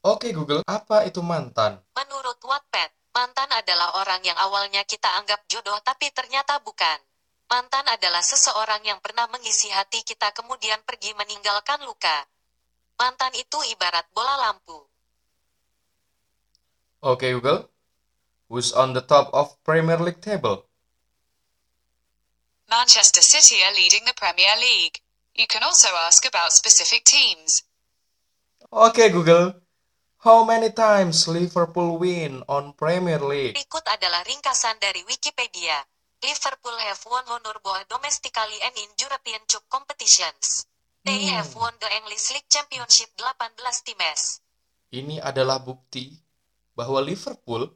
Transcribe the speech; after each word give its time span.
Oke 0.00 0.32
Google, 0.32 0.64
apa 0.64 1.04
itu 1.04 1.20
mantan? 1.20 1.76
Menurut 1.92 2.40
Wattpad, 2.40 2.88
mantan 3.12 3.52
adalah 3.52 4.00
orang 4.00 4.24
yang 4.24 4.38
awalnya 4.40 4.80
kita 4.88 5.12
anggap 5.20 5.44
jodoh 5.44 5.76
tapi 5.84 6.08
ternyata 6.08 6.56
bukan. 6.64 6.96
Mantan 7.52 7.84
adalah 7.84 8.24
seseorang 8.24 8.80
yang 8.88 8.96
pernah 9.04 9.28
mengisi 9.28 9.68
hati 9.68 10.00
kita 10.00 10.32
kemudian 10.32 10.80
pergi 10.88 11.12
meninggalkan 11.12 11.84
luka. 11.84 12.24
Mantan 12.96 13.36
itu 13.36 13.60
ibarat 13.76 14.08
bola 14.16 14.40
lampu. 14.48 14.88
Oke 17.04 17.36
Google, 17.36 17.68
who's 18.48 18.72
on 18.72 18.96
the 18.96 19.04
top 19.04 19.28
of 19.36 19.52
Premier 19.68 20.00
League 20.00 20.24
table? 20.24 20.64
Manchester 22.72 23.20
City 23.20 23.60
are 23.68 23.76
leading 23.76 24.08
the 24.08 24.16
Premier 24.16 24.56
League. 24.56 25.04
You 25.36 25.44
can 25.44 25.60
also 25.60 25.92
ask 26.08 26.24
about 26.24 26.56
specific 26.56 27.04
teams. 27.04 27.68
Oke 28.72 29.12
Google, 29.12 29.60
how 30.20 30.44
many 30.44 30.68
times 30.76 31.24
Liverpool 31.28 31.96
win 31.96 32.44
on 32.44 32.76
Premier 32.76 33.20
League? 33.20 33.56
Berikut 33.56 33.84
adalah 33.88 34.20
ringkasan 34.28 34.76
dari 34.76 35.00
Wikipedia. 35.08 35.80
Liverpool 36.20 36.76
have 36.76 37.00
won 37.08 37.24
honor 37.32 37.56
both 37.64 37.88
domestically 37.88 38.60
and 38.60 38.76
in 38.76 38.90
European 39.00 39.40
Cup 39.48 39.64
competitions. 39.72 40.68
They 41.00 41.32
have 41.32 41.48
won 41.56 41.72
the 41.80 41.88
English 41.96 42.28
League 42.36 42.44
Championship 42.52 43.16
18 43.16 43.56
times. 43.56 44.44
Ini 44.92 45.24
adalah 45.24 45.56
bukti 45.56 46.12
bahwa 46.76 47.00
Liverpool 47.00 47.72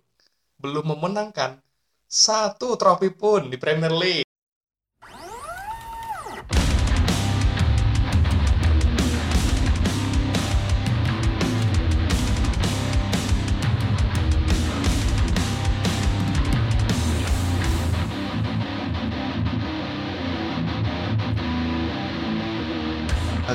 belum 0.61 0.93
memenangkan 0.93 1.57
satu 2.05 2.77
trofi 2.77 3.09
pun 3.09 3.49
di 3.49 3.57
Premier 3.57 3.97
League. 3.97 4.24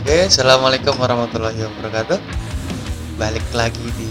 Oke, 0.09 0.25
assalamualaikum 0.25 0.97
warahmatullahi 0.97 1.69
wabarakatuh. 1.69 2.17
Balik 3.21 3.45
lagi 3.53 3.85
di 3.93 4.09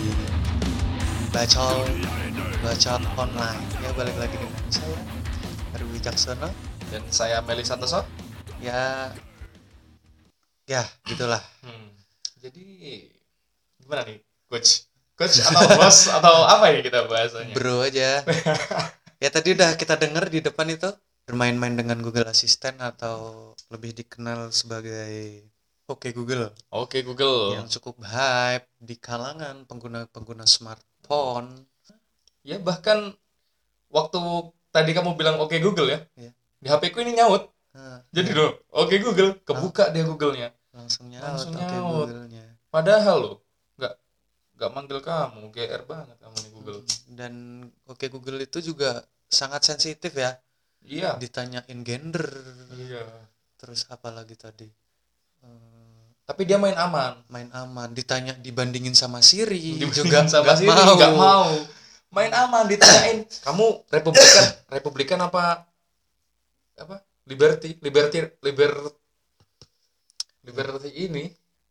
bacol 1.34 1.90
bacot 2.62 3.02
online. 3.18 3.58
Ya 3.82 3.90
balik 3.98 4.14
lagi 4.14 4.38
dengan 4.38 4.62
saya 4.70 4.94
Heru 5.74 5.90
Wicaksono. 5.90 6.54
Dan 6.94 7.02
saya 7.10 7.42
Meli 7.42 7.66
Santoso. 7.66 8.06
Ya, 8.62 9.10
ya 10.70 10.86
gitulah. 11.02 11.42
Hmm. 11.66 11.90
Jadi 12.46 13.02
gimana 13.82 14.06
nih, 14.06 14.22
coach? 14.46 14.86
Coach 15.18 15.42
atau 15.50 15.66
bos 15.82 16.14
atau 16.14 16.46
apa 16.46 16.78
ini 16.78 16.86
kita 16.86 17.10
bahasanya? 17.10 17.58
Bro 17.58 17.82
aja. 17.82 18.22
ya 19.26 19.28
tadi 19.34 19.50
udah 19.50 19.74
kita 19.74 19.98
denger 19.98 20.30
di 20.30 20.46
depan 20.46 20.70
itu 20.70 20.94
bermain-main 21.26 21.74
dengan 21.74 21.98
Google 21.98 22.30
Assistant 22.30 22.78
atau 22.78 23.50
lebih 23.74 23.98
dikenal 23.98 24.54
sebagai 24.54 25.42
Oke 25.88 26.12
Google 26.12 26.52
Oke 26.70 27.00
Google. 27.00 27.56
yang 27.56 27.64
cukup 27.66 28.04
hype 28.04 28.68
di 28.78 28.94
kalangan 28.94 29.64
pengguna-pengguna 29.64 30.44
smartphone. 30.44 31.64
Ya 32.44 32.60
bahkan 32.60 33.16
waktu 33.88 34.20
tadi 34.68 34.92
kamu 34.92 35.16
bilang 35.16 35.40
oke 35.40 35.56
Google 35.58 35.88
ya, 35.88 36.00
Iya. 36.14 36.32
di 36.60 36.68
HP 36.68 36.92
ku 36.92 37.00
ini 37.00 37.16
nyaut. 37.16 37.48
Nah, 37.72 38.04
Jadi 38.10 38.30
loh, 38.32 38.52
oke 38.70 38.94
Google, 38.98 39.40
kebuka 39.40 39.88
dia 39.88 40.04
Google-nya. 40.04 40.48
langsung 40.70 41.08
nyaut 41.08 41.24
Langsung 41.24 41.52
nyaut. 41.54 42.04
Google-nya. 42.06 42.44
Padahal 42.68 43.16
lo 43.18 43.32
nggak 43.74 43.94
nggak 44.54 44.70
manggil 44.70 44.98
kamu, 45.00 45.40
GR 45.48 45.82
banget 45.84 46.16
kamu 46.18 46.36
nih 46.38 46.52
Google. 46.52 46.80
dan 47.08 47.32
oke 47.84 48.06
Google 48.08 48.38
itu 48.38 48.60
juga 48.60 49.00
sangat 49.26 49.64
sensitif 49.64 50.12
ya 50.12 50.36
Iya. 50.80 51.16
ditanyain 51.16 51.80
gender 51.80 52.28
Iya. 52.70 53.02
terus 53.56 53.88
apa 53.88 54.08
lagi 54.08 54.36
tadi 54.36 54.68
Tapi 56.28 56.44
dia 56.44 56.60
main 56.60 56.76
aman. 56.76 57.24
main 57.32 57.48
aman 57.56 57.88
ditanya 57.96 58.36
dibandingin 58.36 58.92
sama 58.92 59.24
Siri 59.24 59.80
Dibandingin 59.80 59.96
juga 59.96 60.18
sama 60.28 60.52
nggak 60.52 60.56
Siri, 60.60 60.68
mau. 60.68 60.94
nggak 61.00 61.14
mau. 61.16 61.46
Main 62.08 62.32
aman 62.32 62.64
ditanyain, 62.68 63.18
kamu 63.44 63.66
Republikan, 63.88 64.44
Republikan 64.68 65.18
apa 65.24 65.64
apa? 66.76 66.96
Liberty, 67.28 67.76
Liberty, 67.84 68.18
Liber 68.44 68.72
Liberty 70.44 70.90
ini 71.04 71.24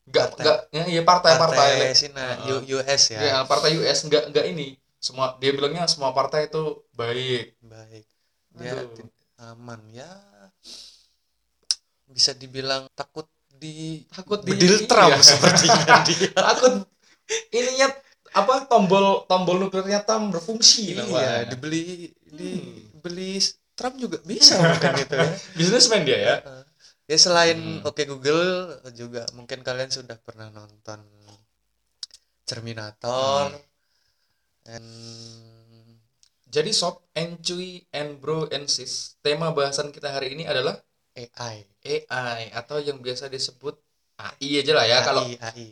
nggak 0.08 0.28
nggak 0.40 0.58
ya, 0.72 0.84
iya 0.88 1.02
partai 1.04 1.36
partai, 1.36 1.58
partai 1.58 1.92
Sina, 1.98 2.24
Heeh. 2.24 2.64
U- 2.64 2.66
US 2.80 3.04
ya 3.12 3.20
ya 3.20 3.36
partai 3.44 3.76
US 3.76 4.00
nggak 4.08 4.24
nggak 4.32 4.46
ini 4.56 4.78
semua 5.04 5.36
dia 5.42 5.52
bilangnya 5.52 5.84
semua 5.90 6.16
partai 6.16 6.48
itu 6.48 6.64
baik 6.96 7.60
baik 7.60 8.06
dia 8.56 8.74
Aduh. 8.88 9.10
aman 9.52 9.82
ya 9.92 10.08
bisa 12.08 12.32
dibilang 12.32 12.88
takut 12.96 13.28
di 13.58 14.06
takut 14.10 14.40
di 14.46 14.54
Trump 14.90 15.18
iya. 15.18 15.24
sepertinya 15.24 15.96
dia 16.08 16.32
takut 16.34 16.74
ininya 17.52 17.88
apa 18.34 18.70
tombol 18.70 19.26
tombol 19.26 19.58
nuklirnya 19.66 20.06
Trump 20.06 20.36
berfungsi 20.36 20.94
iya 20.94 20.98
namanya. 21.04 21.50
dibeli 21.50 22.14
Hmm. 22.28 22.92
dibeli 23.00 23.42
Trump 23.78 23.96
juga 23.98 24.18
bisa 24.26 24.58
bukan 24.60 24.94
itu 25.00 25.16
ya 25.16 25.28
Businessman 25.58 26.02
dia 26.06 26.20
ya. 26.20 26.36
Ya 27.08 27.18
selain 27.18 27.58
Hmm. 27.58 27.88
Oke 27.88 28.04
Google 28.04 28.78
juga 28.92 29.24
mungkin 29.38 29.64
kalian 29.64 29.90
sudah 29.90 30.18
pernah 30.22 30.52
nonton 30.52 31.00
Terminator 32.48 33.52
Hmm. 33.52 34.76
and 34.76 34.90
jadi 36.48 36.72
sob 36.72 37.04
and 37.16 37.40
cuy 37.44 37.84
and 37.92 38.20
bro 38.24 38.48
and 38.52 38.68
sis 38.72 39.16
tema 39.24 39.52
bahasan 39.52 39.92
kita 39.92 40.12
hari 40.16 40.36
ini 40.36 40.44
adalah 40.48 40.80
AI. 41.22 41.56
AI 41.94 42.42
atau 42.60 42.78
yang 42.88 42.98
biasa 43.06 43.26
disebut 43.36 43.76
AI 44.18 44.50
aja 44.62 44.74
lah 44.78 44.86
ya 44.92 44.98
kalau 45.08 45.24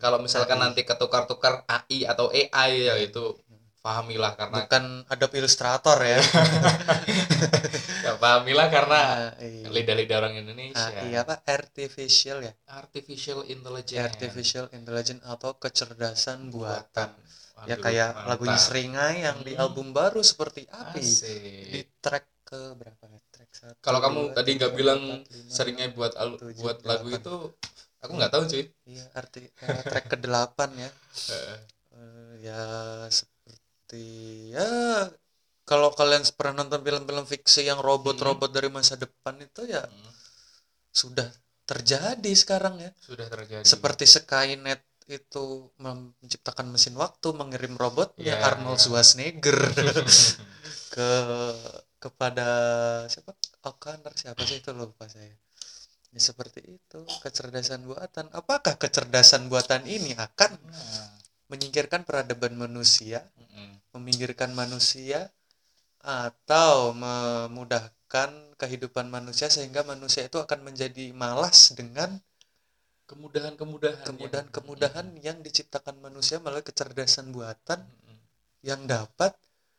kalau 0.01 0.17
misalkan 0.25 0.57
AI. 0.57 0.63
nanti 0.63 0.81
ketukar-tukar 0.89 1.53
AI 1.67 1.99
atau 2.11 2.25
AI 2.31 2.71
ya 2.89 2.95
itu 3.07 3.23
pahamilah 3.85 4.33
karena 4.39 4.57
bukan 4.65 4.83
Adobe 5.13 5.35
Illustrator 5.41 5.97
ya. 6.01 6.19
ya, 8.05 8.11
pahamilah 8.21 8.67
karena 8.73 8.99
lidah-lidah 9.65 10.15
orang 10.21 10.33
Indonesia 10.41 10.89
AI 10.93 11.11
apa? 11.21 11.35
Artificial 11.47 12.37
ya. 12.43 12.53
artificial 12.81 13.39
intelligence 13.47 14.01
Artificial 14.05 14.65
Intelligence 14.73 15.23
atau 15.25 15.51
kecerdasan 15.63 16.39
buatan. 16.53 17.09
Ya 17.65 17.77
kayak 17.81 18.09
mantap. 18.13 18.27
lagunya 18.29 18.59
Seringai 18.61 19.15
yang 19.25 19.37
di 19.47 19.53
Hmm. 19.57 19.63
album 19.65 19.87
baru 19.95 20.21
seperti 20.21 20.61
api. 20.69 21.01
Asik. 21.01 21.65
Di 21.73 21.79
track 22.03 22.25
ke 22.45 22.59
berapa 22.77 23.03
ya? 23.09 23.19
Kalau 23.85 23.99
kamu 24.01 24.19
dua, 24.25 24.35
tadi 24.37 24.49
nggak 24.57 24.73
bilang 24.79 24.99
empat, 25.05 25.21
lima, 25.35 25.53
seringnya 25.55 25.87
buat 25.97 26.13
al- 26.17 26.39
tujuh, 26.41 26.61
buat 26.63 26.77
lagu 26.85 27.07
delapan. 27.07 27.19
itu, 27.21 27.35
aku 28.01 28.11
nggak 28.17 28.31
tahu 28.33 28.43
cuy. 28.51 28.63
Iya, 28.85 29.05
arti 29.17 29.41
eh, 29.65 29.81
track 29.89 30.05
ke-8 30.13 30.69
ya. 30.77 30.89
Heeh. 31.29 31.57
Eh, 31.95 32.31
ya 32.45 32.61
seperti 33.09 34.05
ya 34.55 34.67
kalau 35.65 35.89
kalian 35.97 36.23
pernah 36.37 36.61
nonton 36.61 36.81
film-film 36.85 37.25
fiksi 37.25 37.61
yang 37.69 37.79
robot-robot 37.81 38.49
dari 38.53 38.69
masa 38.69 38.93
depan 38.97 39.35
itu 39.41 39.65
ya 39.65 39.81
Hmm, 39.85 40.13
sudah 40.93 41.27
terjadi 41.65 42.31
sekarang 42.37 42.75
ya. 42.79 42.91
Sudah 43.01 43.27
terjadi. 43.27 43.65
Seperti 43.65 44.05
Skynet 44.05 44.81
itu 45.09 45.69
menciptakan 45.81 46.73
mesin 46.73 46.95
waktu, 46.97 47.29
mengirim 47.37 47.77
robotnya 47.77 48.33
Ya, 48.37 48.41
Arnold 48.49 48.77
ya. 48.79 48.83
Schwarzenegger 48.85 49.59
ke 50.93 51.09
kepada 52.05 52.47
siapa? 53.09 53.33
O'Connor 53.65 54.13
siapa 54.13 54.45
sih 54.45 54.61
itu 54.61 54.69
lupa 54.77 55.09
saya. 55.09 55.33
Ya, 56.13 56.19
seperti 56.21 56.61
itu 56.61 56.99
kecerdasan 57.25 57.81
buatan. 57.89 58.29
Apakah 58.29 58.77
kecerdasan 58.77 59.49
buatan 59.49 59.89
ini 59.89 60.13
akan 60.13 60.53
Nah, 60.69 61.09
menyingkirkan 61.49 62.05
peradaban 62.05 62.53
manusia, 62.53 63.25
mm-mm. 63.35 63.81
meminggirkan 63.97 64.53
manusia, 64.53 65.33
atau 66.05 66.93
memudahkan 66.93 68.29
kehidupan 68.61 69.09
manusia 69.09 69.49
sehingga 69.49 69.81
manusia 69.81 70.29
itu 70.29 70.37
akan 70.37 70.61
menjadi 70.61 71.09
malas 71.17 71.73
dengan 71.73 72.21
kemudahan-kemudahan. 73.09 73.97
yang- 73.97 74.05
kemudahan-kemudahan 74.05 75.07
yang 75.25 75.37
diciptakan 75.41 75.97
manusia 75.97 76.37
melalui 76.37 76.61
kecerdasan 76.61 77.33
buatan 77.33 77.81
yang 78.61 78.85
dapat 78.85 79.33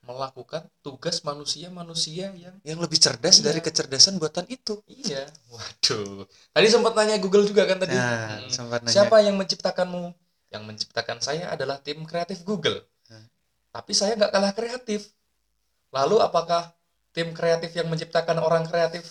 melakukan 0.07 0.63
tugas 0.81 1.21
manusia-manusia 1.21 2.31
yang 2.33 2.55
yang 2.63 2.79
lebih 2.79 2.97
cerdas 2.97 3.43
Iya. 3.43 3.51
dari 3.51 3.61
kecerdasan 3.61 4.17
buatan 4.23 4.47
itu. 4.47 4.79
iya. 4.87 5.27
Waduh. 5.51 6.25
Tadi 6.55 6.67
sempat 6.71 6.95
nanya 6.95 7.19
Google 7.19 7.45
juga 7.45 7.67
kan 7.67 7.83
tadi. 7.83 7.93
Nah, 7.99 8.47
Mm. 8.47 8.51
sempat 8.55 8.81
nanya. 8.87 8.95
Siapa 8.95 9.17
yang 9.27 9.35
menciptakanmu? 9.37 10.15
Yang 10.55 10.63
menciptakan 10.63 11.19
saya 11.19 11.51
adalah 11.51 11.83
tim 11.83 12.07
kreatif 12.07 12.47
Google. 12.47 12.79
Hmm. 13.11 13.27
Tapi 13.75 13.93
saya 13.93 14.15
nggak 14.15 14.31
kalah 14.31 14.53
kreatif. 14.55 15.11
Lalu 15.91 16.23
apakah 16.23 16.71
tim 17.11 17.35
kreatif 17.35 17.75
yang 17.75 17.91
menciptakan 17.91 18.39
orang 18.39 18.63
kreatif 18.71 19.03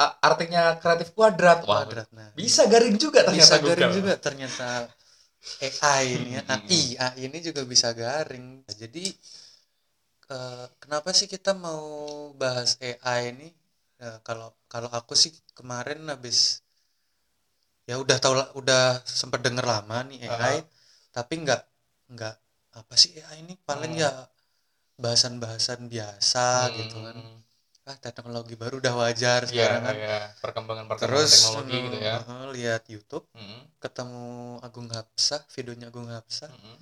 artinya 0.00 0.80
kreatif 0.80 1.12
kuadrat? 1.12 1.60
Wah, 1.68 1.84
Kuadrat. 1.84 2.08
Nah, 2.16 2.32
bisa 2.32 2.64
garing 2.64 2.96
juga 2.96 3.20
ternyata 3.20 3.44
bisa 3.46 3.56
garing 3.60 3.90
Google. 3.92 3.98
juga 4.00 4.14
ternyata 4.16 4.68
AI 5.60 6.04
ini 6.16 6.30
ya. 6.36 6.42
Mm-mm. 6.44 6.68
AI, 6.68 6.82
AI 6.96 7.20
ini 7.28 7.38
juga 7.44 7.62
bisa 7.68 7.92
garing. 7.92 8.64
Jadi 8.64 9.12
eh, 10.34 10.64
kenapa 10.82 11.10
sih 11.18 11.28
kita 11.34 11.50
mau 11.64 11.84
bahas 12.40 12.70
AI 12.86 13.20
ini? 13.32 13.48
Eh, 14.04 14.18
kalau 14.26 14.48
kalau 14.72 14.90
aku 14.98 15.12
sih 15.22 15.32
kemarin 15.58 15.98
habis 16.12 16.38
ya 17.88 17.94
udah 18.02 18.16
tahu 18.22 18.34
udah 18.60 18.82
sempat 19.20 19.40
denger 19.46 19.64
lama 19.72 19.96
nih 20.08 20.18
AI, 20.30 20.56
tapi 21.16 21.34
nggak 21.44 21.60
nggak 22.14 22.34
apa 22.80 22.94
sih 23.02 23.10
AI 23.20 23.36
ini 23.44 23.54
paling 23.68 23.92
Hmm. 23.92 24.02
ya 24.04 24.12
bahasan-bahasan 25.04 25.80
biasa 25.94 26.46
gitu 26.78 26.96
kan. 27.06 27.16
Hmm. 27.18 27.38
Ah, 27.88 27.98
teknologi 28.06 28.54
baru 28.62 28.74
udah 28.82 28.94
wajar 29.02 29.40
Iya, 29.50 29.50
sekarang 29.52 29.80
kan. 29.88 29.96
iya. 29.98 30.10
perkembangan-perkembangan 30.42 31.30
Terus 31.30 31.32
teknologi 31.32 31.74
gitu 31.86 31.98
ya. 32.08 32.16
eh, 32.16 32.44
lihat 32.56 32.82
YouTube 32.94 33.26
Mm-mm, 33.36 33.62
ketemu 33.82 34.24
Agung 34.66 34.88
Hapsah, 34.96 35.42
videonya 35.56 35.86
Agung 35.90 36.08
Hapsah 36.14 36.50
mm-mm. 36.52 36.76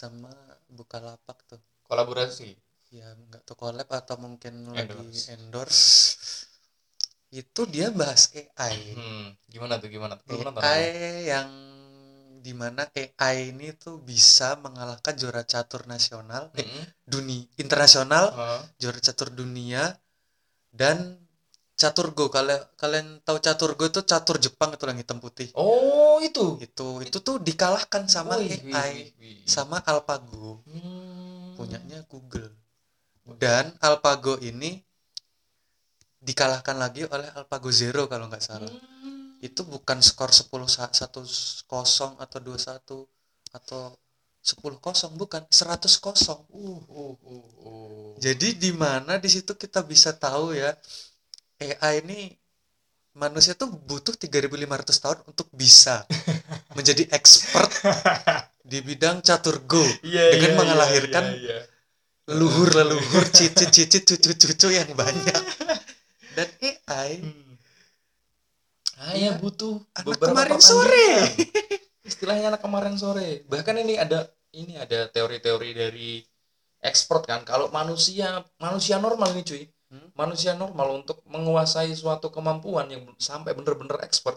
sama 0.00 0.32
Bukalapak 0.78 1.38
tuh. 1.50 1.60
Kolaborasi. 1.88 2.56
Ya 2.98 3.08
nggak 3.26 3.42
tahu 3.46 3.56
collab 3.62 3.88
atau 4.00 4.16
mungkin 4.24 4.54
lagi 4.76 4.98
Endorse. 4.98 5.24
endorse. 5.34 5.86
Itu 7.30 7.62
dia 7.74 7.88
bahas 7.94 8.22
AI. 8.34 8.74
Hmm, 8.98 9.24
gimana 9.52 9.74
tuh 9.82 9.88
gimana? 9.94 10.14
tuh? 10.18 10.38
Nonton. 10.46 10.62
AI 10.62 10.82
yang 11.32 11.48
di 12.46 12.52
mana 12.60 12.82
AI 13.02 13.36
ini 13.54 13.68
tuh 13.76 14.00
bisa 14.10 14.48
mengalahkan 14.64 15.14
juara 15.20 15.42
catur 15.52 15.82
nasional, 15.92 16.42
eh, 16.58 16.64
Mm-mm. 16.66 16.84
dunia 17.12 17.44
internasional, 17.62 18.24
Heeh. 18.34 18.60
juara 18.80 19.00
catur 19.06 19.28
dunia 19.40 19.82
dan 20.80 20.96
catur 21.80 22.06
go. 22.18 22.26
Kalian 22.36 22.62
kalian 22.80 23.06
tahu 23.26 23.38
catur 23.46 23.70
go 23.78 23.84
itu 23.92 24.00
catur 24.12 24.36
Jepang 24.44 24.70
itu 24.74 24.84
yang 24.90 24.98
hitam 25.02 25.18
putih. 25.24 25.48
Oh, 25.54 26.18
itu. 26.28 26.46
Itu 26.66 26.86
itu 27.06 27.18
tuh 27.26 27.36
dikalahkan 27.48 28.02
sama 28.14 28.34
wih, 28.42 28.58
AI, 28.74 28.92
wih, 28.98 29.12
wih. 29.20 29.38
sama 29.54 29.76
AlphaGo. 29.90 30.62
Hmm. 30.66 31.54
punyanya 31.56 31.98
Google. 32.10 32.50
Dan 33.36 33.70
AlphaGo 33.78 34.40
ini 34.42 34.80
dikalahkan 36.20 36.76
lagi 36.76 37.08
oleh 37.08 37.28
AlphaGo 37.32 37.70
Zero 37.72 38.02
kalau 38.10 38.28
nggak 38.28 38.44
salah. 38.44 38.68
Hmm. 38.68 39.40
Itu 39.40 39.64
bukan 39.64 40.04
skor 40.04 40.30
10 40.32 40.68
sa- 40.68 40.92
1 40.92 41.24
kosong 41.64 42.16
atau 42.20 42.38
21 42.44 43.08
atau 43.50 43.96
10 44.40 44.80
kosong 44.80 45.16
bukan 45.16 45.44
100 45.48 45.96
kosong. 46.00 46.44
Uh, 46.52 46.80
uh, 46.88 47.14
uh, 47.24 47.46
uh. 47.64 48.10
Jadi 48.20 48.56
di 48.56 48.72
mana 48.72 49.16
di 49.16 49.28
situ 49.32 49.56
kita 49.56 49.80
bisa 49.84 50.12
tahu 50.12 50.52
ya 50.56 50.72
AI 51.60 52.00
ini 52.04 52.20
manusia 53.16 53.52
tuh 53.58 53.68
butuh 53.68 54.14
3500 54.16 55.02
tahun 55.02 55.18
untuk 55.28 55.48
bisa 55.52 56.06
menjadi 56.76 57.04
expert 57.10 57.68
di 58.70 58.78
bidang 58.80 59.20
catur 59.20 59.60
go 59.66 59.82
Iya, 60.06 60.36
dengan 60.36 60.50
iya, 60.54 60.58
mengelahirkan 60.58 61.24
iya, 61.36 61.36
iya. 61.36 61.58
Leluhur 62.30 62.70
leluhur 62.70 63.24
cicit 63.34 63.68
cicit 63.74 64.02
cucu 64.06 64.30
cucu 64.38 64.68
yang 64.70 64.90
banyak 64.94 65.42
dan 66.38 66.48
AI 66.62 67.10
Hmm. 67.20 67.50
Ah, 69.00 69.16
ya 69.16 69.32
butuh 69.40 69.80
Anak 69.96 70.20
kemarin 70.20 70.60
pertandingan. 70.60 71.32
Istilahnya 72.10 72.46
anak 72.52 72.60
kemarin 72.60 72.94
sore. 73.00 73.48
Bahkan 73.48 73.80
ini 73.80 73.96
ada 73.96 74.28
ini 74.52 74.76
ada 74.76 75.08
teori-teori 75.08 75.70
dari 75.72 76.20
expert 76.84 77.24
kan 77.24 77.40
kalau 77.48 77.72
manusia 77.72 78.44
manusia 78.60 79.00
normal 79.00 79.32
nih 79.32 79.44
cuy. 79.48 79.64
Hmm? 79.88 80.12
Manusia 80.12 80.52
normal 80.52 81.00
untuk 81.00 81.24
menguasai 81.24 81.96
suatu 81.96 82.28
kemampuan 82.28 82.92
yang 82.92 83.08
sampai 83.16 83.56
bener-bener 83.56 83.96
expert 84.04 84.36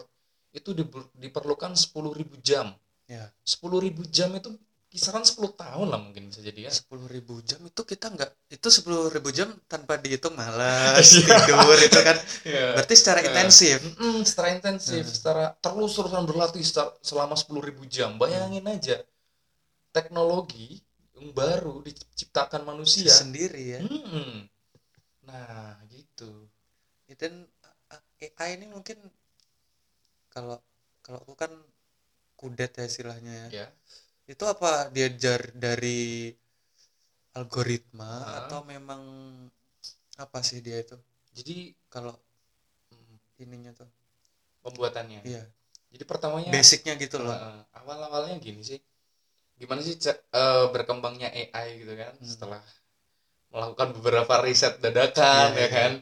itu 0.56 0.72
di- 0.72 0.88
diperlukan 1.20 1.76
10.000 1.76 2.40
jam. 2.40 2.72
ya 3.04 3.28
10.000 3.44 4.00
jam 4.08 4.32
itu 4.32 4.48
kisaran 4.94 5.26
10 5.26 5.50
tahun 5.58 5.86
lah 5.90 5.98
mungkin 5.98 6.30
bisa 6.30 6.38
jadi 6.38 6.60
ya. 6.66 6.72
sepuluh 6.72 7.10
ribu 7.10 7.42
jam 7.42 7.58
itu 7.66 7.82
kita 7.82 8.14
nggak 8.14 8.30
itu 8.54 8.68
sepuluh 8.70 9.10
ribu 9.10 9.34
jam 9.34 9.50
tanpa 9.66 9.98
dihitung 9.98 10.34
malas 10.40 11.02
tidur 11.18 11.74
itu 11.82 11.98
kan 11.98 12.14
Iya. 12.46 12.78
berarti 12.78 12.94
secara 12.94 13.18
Iya. 13.20 13.26
intensif 13.34 13.78
Mm-mm, 13.82 14.22
secara 14.22 14.48
intensif, 14.54 15.02
Hmm. 15.02 15.14
secara 15.18 15.44
terus-terusan 15.58 16.22
berlatih 16.22 16.62
secara- 16.62 16.94
selama 17.02 17.34
10.000 17.34 17.82
jam. 17.90 18.14
Bayangin 18.22 18.62
aja 18.70 19.02
teknologi 19.90 20.78
yang 21.14 21.30
baru 21.34 21.82
diciptakan 21.82 22.62
manusia. 22.66 23.10
sendiri 23.10 23.78
ya 23.78 23.80
Mm-mm. 23.82 24.46
Nah, 25.26 25.74
gitu. 25.90 26.30
dan 27.18 27.46
AI 28.18 28.50
ini 28.58 28.66
mungkin 28.70 28.98
kalau 30.32 30.58
kalau 31.04 31.18
aku 31.22 31.34
kan 31.36 31.52
kudet 32.34 32.74
ya 32.74 32.84
istilahnya 32.90 33.32
ya 33.46 33.48
Ya. 33.62 33.66
Itu 34.32 34.44
apa 34.54 34.70
diajar 34.94 35.40
dari 35.64 35.98
algoritma 37.40 38.10
atau 38.40 38.60
memang 38.72 39.02
apa 40.24 40.38
sih 40.48 40.58
dia 40.66 40.78
itu 40.84 40.96
Jadi 41.34 41.56
kalau 41.90 42.14
mm, 42.94 43.16
ininya 43.44 43.72
tuh 43.80 43.88
pembuatannya. 44.64 45.22
iya 45.26 45.42
Jadi 45.92 46.04
pertamanya 46.10 46.54
basicnya 46.54 46.94
gitu 47.02 47.16
loh 47.24 47.38
eh, 47.38 47.58
awal-awalnya 47.80 48.36
gini 48.46 48.62
sih. 48.70 48.80
Gimana 49.60 49.80
sih 49.86 49.96
eh, 50.40 50.64
berkembangnya 50.74 51.28
AI 51.40 51.68
gitu 51.84 51.94
kan 52.02 52.14
Hmm. 52.20 52.28
setelah 52.32 52.62
melakukan 53.52 53.88
beberapa 53.96 54.34
riset 54.46 54.74
dadakan 54.84 55.48
Iya, 55.48 55.62
ya 55.62 55.68
iya. 55.70 55.78
kan. 55.78 55.92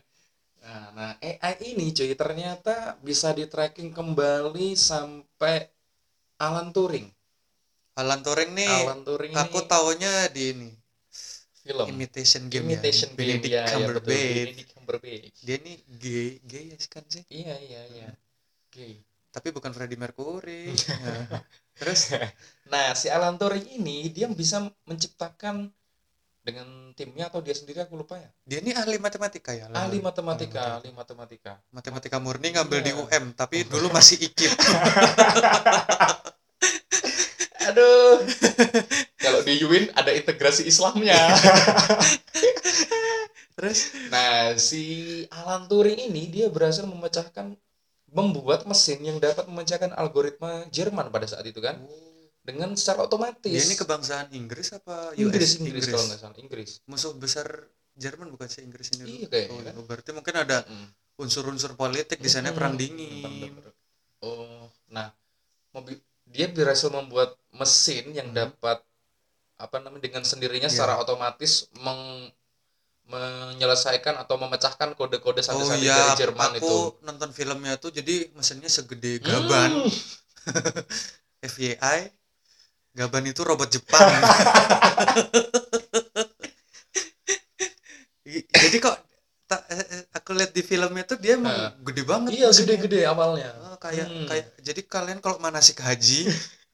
Nah, 0.64 0.84
nah, 0.98 1.10
AI 1.28 1.54
ini 1.74 1.86
cuy 1.96 2.12
ternyata 2.22 2.96
bisa 3.08 3.28
di 3.38 3.44
tracking 3.52 3.90
kembali 3.98 4.68
sampai 4.90 5.56
Alan 6.46 6.68
Turing. 6.76 7.08
Alan 7.92 8.20
Turing 8.24 8.50
nih 8.56 8.72
Alan 8.82 9.00
Turing 9.04 9.32
aku 9.36 9.58
ini 9.58 9.68
taunya 9.68 10.12
di 10.32 10.42
ini 10.52 10.70
film 11.62 11.86
imitation 11.88 12.42
game 12.50 12.66
Imitation 12.66 13.10
ya 13.12 13.14
Game 13.14 13.18
Benedict 13.38 13.52
ya, 13.52 13.62
ya 13.62 13.62
betul. 13.62 13.72
Cumberbatch 13.78 14.08
Benedict 14.08 14.68
Cumberbatch. 14.74 15.36
dia 15.40 15.56
nih 15.60 15.76
gay 16.00 16.28
gay 16.42 16.64
ya 16.72 16.76
kan 16.88 17.04
sih 17.06 17.22
Iya 17.28 17.54
iya 17.60 17.80
iya. 17.92 18.08
Oke. 18.66 19.04
tapi 19.30 19.48
bukan 19.48 19.70
Freddie 19.72 19.96
Mercury 19.96 20.72
Ya. 21.02 21.40
terus 21.76 22.12
Nah, 22.68 22.92
si 22.92 23.08
Alan 23.08 23.36
Turing 23.36 23.64
ini 23.70 24.08
dia 24.08 24.28
bisa 24.28 24.60
menciptakan 24.84 25.68
dengan 26.42 26.66
timnya 26.92 27.30
atau 27.30 27.38
dia 27.38 27.54
sendiri 27.54 27.78
aku 27.80 27.94
lupa 27.94 28.18
ya. 28.18 28.26
dia 28.42 28.58
ini 28.58 28.74
ahli 28.74 28.98
matematika 28.98 29.54
ya 29.54 29.70
Ahli 29.70 30.02
matematika, 30.02 30.82
Ahli 30.82 30.90
matematika. 30.90 31.52
matematika 31.70 32.16
murni 32.18 32.50
ngambil 32.50 32.80
di 32.82 32.90
Iya. 32.90 32.98
UM 32.98 33.24
tapi 33.32 33.62
dulu 33.72 33.88
masih 33.88 34.18
ikip 34.26 34.50
Aduh. 37.70 38.26
Kalau 39.24 39.40
di 39.46 39.62
UIN 39.62 39.94
ada 39.94 40.10
integrasi 40.10 40.66
Islamnya. 40.66 41.18
terus 43.52 43.92
nah, 44.08 44.56
si 44.56 44.82
Alan 45.28 45.68
Turing 45.68 46.08
ini 46.08 46.26
dia 46.32 46.48
berhasil 46.48 46.88
memecahkan 46.88 47.52
membuat 48.08 48.64
mesin 48.64 49.00
yang 49.04 49.20
dapat 49.20 49.44
memecahkan 49.44 49.92
algoritma 49.92 50.66
Jerman 50.72 51.12
pada 51.12 51.28
saat 51.28 51.44
itu 51.44 51.60
kan 51.60 51.76
dengan 52.42 52.74
secara 52.74 53.06
otomatis. 53.06 53.48
dia 53.48 53.62
ini 53.62 53.78
kebangsaan 53.78 54.34
Inggris 54.34 54.74
apa 54.74 55.14
Inggris, 55.14 55.56
US 55.56 55.62
Inggris, 55.62 55.84
kalau 55.86 56.04
nggak 56.10 56.20
salah, 56.20 56.36
Inggris. 56.42 56.70
musuh 56.90 57.14
besar 57.14 57.46
Jerman 57.94 58.32
bukan 58.32 58.48
sih 58.48 58.64
Inggris 58.64 58.88
ini? 58.98 59.24
Iya, 59.24 59.26
kayaknya 59.28 59.52
oh, 59.52 59.60
kan. 59.62 59.74
berarti 59.84 60.10
mungkin 60.16 60.34
ada 60.36 60.58
unsur-unsur 61.20 61.76
politik 61.76 62.18
di 62.18 62.30
sana 62.32 62.50
Mm-mm. 62.50 62.56
perang 62.56 62.74
dingin. 62.74 63.52
Oh, 64.24 64.66
nah, 64.88 65.12
mobil 65.76 66.00
dia 66.32 66.48
berhasil 66.48 66.88
membuat 66.88 67.36
mesin 67.52 68.10
yang 68.10 68.32
Hmm. 68.32 68.38
dapat 68.48 68.80
apa 69.56 69.76
namanya 69.78 70.02
dengan 70.02 70.24
sendirinya 70.24 70.66
Iya. 70.66 70.74
secara 70.74 70.98
otomatis 70.98 71.68
meng- 71.78 72.32
menyelesaikan 73.04 74.16
atau 74.16 74.40
memecahkan 74.40 74.96
kode-kode 74.96 75.42
oh 75.42 75.44
sandi-sandi 75.44 75.84
iya 75.84 75.94
dari 75.94 76.18
Jerman 76.24 76.50
aku 76.56 76.64
itu. 76.64 76.76
nonton 77.04 77.30
filmnya 77.30 77.76
tuh 77.76 77.92
jadi 77.92 78.32
mesinnya 78.32 78.70
segede 78.70 79.20
gaban 79.20 79.70
Hmm. 80.42 80.58
FYI 81.38 82.10
Gaban 82.92 83.24
itu 83.24 83.40
robot 83.40 83.72
Jepang. 83.72 84.04
Jadi 88.52 88.76
kok 88.78 88.96
aku 90.16 90.30
lihat 90.38 90.52
di 90.56 90.62
filmnya 90.64 91.04
tuh 91.10 91.18
dia 91.22 91.32
emang 91.38 91.52
Nah. 91.52 91.70
gede 91.86 92.02
banget. 92.06 92.30
Iya, 92.36 92.48
gede-gede 92.52 93.00
awalnya. 93.12 93.50
Oh, 93.66 93.76
kayak 93.80 94.06
Hmm. 94.08 94.26
kayak 94.28 94.46
jadi 94.60 94.80
kalian 94.94 95.18
kalau 95.24 95.38
manasik 95.42 95.78
haji 95.82 96.28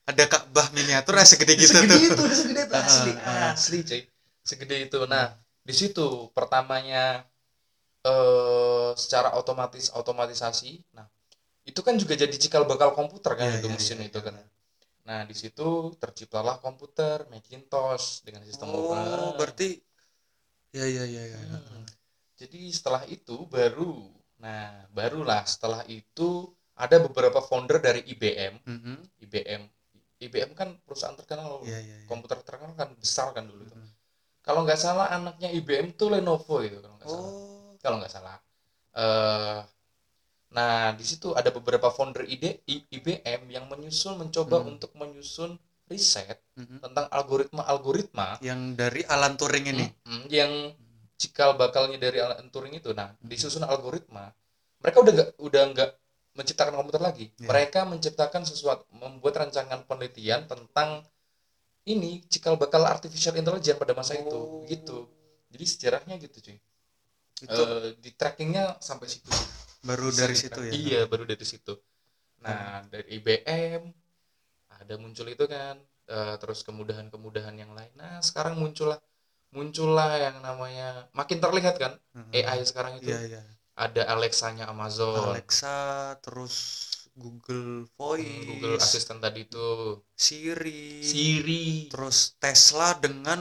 ada 0.09 0.23
Ka'bah 0.25 0.67
miniatur 0.73 1.13
ya 1.21 1.25
segede 1.25 1.53
gitu 1.57 1.73
segede 1.75 1.95
tuh. 1.95 2.01
itu, 2.09 2.23
segede 2.41 2.61
itu 2.65 2.75
asli, 2.75 3.11
Ah, 3.21 3.29
ah. 3.29 3.51
asli, 3.53 3.77
cuy. 3.85 4.01
Segede 4.49 4.75
itu. 4.89 4.99
Nah, 5.05 5.25
di 5.67 5.73
situ 5.75 6.05
pertamanya 6.33 7.21
eh 8.09 8.89
secara 8.95 9.29
otomatis 9.39 9.91
otomatisasi. 9.91 10.71
Nah, 10.95 11.05
itu 11.67 11.81
kan 11.87 11.95
juga 12.01 12.13
jadi 12.15 12.35
cikal 12.43 12.63
bakal 12.65 12.95
komputer 12.97 13.33
kan 13.39 13.47
Iya, 13.47 13.59
itu 13.61 13.67
iya, 13.69 13.75
mesin 13.75 13.99
iya, 14.01 14.07
itu 14.09 14.19
iya. 14.21 14.25
kan. 14.27 14.35
Nah, 15.09 15.21
di 15.29 15.35
situ 15.37 15.67
terciptalah 16.01 16.57
komputer 16.65 17.25
Macintosh 17.33 18.23
dengan 18.25 18.43
sistem 18.47 18.69
Oh, 18.71 18.77
open. 18.93 19.37
berarti 19.39 19.69
ya 20.73 20.85
ya 20.85 21.03
ya 21.05 21.23
ya. 21.33 21.39
Hmm. 21.39 21.85
Jadi 22.39 22.71
setelah 22.71 23.03
itu 23.05 23.43
baru, 23.45 24.07
nah 24.39 24.87
barulah 24.89 25.43
setelah 25.43 25.83
itu 25.85 26.47
ada 26.73 26.95
beberapa 26.97 27.43
founder 27.43 27.77
dari 27.77 27.99
IBM, 28.07 28.55
Mhm. 28.63 28.95
IBM 29.19 29.61
IBM 30.19 30.51
kan 30.51 30.75
perusahaan 30.83 31.15
terkenal 31.15 31.63
Iya, 31.63 31.79
iya, 31.79 31.95
iya. 31.95 32.07
komputer 32.07 32.39
terkenal 32.39 32.75
kan 32.75 32.91
besar 32.95 33.31
kan 33.31 33.43
dulu. 33.43 33.63
Mm. 33.65 33.87
kalau 34.41 34.63
nggak 34.63 34.75
salah 34.75 35.07
anaknya 35.09 35.47
IBM 35.49 35.93
tuh 35.93 36.09
Lenovo 36.09 36.59
gitu 36.59 36.79
kalau 36.79 36.95
nggak 36.97 37.07
salah 37.07 37.29
Oh, 37.29 37.71
kalau 37.77 37.95
nggak 38.01 38.11
salah 38.11 38.35
eh 38.91 39.59
nah 40.49 40.91
di 40.91 41.05
situ 41.05 41.31
ada 41.31 41.53
beberapa 41.53 41.87
founder 41.87 42.25
ide 42.25 42.65
I- 42.65 42.87
IBM 42.89 43.45
yang 43.47 43.69
menyusun 43.69 44.17
mencoba 44.17 44.59
Hmm. 44.59 44.73
untuk 44.73 44.91
menyusun 44.93 45.53
riset 45.85 46.41
mhm. 46.55 46.81
tentang 46.81 47.05
algoritma 47.09 47.63
algoritma 47.63 48.41
yang 48.41 48.73
dari 48.73 49.05
Alan 49.05 49.35
Turing 49.35 49.65
ini. 49.69 49.85
yang 50.29 50.51
cikal 51.19 51.59
bakalnya 51.59 51.99
dari 51.99 52.23
Alan 52.23 52.47
Turing 52.47 52.79
itu. 52.79 52.95
Nah 52.95 53.11
disusun 53.19 53.67
algoritma 53.67 54.31
mereka 54.79 54.97
udah 55.03 55.11
nggak 55.13 55.29
udah 55.43 55.63
nggak 55.75 55.91
menciptakan 56.39 56.73
komputer 56.79 57.01
lagi. 57.03 57.25
Iya. 57.35 57.47
mereka 57.51 57.83
menciptakan 57.83 58.47
sesuatu 58.47 58.87
membuat 58.95 59.43
rancangan 59.43 59.83
penelitian 59.83 60.47
tentang 60.47 61.03
ini 61.83 62.23
cikal 62.31 62.55
bakal 62.55 62.87
artificial 62.87 63.35
intelligence 63.35 63.75
pada 63.75 63.91
masa 63.91 64.15
itu. 64.15 64.31
Oh. 64.31 64.63
gitu. 64.63 65.11
Jadi 65.51 65.65
sejarahnya 65.67 66.15
gitu 66.23 66.37
cuy. 66.39 66.57
Itu 67.43 67.61
Eh, 67.61 67.87
di 67.99 68.09
trackingnya 68.15 68.79
sampai 68.79 69.11
situ. 69.11 69.27
Baru 69.83 70.11
dari 70.15 70.35
situ 70.35 70.59
ya. 70.63 70.71
Hmm. 70.71 70.79
iya 70.79 71.01
baru 71.07 71.23
dari 71.27 71.43
situ. 71.43 71.75
Nah 72.39 72.87
dari 72.87 73.19
IBM 73.19 73.83
ada 74.79 74.93
muncul 74.95 75.27
itu 75.27 75.43
kan. 75.43 75.75
Eh, 76.09 76.35
terus 76.41 76.63
kemudahan-kemudahan 76.65 77.55
yang 77.59 77.71
lain. 77.75 77.91
Nah 77.99 78.23
sekarang 78.23 78.57
muncullah 78.57 78.97
muncullah 79.55 80.09
yang 80.25 80.37
namanya 80.47 81.09
makin 81.19 81.37
terlihat 81.43 81.75
kan 81.83 81.93
Mhm. 82.17 82.31
AI 82.37 82.59
sekarang 82.69 82.93
itu 83.01 83.09
Iya, 83.09 83.19
iya. 83.29 83.41
ada 83.85 84.01
Alexanya 84.15 84.65
Amazon 84.73 85.23
Alexa, 85.33 85.77
terus 86.23 86.55
Google 87.15 87.87
Voice, 87.97 88.23
hmm, 88.23 88.45
Google 88.49 88.75
Assistant 88.85 89.19
tadi 89.25 89.39
itu 89.47 89.67
Siri, 90.25 90.81
Siri 91.09 91.89
terus 91.91 92.17
Tesla 92.43 92.93
dengan 93.01 93.39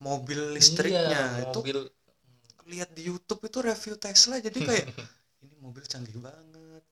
mobil 0.00 0.40
listriknya. 0.56 1.20
Iya, 1.20 1.44
itu 1.48 1.58
mobil 1.60 1.78
lihat 2.70 2.90
di 2.96 3.02
YouTube 3.10 3.42
itu 3.48 3.58
review 3.60 3.94
Tesla 3.98 4.36
jadi 4.38 4.58
kayak 4.68 4.86
ini 5.44 5.54
mobil 5.64 5.84
canggih 5.92 6.16
banget. 6.20 6.82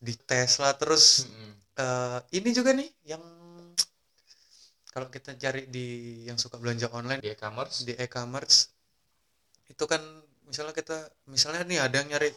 Di 0.00 0.14
Tesla 0.16 0.70
terus 0.80 1.04
Mm-mm. 1.28 1.52
eh, 1.78 2.18
ini 2.38 2.50
juga 2.58 2.70
nih 2.76 2.88
yang 3.12 3.22
kalau 4.94 5.08
kita 5.14 5.30
cari 5.38 5.66
di 5.70 5.86
yang 6.28 6.38
suka 6.38 6.56
belanja 6.62 6.86
online 6.98 7.20
di 7.24 7.30
e-commerce? 7.34 7.76
di 7.86 7.94
e-commerce 7.94 8.56
itu 9.70 9.84
kan 9.86 10.02
misalnya 10.50 10.74
kita 10.74 10.96
misalnya 11.30 11.62
nih 11.62 11.78
ada 11.78 11.94
yang 12.02 12.08
nyari 12.10 12.28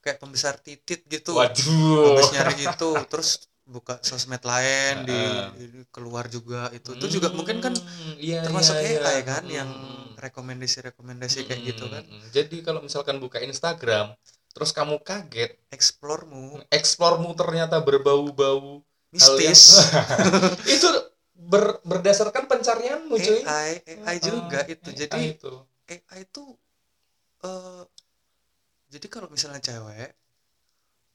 kayak 0.00 0.18
pembesar 0.22 0.56
titit 0.62 1.04
gitu. 1.04 1.36
Waduh. 1.36 2.16
Habis 2.16 2.28
nyari 2.32 2.54
itu 2.64 2.90
terus 3.12 3.30
buka 3.68 4.00
sosmed 4.00 4.40
lain 4.40 5.04
di, 5.04 5.20
keluar 5.92 6.24
juga 6.32 6.72
itu. 6.72 6.96
Itu 6.96 7.20
juga 7.20 7.28
mungkin 7.36 7.60
kan 7.60 7.76
Hmm, 7.76 8.14
iya, 8.16 8.40
termasuk 8.40 8.72
iya, 8.80 9.04
AI 9.04 9.20
iya. 9.20 9.28
kan 9.28 9.42
Hmm, 9.44 9.52
yang 9.58 9.68
hmm. 9.68 10.16
rekomendasi-rekomendasi 10.16 11.38
kayak 11.44 11.62
gitu 11.76 11.84
kan. 11.92 12.02
Hmm, 12.08 12.16
hmm. 12.24 12.30
jadi 12.32 12.56
kalau 12.64 12.80
misalkan 12.80 13.20
buka 13.20 13.38
Instagram 13.44 14.16
terus 14.56 14.72
kamu 14.72 14.98
kaget 15.04 15.54
explore-mu. 15.70 16.58
eksplormu 16.72 17.30
ternyata 17.36 17.78
berbau-bau 17.84 18.80
hal 19.20 19.36
yang- 19.38 19.52
mistis. 19.52 19.92
Itu 20.74 20.88
ber- 21.38 21.78
berdasarkan 21.86 22.50
pencarianmu 22.50 23.14
cuy. 23.14 23.40
AI 23.46 23.70
AI 23.86 24.16
juga 24.18 24.60
Ah, 24.66 24.72
itu 24.74 24.88
AI 24.90 24.98
jadi 25.06 25.20
itu. 25.38 25.52
AI 25.86 26.20
itu 26.26 26.42
eh 27.46 27.84
jadi 28.88 29.06
kalau 29.06 29.28
misalnya 29.30 29.62
cewek 29.62 30.10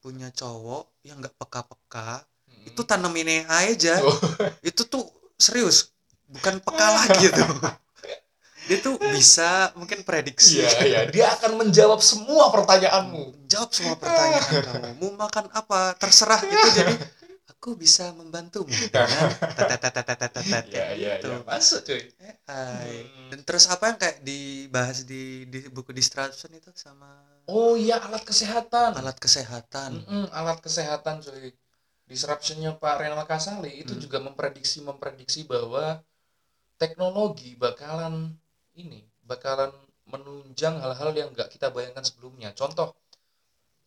punya 0.03 0.27
cowok 0.35 0.83
yang 1.07 1.19
nggak 1.19 1.35
peka-peka 1.39 2.23
Hmm. 2.47 2.67
itu 2.67 2.81
tanamin 2.83 3.43
AI 3.43 3.75
aja. 3.75 3.99
Oh. 4.03 4.15
itu 4.69 4.81
tuh 4.87 5.03
serius 5.35 5.91
bukan 6.27 6.59
peka 6.63 6.87
lagi 7.03 7.27
tuh 7.31 7.47
dia 8.67 8.77
tuh 8.79 8.95
bisa 8.95 9.75
mungkin 9.75 10.07
prediksi. 10.07 10.63
Iya 10.63 10.71
iya. 10.87 10.99
Dia 11.11 11.35
akan 11.35 11.59
menjawab 11.59 11.99
semua 11.99 12.47
pertanyaanmu. 12.47 13.47
Jawab 13.51 13.69
semua 13.75 13.95
pertanyaan 13.99 14.55
kamu. 14.63 14.87
Mau 15.03 15.11
makan 15.19 15.51
apa? 15.51 15.95
Terserah 15.99 16.39
itu 16.47 16.67
jadi 16.71 16.93
aku 17.63 17.79
bisa 17.79 18.11
membantumu? 18.11 18.67
Dengan 18.91 19.31
iya 20.99 21.15
masuk 21.47 21.79
cuy. 21.87 22.11
AI. 22.19 23.07
Hmm. 23.07 23.31
dan 23.31 23.39
terus 23.47 23.71
apa 23.71 23.87
yang 23.87 23.95
kayak 24.03 24.19
dibahas 24.19 25.07
di 25.07 25.47
di 25.47 25.63
buku 25.71 25.95
distraction 25.95 26.51
itu 26.51 26.75
sama 26.75 27.23
oh 27.47 27.79
iya 27.79 28.03
alat 28.03 28.27
kesehatan. 28.27 28.99
Alat 28.99 29.15
kesehatan. 29.15 30.03
Mm-mm, 30.03 30.27
alat 30.35 30.59
kesehatan 30.59 31.23
cuy. 31.23 31.55
Disruptionnya 32.03 32.75
Pak 32.75 32.99
Renal 32.99 33.23
Kasali 33.23 33.79
itu 33.79 33.95
Hmm. 33.95 34.03
juga 34.03 34.19
memprediksi 34.19 34.83
memprediksi 34.83 35.47
bahwa 35.47 36.03
teknologi 36.75 37.55
bakalan 37.55 38.35
ini 38.75 39.07
bakalan 39.23 39.71
menunjang 40.11 40.83
hal-hal 40.83 41.15
yang 41.15 41.31
nggak 41.31 41.47
kita 41.47 41.71
bayangkan 41.71 42.03
sebelumnya. 42.03 42.51
Contoh 42.51 42.91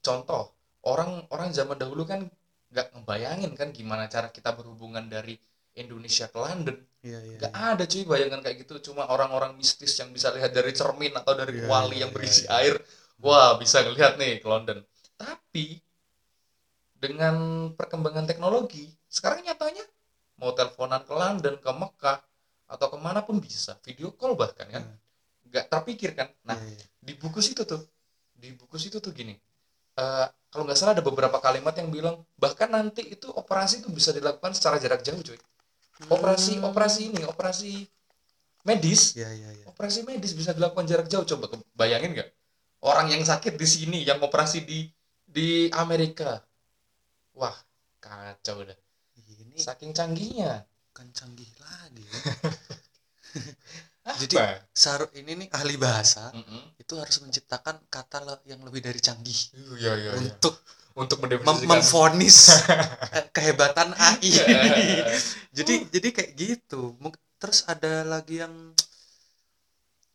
contoh 0.00 0.56
orang 0.88 1.28
orang 1.28 1.50
zaman 1.52 1.76
dahulu 1.76 2.08
kan 2.08 2.24
nggak 2.72 2.86
ngebayangin 2.94 3.52
kan 3.58 3.68
gimana 3.78 4.04
cara 4.14 4.28
kita 4.36 4.50
berhubungan 4.58 5.06
dari 5.14 5.34
Indonesia 5.76 6.26
ke 6.32 6.38
London 6.40 6.76
iya 7.06 7.20
iya 7.28 7.38
nggak 7.38 7.52
iya. 7.52 7.68
ada 7.72 7.84
cuy 7.92 8.02
bayangan 8.12 8.40
kayak 8.44 8.56
gitu 8.64 8.74
cuma 8.92 9.02
orang-orang 9.14 9.52
mistis 9.60 9.92
yang 10.00 10.10
bisa 10.16 10.28
lihat 10.36 10.52
dari 10.56 10.72
cermin 10.72 11.12
atau 11.20 11.32
dari 11.40 11.52
Iya, 11.54 11.66
kuali 11.66 11.96
iya, 11.96 12.02
yang 12.06 12.10
iya, 12.10 12.16
berisi 12.16 12.44
iya. 12.48 12.56
air 12.60 12.74
wah 13.20 13.50
bisa 13.62 13.78
ngelihat 13.84 14.12
nih 14.20 14.32
ke 14.42 14.46
London 14.48 14.78
tapi 15.16 15.80
dengan 16.96 17.36
perkembangan 17.76 18.24
teknologi 18.24 18.88
sekarang 19.06 19.44
nyatanya 19.44 19.84
mau 20.40 20.52
teleponan 20.56 21.04
ke 21.04 21.12
London 21.12 21.54
ke 21.60 21.70
Mekah 21.72 22.18
atau 22.66 22.86
ke 22.92 22.98
mana 22.98 23.20
pun 23.22 23.36
bisa 23.38 23.76
video 23.84 24.10
call 24.16 24.34
bahkan 24.34 24.66
kan 24.68 24.84
nggak 25.48 25.66
terpikirkan 25.70 26.28
nah 26.48 26.56
Iya, 26.56 26.72
iya. 26.72 26.86
di 27.00 27.12
buku 27.14 27.38
situ 27.44 27.62
tuh 27.68 27.80
di 28.36 28.52
buku 28.56 28.76
situ 28.80 28.98
tuh 28.98 29.12
gini 29.14 29.36
eh, 30.00 30.26
kalau 30.66 30.74
nggak 30.74 30.82
salah 30.82 30.98
ada 30.98 31.04
beberapa 31.06 31.38
kalimat 31.38 31.78
yang 31.78 31.94
bilang 31.94 32.26
bahkan 32.42 32.66
nanti 32.66 33.06
itu 33.06 33.30
operasi 33.30 33.86
itu 33.86 33.88
bisa 33.94 34.10
dilakukan 34.10 34.50
secara 34.50 34.82
jarak 34.82 35.06
jauh 35.06 35.22
cuy. 35.22 35.38
Operasi 36.10 36.58
Hmm. 36.58 36.66
operasi 36.66 37.00
ini 37.14 37.22
operasi 37.22 37.86
medis 38.66 39.14
iya 39.14 39.30
iya 39.30 39.50
iya 39.54 39.64
operasi 39.70 40.02
medis 40.02 40.34
bisa 40.34 40.50
dilakukan 40.50 40.90
jarak 40.90 41.06
jauh. 41.06 41.22
Coba 41.22 41.54
bayangin 41.78 42.18
nggak? 42.18 42.28
Orang 42.82 43.06
yang 43.14 43.22
sakit 43.22 43.54
di 43.54 43.66
sini 43.66 43.98
yang 44.02 44.18
operasi 44.18 44.66
di 44.66 44.90
di 45.22 45.70
Amerika. 45.70 46.42
Wah 47.38 47.54
kacau 48.02 48.66
dah. 48.66 48.78
Ini 49.14 49.54
saking 49.62 49.94
canggihnya. 49.94 50.66
Kan 50.90 51.14
canggih 51.14 51.50
lagi. 51.62 52.02
ya. 52.02 52.18
Apa? 54.06 54.14
Jadi, 54.22 54.34
Saru 54.70 55.06
ini 55.18 55.32
nih 55.34 55.48
ahli 55.50 55.74
bahasa 55.74 56.30
Mm-mm. 56.30 56.78
itu 56.78 56.94
harus 56.94 57.18
menciptakan 57.26 57.76
kata 57.90 58.18
le- 58.22 58.44
yang 58.46 58.62
lebih 58.62 58.78
dari 58.86 59.00
canggih 59.02 59.40
iya 59.82 59.92
iya 59.98 60.10
iya. 60.14 60.30
untuk 60.30 60.54
untuk 60.94 61.18
mem- 61.26 61.66
memfonis 61.66 62.38
eh, 63.18 63.24
kehebatan 63.34 63.92
AI. 63.98 64.30
Iya. 64.30 64.44
jadi 65.58 65.74
jadi 65.90 66.08
kayak 66.14 66.32
gitu. 66.38 66.94
Terus 67.36 67.66
ada 67.68 68.06
lagi 68.06 68.40
yang 68.40 68.54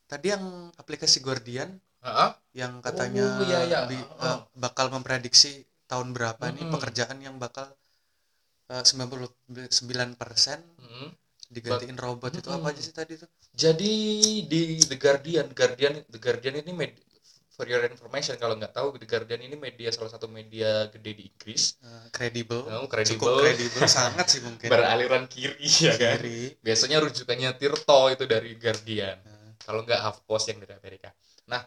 tadi 0.09 0.27
yang 0.33 0.71
aplikasi 0.81 1.19
Guardian 1.23 1.69
Heeh. 2.01 2.29
yang 2.57 2.81
katanya 2.83 3.27
Oh, 3.39 3.45
iya, 3.47 3.59
iya. 3.69 3.79
eh, 3.87 4.37
bakal 4.57 4.87
memprediksi 4.91 5.63
tahun 5.91 6.15
berapa 6.15 6.51
nih 6.51 6.63
Mm-mm. 6.65 6.73
pekerjaan 6.75 7.17
yang 7.21 7.35
bakal 7.39 7.67
eh, 8.73 8.83
99% 8.83 10.59
Mm. 10.81 11.09
Digantiin 11.51 11.99
robot 11.99 12.31
itu 12.33 12.47
apa 12.47 12.63
Mm-mm. 12.63 12.71
aja 12.71 12.81
sih 12.81 12.95
tadi 12.95 13.13
tuh? 13.19 13.29
jadi 13.53 13.93
di 14.47 14.61
The 14.87 14.95
Guardian 14.95 15.47
Guardian 15.51 15.93
The 16.07 16.19
Guardian 16.19 16.55
ini 16.63 16.71
med- 16.71 16.99
for 17.51 17.67
your 17.67 17.83
information 17.85 18.39
kalau 18.39 18.55
nggak 18.57 18.73
tahu 18.73 18.95
The 18.97 19.05
Guardian 19.05 19.43
ini 19.43 19.59
media 19.59 19.91
salah 19.91 20.09
satu 20.09 20.25
media 20.25 20.87
gede 20.89 21.11
di 21.13 21.23
Inggris 21.29 21.75
Eh, 21.83 22.07
kredibel. 22.09 22.63
Oh, 22.65 22.87
Cukup 22.87 22.89
kredibel 22.89 23.35
kredibel 23.43 23.83
sangat 23.85 24.25
sih 24.31 24.41
mungkin. 24.41 24.65
beraliran 24.73 25.27
kiri 25.27 25.59
ya 25.61 25.93
kan 25.99 26.17
Kiri. 26.17 26.55
biasanya 26.63 26.97
rujukannya 27.03 27.49
Tirto 27.59 28.01
itu 28.09 28.23
dari 28.25 28.55
Guardian 28.55 29.17
Nah, 29.21 29.51
kalau 29.61 29.83
nggak 29.85 29.99
HuffPost 30.01 30.45
yang 30.49 30.59
dari 30.63 30.73
Amerika 30.73 31.09
nah 31.45 31.61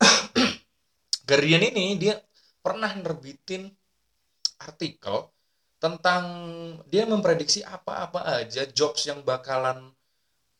Guardian 1.28 1.62
ini 1.64 1.96
dia 1.96 2.14
pernah 2.60 2.90
nerbitin 2.92 3.70
artikel 4.60 5.16
tentang 5.84 6.24
dia 6.92 7.04
memprediksi 7.12 7.60
apa-apa 7.76 8.20
aja 8.40 8.62
jobs 8.78 9.02
yang 9.10 9.20
bakalan 9.30 9.78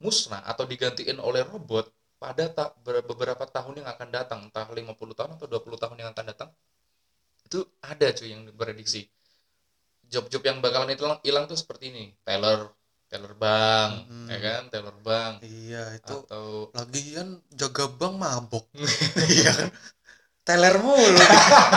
musnah 0.05 0.43
atau 0.51 0.65
digantiin 0.73 1.19
oleh 1.29 1.43
robot 1.53 1.87
pada 2.23 2.45
ta- 2.57 2.75
ber- 2.85 3.07
beberapa 3.11 3.45
tahun 3.57 3.75
yang 3.85 3.89
akan 3.95 4.09
datang 4.17 4.41
entah 4.47 4.67
50 4.79 5.15
tahun 5.19 5.31
atau 5.37 5.47
20 5.53 5.79
tahun 5.83 5.97
yang 6.03 6.11
akan 6.15 6.27
datang 6.33 6.51
itu 7.47 7.61
ada 7.93 8.07
cuy 8.17 8.29
yang 8.35 8.43
diprediksi 8.49 9.01
job-job 10.13 10.43
yang 10.45 10.59
bakalan 10.65 10.93
hilang 10.95 11.19
hilang 11.25 11.45
tuh 11.51 11.59
seperti 11.59 11.91
ini 11.91 12.05
teller 12.23 12.71
teller 13.11 13.35
bank 13.35 13.91
Mm-mm. 14.07 14.29
ya 14.31 14.39
kan 14.41 14.63
teller 14.73 14.97
bank 15.01 15.35
Iya, 15.45 15.83
itu 16.01 16.15
atau 16.25 16.47
lagian 16.73 17.29
jaga 17.53 17.85
bank 18.01 18.15
mabok. 18.17 18.65
Iya 19.35 19.51
kan? 19.53 19.71
Teler 20.45 20.77
mulu. 20.79 21.17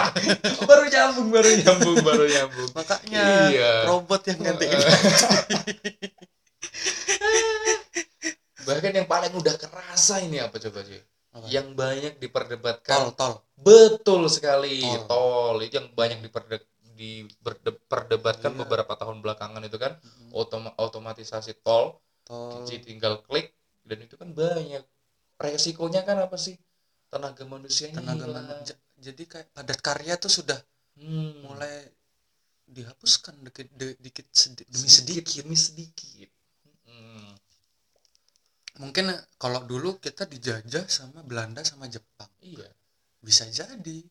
Baru 0.69 0.83
nyambung 0.91 1.31
baru 1.31 1.49
nyambung 1.55 1.97
baru 2.03 2.25
nyambung. 2.27 2.69
Makanya 2.75 3.23
Iya. 3.47 3.71
robot 3.87 4.21
yang 4.27 4.39
gantiin 4.43 4.75
bahkan 8.67 8.91
yang 8.91 9.07
paling 9.07 9.31
udah 9.31 9.55
kerasa 9.55 10.19
ini 10.19 10.43
apa 10.43 10.59
coba 10.59 10.83
Apa? 11.31 11.47
yang 11.47 11.71
banyak 11.71 12.19
tol 12.19 12.21
diperdebatkan. 12.21 13.15
Tol 13.15 13.39
betul 13.55 14.27
sekali 14.27 14.83
Tol. 14.83 15.07
tol, 15.07 15.55
itu 15.63 15.79
yang 15.79 15.87
banyak 15.95 16.19
diperde, 16.19 16.59
diperdebatkan 16.99 18.51
Iya. 18.51 18.59
beberapa 18.59 18.93
tahun 18.99 19.23
belakangan 19.23 19.63
itu 19.63 19.79
kan. 19.79 19.95
Mm, 20.03 20.35
otoma, 20.35 20.75
otomatisasi 20.75 21.63
tol. 21.63 22.03
Tol. 22.27 22.67
Tinggal 22.67 23.23
klik 23.23 23.55
dan 23.87 24.03
itu 24.03 24.19
kan 24.19 24.35
banyak. 24.35 24.83
Resikonya 25.39 26.03
kan 26.03 26.19
apa 26.19 26.35
sih 26.35 26.59
tenaga 27.07 27.43
manusianya 27.47 27.99
tenaga 27.99 28.25
hilang. 28.27 28.47
jadi 28.99 29.23
kayak 29.23 29.47
padat 29.55 29.79
karya 29.79 30.13
tuh 30.19 30.31
sudah 30.31 30.59
Hmm. 30.97 31.45
mulai 31.45 31.85
dihapuskan 32.67 33.37
dikit, 33.47 33.69
de- 33.77 33.95
dikit 34.01 34.27
sedi- 34.33 34.67
demi 34.67 34.89
sedikit 34.89 35.23
demi 35.39 35.55
sedikit 35.55 36.29
Hmm. 36.83 37.31
mungkin 38.81 39.07
kalau 39.37 39.63
dulu 39.63 40.01
kita 40.01 40.27
dijajah 40.27 40.83
sama 40.89 41.23
Belanda 41.23 41.63
sama 41.63 41.87
Jepang 41.87 42.27
iya 42.43 42.67
bisa 43.23 43.47
jadi 43.47 44.03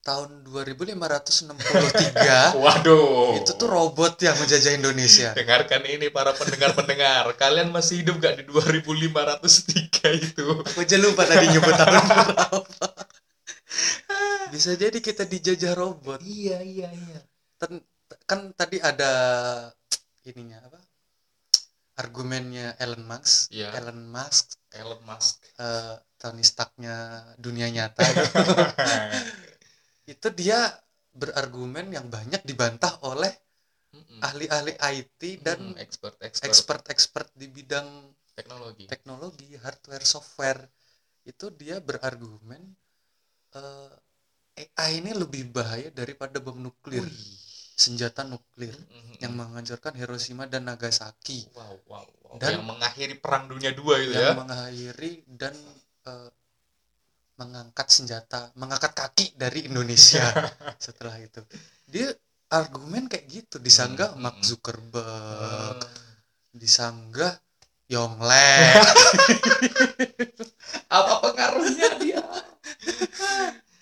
tahun 0.00 0.48
2563 0.48 2.56
waduh. 2.64 3.36
itu 3.36 3.52
tuh 3.52 3.68
robot 3.68 4.16
yang 4.24 4.32
menjajah 4.40 4.72
Indonesia. 4.72 5.36
Dengarkan 5.36 5.84
ini 5.84 6.08
para 6.08 6.32
pendengar-pendengar. 6.32 7.28
Kalian 7.36 7.68
masih 7.68 8.00
hidup 8.00 8.16
gak 8.16 8.40
di 8.40 8.48
2503 8.48 10.32
itu? 10.32 10.46
Aku 10.64 10.80
aja 10.80 10.96
lupa 10.96 11.28
tadi 11.28 11.52
nyebut 11.52 11.76
tahun 11.76 12.00
berapa. 12.08 12.88
Bisa 14.50 14.74
jadi 14.74 14.98
kita 14.98 15.28
dijajah 15.28 15.76
robot. 15.76 16.24
Iya 16.24 16.64
iya 16.64 16.88
iya. 16.90 17.20
Ten- 17.60 17.84
kan 18.26 18.50
tadi 18.56 18.80
ada 18.80 19.12
ininya 20.24 20.64
apa? 20.64 20.80
Argumennya 22.00 22.80
Elon 22.80 23.04
Musk. 23.04 23.52
Iya. 23.52 23.76
Elon 23.76 24.08
Musk 24.08 24.56
Elon 24.72 25.04
Musk. 25.04 25.44
eh, 25.60 26.00
Tony 26.16 26.40
Starknya 26.40 27.20
dunia 27.36 27.68
nyata 27.68 28.00
itu 30.12 30.28
dia 30.40 30.58
berargumen 31.20 31.86
yang 31.96 32.06
banyak 32.16 32.42
dibantah 32.50 32.92
oleh 33.10 33.32
ahli-ahli 34.28 34.74
IT 34.94 35.20
dan 35.46 35.58
Hmm, 35.60 35.74
expert 35.84 36.16
expert. 36.28 36.46
expert-expert 36.48 37.28
di 37.40 37.46
bidang 37.56 37.88
teknologi. 38.36 38.84
teknologi 38.92 39.48
hardware 39.64 40.06
software. 40.14 40.62
Itu 41.24 41.46
dia 41.60 41.76
berargumen 41.88 42.62
eh, 43.56 43.92
AI 44.78 45.00
ini 45.00 45.12
lebih 45.16 45.42
bahaya 45.56 45.88
daripada 46.00 46.36
bom 46.44 46.58
nuklir. 46.60 47.04
Wih. 47.04 47.38
senjata 47.80 48.28
nuklir 48.28 48.76
Mm-mm. 48.76 49.16
yang 49.24 49.32
menghancurkan 49.32 49.96
Hiroshima 49.96 50.44
dan 50.44 50.68
Nagasaki. 50.68 51.48
Wow 51.56 51.80
wow, 51.88 52.04
wow. 52.24 52.36
Dan- 52.36 52.60
yang 52.60 52.66
mengakhiri 52.68 53.16
perang 53.24 53.48
dunia 53.48 53.72
dua 53.72 53.94
itu 54.04 54.12
yang 54.12 54.36
ya? 54.36 54.36
mengakhiri 54.36 55.12
dan 55.40 55.54
eh, 56.04 56.28
mengangkat 57.40 57.86
senjata, 57.96 58.40
mengangkat 58.60 58.92
kaki 58.92 59.26
dari 59.42 59.60
Indonesia 59.70 60.24
setelah 60.86 61.16
itu. 61.26 61.40
Dia 61.88 62.12
argumen 62.50 63.06
kayak 63.10 63.26
gitu 63.30 63.56
disanggah 63.62 64.14
Hmm, 64.14 64.20
Mark 64.22 64.36
hmm. 64.38 64.44
Zuckerberg, 64.44 65.78
Hmm. 65.80 65.88
disanggah 66.54 67.34
Yonglek. 67.90 68.86
apa 70.90 71.12
pengaruhnya 71.24 71.88
dia 72.02 72.20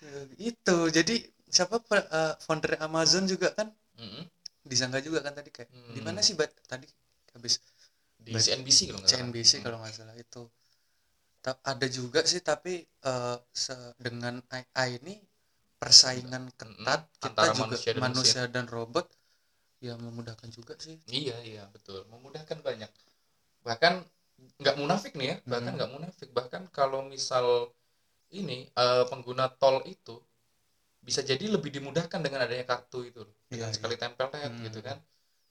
itu. 0.51 0.79
Jadi 0.91 1.15
siapa 1.49 1.81
eh, 1.97 2.35
founder 2.45 2.77
Amazon 2.85 3.25
juga 3.29 3.53
kan 3.57 3.69
Mm-mm. 3.99 4.25
disanggah 4.67 5.01
juga 5.03 5.25
kan 5.25 5.33
tadi 5.39 5.51
kayak 5.51 5.71
Hmm. 5.73 5.95
di 5.97 6.01
mana 6.05 6.21
sih 6.21 6.35
Bat? 6.39 6.51
tadi 6.69 6.87
habis 7.35 7.59
di 8.19 8.33
CNBC 8.45 8.79
kalau 8.91 9.01
nggak 9.03 9.11
salah. 9.15 9.19
CNBC 9.19 9.53
kalau 9.65 9.79
nggak 9.83 9.95
salah 9.97 10.15
itu 10.19 10.43
ada 11.73 11.87
juga 11.99 12.21
sih 12.31 12.41
tapi 12.51 12.73
se- 13.65 13.95
dengan 14.07 14.35
AI 14.57 14.91
ini 15.01 15.15
persaingan 15.81 16.45
ketat 16.59 17.01
kita 17.23 17.29
Antara 17.31 17.53
juga 17.55 17.65
manusia 17.67 17.93
manusia, 18.05 18.43
dan 18.47 18.51
dan 18.55 18.67
robot 18.77 19.07
ya 19.87 19.95
memudahkan 20.05 20.51
juga 20.59 20.75
sih 20.85 20.97
Iya 21.21 21.37
iya 21.51 21.63
betul 21.75 21.99
memudahkan 22.13 22.59
banyak 22.69 22.91
bahkan 23.67 23.95
nggak 24.63 24.77
munafik 24.81 25.13
nih 25.19 25.27
ya 25.33 25.37
bahkan 25.53 25.73
Hmm. 25.73 25.77
nggak 25.79 25.91
munafik 25.95 26.29
bahkan 26.39 26.63
kalau 26.79 27.01
misal 27.15 27.47
ini 28.41 28.59
eh, 28.85 29.05
pengguna 29.11 29.47
tol 29.61 29.77
itu 29.95 30.17
bisa 31.09 31.21
jadi 31.31 31.45
lebih 31.55 31.71
dimudahkan 31.77 32.21
dengan 32.27 32.41
adanya 32.47 32.67
kartu 32.73 32.99
itu 33.11 33.21
loh. 33.27 33.35
dengan 33.53 33.71
Iya, 33.71 33.77
sekali 33.77 33.97
tempel 34.03 34.27
tag 34.35 34.53
Hmm. 34.53 34.65
gitu 34.67 34.81
kan 34.89 34.99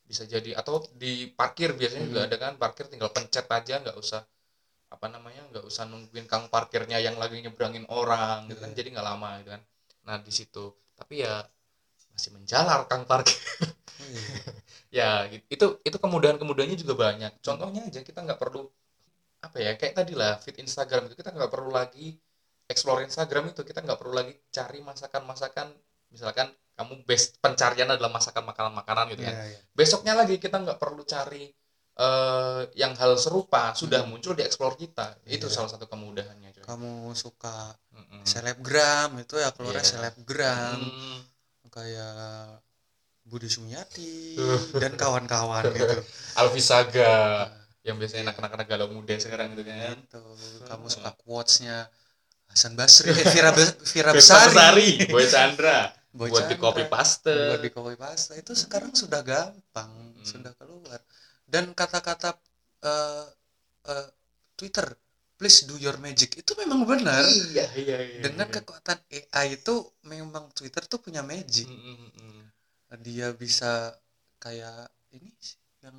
bisa 0.10 0.24
jadi 0.34 0.52
atau 0.62 0.76
di 1.04 1.14
parkir 1.40 1.70
biasanya 1.80 2.06
juga 2.12 2.22
Hmm. 2.24 2.30
ada 2.32 2.38
kan 2.44 2.54
parkir 2.64 2.86
tinggal 2.92 3.12
pencet 3.16 3.46
aja 3.58 3.76
nggak 3.84 3.98
usah 4.04 4.22
apa 4.88 5.06
namanya 5.12 5.44
nggak 5.52 5.66
usah 5.68 5.84
nungguin 5.84 6.28
kang 6.32 6.48
parkirnya 6.48 6.98
yang 7.04 7.20
lagi 7.20 7.44
nyebrangin 7.44 7.84
orang 7.92 8.48
gitu 8.48 8.64
kan 8.64 8.72
Iya. 8.72 8.78
jadi 8.80 8.88
nggak 8.96 9.08
lama 9.08 9.30
gitu 9.44 9.50
kan 9.52 9.62
nah 10.08 10.16
di 10.24 10.32
situ 10.32 10.66
tapi 10.96 11.28
ya 11.28 11.44
masih 12.16 12.32
menjalar 12.34 12.88
kang 12.88 13.04
parkir 13.04 13.36
iya. 14.08 14.24
ya 14.98 15.10
gitu. 15.28 15.46
itu 15.52 15.66
itu 15.92 15.98
kemudahan 16.00 16.40
kemudahannya 16.40 16.80
juga 16.80 16.96
banyak 16.96 17.44
contohnya 17.44 17.84
aja 17.84 18.00
kita 18.02 18.24
nggak 18.24 18.40
perlu 18.40 18.64
apa 19.44 19.58
ya 19.60 19.76
kayak 19.76 19.94
tadi 20.02 20.14
lah 20.16 20.40
feed 20.40 20.58
Instagram 20.64 21.12
itu 21.12 21.16
kita 21.20 21.36
nggak 21.36 21.52
perlu 21.52 21.70
lagi 21.70 22.16
explore 22.68 23.04
Instagram 23.04 23.52
itu 23.52 23.62
kita 23.68 23.84
nggak 23.84 24.00
perlu 24.00 24.16
lagi 24.16 24.34
cari 24.50 24.80
masakan 24.82 25.24
masakan 25.28 25.68
misalkan 26.10 26.48
kamu 26.78 27.04
best 27.04 27.38
pencarian 27.44 27.90
adalah 27.90 28.14
masakan 28.14 28.48
makanan 28.48 28.74
makanan 28.74 29.04
gitu 29.14 29.24
kan 29.28 29.36
iya. 29.36 29.60
besoknya 29.76 30.14
lagi 30.16 30.40
kita 30.40 30.62
nggak 30.64 30.80
perlu 30.80 31.04
cari 31.04 31.50
eh, 31.98 32.62
yang 32.76 32.94
hal 32.94 33.16
serupa 33.16 33.74
sudah 33.74 34.02
Hmm. 34.02 34.14
muncul 34.14 34.32
di 34.32 34.42
explore 34.42 34.76
kita 34.76 35.18
itu 35.26 35.44
Iya. 35.44 35.54
salah 35.56 35.70
satu 35.70 35.86
kemudahannya 35.86 36.54
coy. 36.54 36.64
kamu 36.64 36.92
suka 37.12 37.74
Mm-mm. 37.90 38.22
selebgram 38.24 39.18
itu 39.18 39.36
ya 39.36 39.50
keluarnya 39.50 39.82
Iya. 39.82 39.92
selebgram 39.92 40.78
Mm. 40.78 41.20
kayak 41.68 42.62
Budi 43.24 43.48
Sumiati 43.48 44.36
Uh. 44.36 44.62
dan 44.82 44.94
kawan-kawan 44.94 45.68
gitu 45.70 45.98
Alfi 46.40 46.62
Saga 46.62 47.14
Nah, 47.44 47.66
yang 47.84 47.96
biasanya 47.96 48.32
anak-anak 48.32 48.68
galau 48.68 48.88
muda 48.90 49.16
sekarang 49.16 49.52
gitu 49.52 49.64
kan 49.64 49.96
gitu. 49.98 50.22
kamu 50.64 50.86
suka 50.88 51.12
quotesnya 51.18 51.88
Hasan 52.46 52.76
Basri 52.76 53.10
eh, 53.10 53.28
Vira, 53.28 53.52
Be- 53.52 53.76
Vira 53.86 54.12
Besari, 54.12 54.54
Besari 54.54 54.90
Boy 55.14 55.26
Chandra 55.26 55.92
Boy 56.10 56.28
buat 56.28 56.46
di 56.46 56.56
Chandra. 56.56 56.64
copy 56.64 56.84
paste 56.86 57.36
buat 57.50 57.60
di 57.60 57.70
copy 57.70 57.96
paste 57.96 58.32
itu 58.36 58.52
sekarang 58.54 58.92
sudah 58.92 59.22
gampang 59.22 59.92
Hmm. 60.14 60.26
sudah 60.26 60.52
keluar 60.54 61.00
dan 61.48 61.72
kata-kata 61.72 62.36
eh, 62.84 63.26
eh, 63.88 64.08
Twitter 64.54 64.86
please 65.38 65.64
do 65.64 65.78
your 65.78 65.96
magic 65.98 66.34
itu 66.36 66.52
memang 66.58 66.84
benar 66.84 67.22
iya 67.24 67.66
iya 67.74 67.98
iya 68.04 68.20
dengan 68.22 68.50
iya. 68.50 68.56
kekuatan 68.58 68.98
AI 69.08 69.48
itu 69.56 69.74
memang 70.04 70.50
Twitter 70.52 70.84
tuh 70.84 71.00
punya 71.00 71.22
magic 71.22 71.66
Mm, 71.66 71.78
mm, 71.78 72.10
mm. 72.20 72.44
dia 73.00 73.32
bisa 73.32 73.94
kayak 74.38 74.90
ini 75.12 75.30
yang 75.80 75.98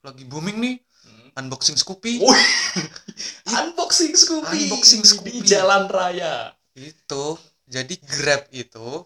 lagi 0.00 0.24
booming 0.24 0.58
nih 0.60 0.76
Mm. 1.04 1.36
unboxing 1.36 1.76
Scoopy 1.76 2.16
unboxing 3.60 4.12
Scoopy 4.14 4.68
Unboxing 4.68 5.04
Scoopy. 5.04 5.30
di 5.36 5.40
jalan 5.44 5.84
raya 5.86 6.48
itu 6.72 7.24
jadi 7.64 7.94
Grab 8.04 8.48
itu 8.50 9.04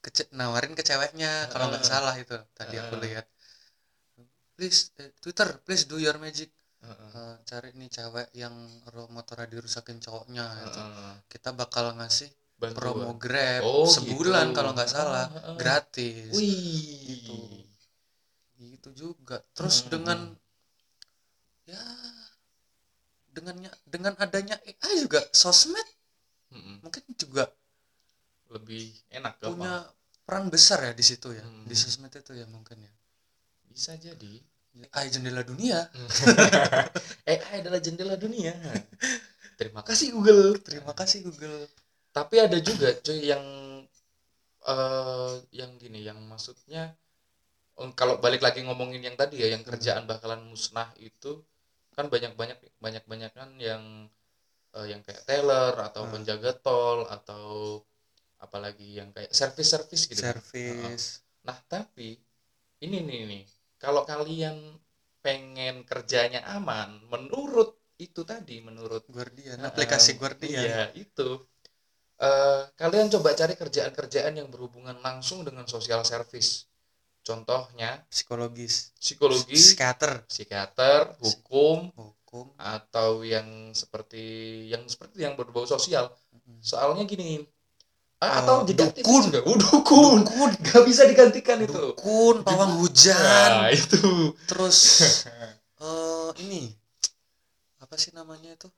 kece- 0.00 0.30
nawarin 0.30 0.74
ke 0.74 0.82
ceweknya 0.82 1.46
kalau 1.48 1.70
nggak 1.70 1.82
Ah. 1.82 1.90
salah 1.90 2.14
itu 2.16 2.34
tadi 2.54 2.74
aku 2.76 2.94
Ah. 2.96 3.02
lihat 3.02 3.26
please 4.60 4.92
eh, 5.00 5.08
Twitter 5.24 5.48
please 5.64 5.88
do 5.88 5.96
your 5.96 6.20
magic 6.20 6.52
Heeh. 6.84 7.12
Eh, 7.16 7.36
cari 7.48 7.72
nih 7.76 7.88
cewek 7.88 8.28
yang 8.36 8.52
motornya 9.12 9.48
dirusakin 9.48 9.96
cowoknya 10.04 10.44
gitu. 10.68 10.80
Heeh. 10.84 11.12
kita 11.32 11.56
bakal 11.56 11.96
ngasih 11.96 12.28
Bantuan. 12.60 12.76
promo 12.76 13.12
Grab 13.16 13.64
Oh, 13.64 13.88
sebulan 13.88 14.52
gitu. 14.52 14.56
kalau 14.60 14.70
nggak 14.76 14.88
salah 14.92 15.32
Ah, 15.32 15.36
ah, 15.36 15.44
ah. 15.48 15.56
gratis 15.56 16.28
Wih. 16.36 17.08
Gitu. 17.08 17.36
itu 18.60 18.90
juga 18.92 19.40
terus 19.56 19.80
Hmm. 19.84 19.88
dengan 19.96 20.18
ya 21.64 21.80
dengannya 23.32 23.70
dengan 23.88 24.12
adanya 24.20 24.60
AI 24.60 25.00
juga 25.00 25.24
sosmed 25.32 25.88
Mm-mm. 26.52 26.84
mungkin 26.84 27.04
juga 27.16 27.48
lebih 28.52 28.92
enak 29.08 29.40
punya 29.40 29.86
peran 30.28 30.52
besar 30.52 30.84
ya 30.84 30.92
di 30.92 31.04
situ 31.06 31.32
ya 31.32 31.40
Hmm. 31.40 31.64
di 31.64 31.72
sosmed 31.72 32.12
itu 32.12 32.36
ya 32.36 32.44
mungkin 32.50 32.84
ya 32.84 32.92
bisa 33.70 33.96
jadi 33.96 34.42
AI 34.94 35.06
jendela 35.10 35.42
dunia. 35.42 35.90
AI 37.30 37.54
adalah 37.60 37.80
jendela 37.82 38.14
dunia. 38.14 38.54
Terima 39.58 39.82
kasih 39.84 40.14
Google. 40.14 40.56
Terima 40.62 40.94
kasih 40.94 41.26
Google. 41.26 41.66
Tapi 42.10 42.42
ada 42.42 42.58
juga 42.58 42.94
cuy 43.02 43.30
yang 43.30 43.44
eh 44.60 45.34
yang 45.56 45.80
gini 45.80 46.04
yang 46.04 46.20
maksudnya 46.28 46.92
eh, 47.80 47.90
kalau 47.96 48.20
balik 48.20 48.44
lagi 48.44 48.60
ngomongin 48.60 49.00
yang 49.00 49.16
tadi 49.16 49.40
ya 49.40 49.48
yang 49.56 49.64
kerjaan 49.64 50.04
bakalan 50.04 50.44
musnah 50.44 50.92
itu 51.00 51.40
kan 51.96 52.12
banyak 52.12 52.36
banyak 52.36 52.60
banyak 52.76 53.04
banyak 53.08 53.32
kan 53.32 53.50
yang 53.56 53.82
eh, 54.76 54.86
yang 54.92 55.00
kayak 55.00 55.24
teller 55.24 55.74
atau 55.80 56.04
Hmm. 56.06 56.12
penjaga 56.14 56.52
tol 56.60 57.08
atau 57.08 57.44
apalagi 58.40 58.96
yang 59.00 59.12
kayak 59.12 59.32
service-service 59.32 60.08
gitu. 60.08 60.22
Kan. 60.24 60.40
service 60.40 61.20
Nah, 61.40 61.56
tapi 61.68 62.20
ini 62.84 62.96
nih 63.00 63.20
nih, 63.28 63.42
kalau 63.80 64.04
kalian 64.04 64.76
pengen 65.24 65.82
kerjanya 65.88 66.44
aman, 66.52 67.00
menurut 67.08 67.80
itu 68.00 68.24
tadi, 68.24 68.60
menurut 68.64 69.04
Guardian 69.08 69.60
eh, 69.60 69.68
aplikasi 69.68 70.16
Guardian 70.20 70.64
Iya, 70.64 70.84
itu. 70.96 71.44
Eh, 72.20 72.62
kalian 72.76 73.08
coba 73.08 73.32
cari 73.32 73.56
kerjaan-kerjaan 73.56 74.36
yang 74.36 74.48
berhubungan 74.52 75.00
langsung 75.00 75.40
dengan 75.40 75.64
social 75.64 76.04
service. 76.04 76.68
Contohnya 77.20 78.00
psikologis 78.08 78.96
psikologi, 78.96 79.52
psikiater 79.52 80.24
psikiater, 80.24 81.20
hukum, 81.20 81.92
hukum 81.92 82.56
atau 82.56 83.20
yang 83.20 83.72
seperti 83.76 84.24
yang 84.72 84.88
seperti 84.88 85.24
yang 85.24 85.36
berbau 85.36 85.68
sosial. 85.68 86.08
Soalnya 86.64 87.04
gini, 87.04 87.44
atau 88.28 88.64
jadi 88.68 88.82
aktivis 88.88 89.08
dukun. 89.08 89.24
juga. 89.26 89.40
Oh, 89.48 89.56
dukun. 89.56 90.18
dukun 90.24 90.50
Gak 90.64 90.82
bisa 90.88 91.02
digantikan 91.10 91.58
itu. 91.64 91.72
dukun 91.72 92.36
pawang 92.46 92.72
Nah, 92.72 92.80
hujan 92.80 93.52
itu. 93.80 94.34
terus 94.48 94.78
eh 95.80 96.30
ini 96.44 96.62
apa 97.80 97.96
sih 98.02 98.12
namanya 98.18 98.50
itu 98.56 98.68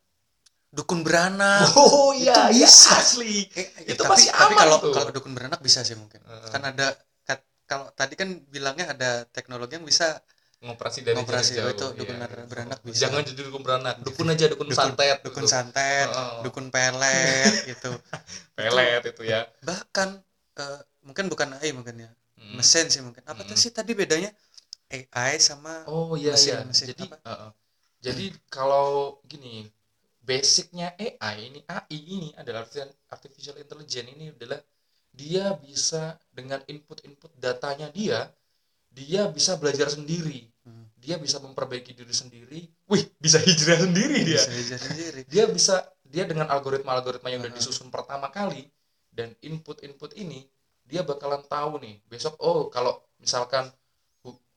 dukun 0.76 1.00
beranak 1.06 1.68
Oh 1.76 2.10
iya, 2.16 2.32
Itu 2.32 2.40
iya, 2.54 2.66
bisa. 2.66 2.96
asli. 3.00 3.48
Eh, 3.58 3.66
Itu 3.92 4.02
tapi, 4.06 4.08
pasti 4.10 4.28
tapi 4.30 4.52
aman 4.54 4.60
kalau 4.60 4.78
kalau 4.94 5.10
dukun 5.14 5.32
beranak 5.36 5.60
bisa 5.66 5.80
sih 5.88 5.96
mungkin 5.98 6.20
Heeh. 6.22 6.50
kan 6.52 6.62
ada 6.70 6.86
kat- 7.26 7.48
kalau 7.70 7.86
tadi 7.98 8.14
kan 8.20 8.28
bilangnya 8.54 8.86
ada 8.94 9.10
teknologi 9.34 9.72
yang 9.78 9.86
bisa 9.92 10.06
Ngoperasi 10.62 10.98
dari 11.02 11.18
Ngoperasi, 11.18 11.52
jarak 11.58 11.74
itu 11.74 11.84
jauh, 11.84 11.98
dukun 11.98 12.16
iya. 12.16 12.26
ber- 12.30 12.46
beranak 12.50 12.78
bisa. 12.86 12.98
Jangan 13.02 13.20
jadi 13.26 13.40
dukun 13.48 13.62
beranak, 13.66 13.94
dukun 14.06 14.26
aja 14.32 14.46
dukun, 14.52 14.66
Dukun- 14.70 14.78
santet. 14.78 15.16
dukun 15.26 15.42
gitu. 15.44 15.52
santet 15.52 16.06
Heeh. 16.08 16.38
dukun 16.44 16.66
pelet 16.74 17.54
gitu 17.70 17.90
pelet 18.56 19.02
itu 19.10 19.22
ya. 19.26 19.40
bahkan 19.66 20.08
eh, 20.58 20.80
mungkin 21.06 21.26
bukan 21.32 21.48
AI 21.58 21.70
mungkin 21.74 21.96
ya 22.06 22.10
Hmm. 22.38 22.58
mesin 22.58 22.86
sih 22.90 23.02
mungkin 23.06 23.22
apa 23.28 23.42
Hmm. 23.44 23.54
sih 23.54 23.70
tadi 23.70 23.92
bedanya 23.94 24.30
AI 24.90 25.36
sama 25.38 25.84
Oh 25.86 26.12
iya 26.20 26.32
Mesin- 26.34 26.58
iya. 26.58 26.58
mesin 26.70 26.86
Jadi 26.90 27.04
apa? 27.06 27.16
heeh. 27.28 27.50
jadi 28.06 28.24
kalau 28.50 29.20
gini, 29.30 29.70
basicnya 30.28 30.88
AI 30.98 31.36
ini 31.48 31.60
AI 31.70 31.98
ini 32.16 32.28
adalah 32.40 32.62
artificial 33.14 33.56
intelligence 33.62 34.08
ini 34.14 34.26
adalah 34.34 34.60
dia 35.20 35.44
bisa 35.66 36.16
dengan 36.38 36.60
input-input 36.72 37.30
datanya 37.38 37.88
dia 37.94 38.18
dia 38.92 39.22
bisa 39.36 39.56
belajar 39.60 39.88
sendiri. 39.88 40.51
Dia 41.02 41.18
bisa 41.18 41.42
memperbaiki 41.42 41.98
diri 41.98 42.14
sendiri. 42.14 42.60
Wih, 42.86 43.02
bisa 43.18 43.42
hijrah 43.42 43.82
sendiri 43.82 44.22
dia. 44.22 44.38
bisa 44.38 44.50
aja 44.54 44.76
sendiri 44.78 45.20
dia 45.26 45.44
bisa 45.50 45.74
dia 46.06 46.28
dengan 46.28 46.46
algoritma-algoritma 46.52 47.32
yang 47.32 47.40
udah 47.40 47.54
disusun 47.56 47.88
pertama 47.88 48.28
kali 48.28 48.68
dan 49.08 49.32
input-input 49.40 50.12
ini 50.14 50.44
dia 50.84 51.00
bakalan 51.00 51.40
tahu 51.48 51.80
nih 51.80 52.04
besok 52.04 52.36
oh 52.44 52.68
kalau 52.68 53.00
misalkan 53.16 53.72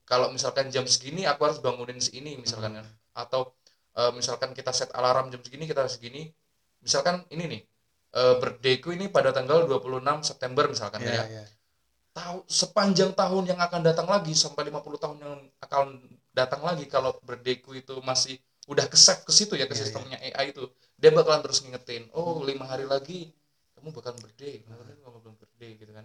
kalau 0.03 0.29
misalkan 0.35 0.67
jam 0.67 0.83
segini 0.85 1.23
aku 1.23 1.47
harus 1.47 1.59
bangunin 1.63 1.97
segini 1.97 2.35
misalkan 2.35 2.75
Hmm. 2.75 2.91
atau 3.15 3.55
eh, 3.95 4.11
misalkan 4.11 4.51
kita 4.51 4.75
set 4.75 4.91
alarm 4.91 5.31
jam 5.31 5.39
segini 5.39 5.63
kita 5.63 5.87
segini 5.87 6.27
misalkan 6.83 7.23
ini 7.31 7.43
nih 7.47 7.61
eh, 8.19 8.35
birthdayku 8.35 8.91
ini 8.91 9.07
pada 9.07 9.31
tanggal 9.31 9.63
26 9.63 10.27
September 10.27 10.67
misalkan 10.67 10.99
ya, 11.07 11.23
ya 11.23 11.23
ya. 11.39 11.43
tahu 12.11 12.43
sepanjang 12.51 13.15
tahun 13.15 13.55
yang 13.55 13.59
akan 13.63 13.79
datang 13.79 14.11
lagi 14.11 14.35
sampai 14.35 14.67
50 14.67 15.03
tahun 15.03 15.17
yang 15.23 15.39
akan 15.63 15.85
datang 16.35 16.61
lagi 16.67 16.83
kalau 16.91 17.15
birthdayku 17.23 17.71
itu 17.71 17.95
masih 18.03 18.35
udah 18.67 18.85
ke 18.91 18.97
save 18.99 19.23
ke 19.23 19.31
situ 19.31 19.55
ya 19.55 19.71
ke 19.71 19.73
Iya, 19.77 19.81
sistemnya 19.87 20.17
AI 20.19 20.51
itu. 20.51 20.67
Dia 20.99 21.15
bakalan 21.15 21.39
terus 21.39 21.63
ngingetin 21.63 22.11
oh 22.11 22.43
lima 22.43 22.67
hari 22.67 22.83
lagi 22.83 23.31
kamu 23.79 23.89
hari 23.95 24.19
lagi 24.67 24.99
kamu 24.99 25.17
belum 25.23 25.35
birthday 25.39 25.71
gitu 25.79 25.91
kan. 25.95 26.03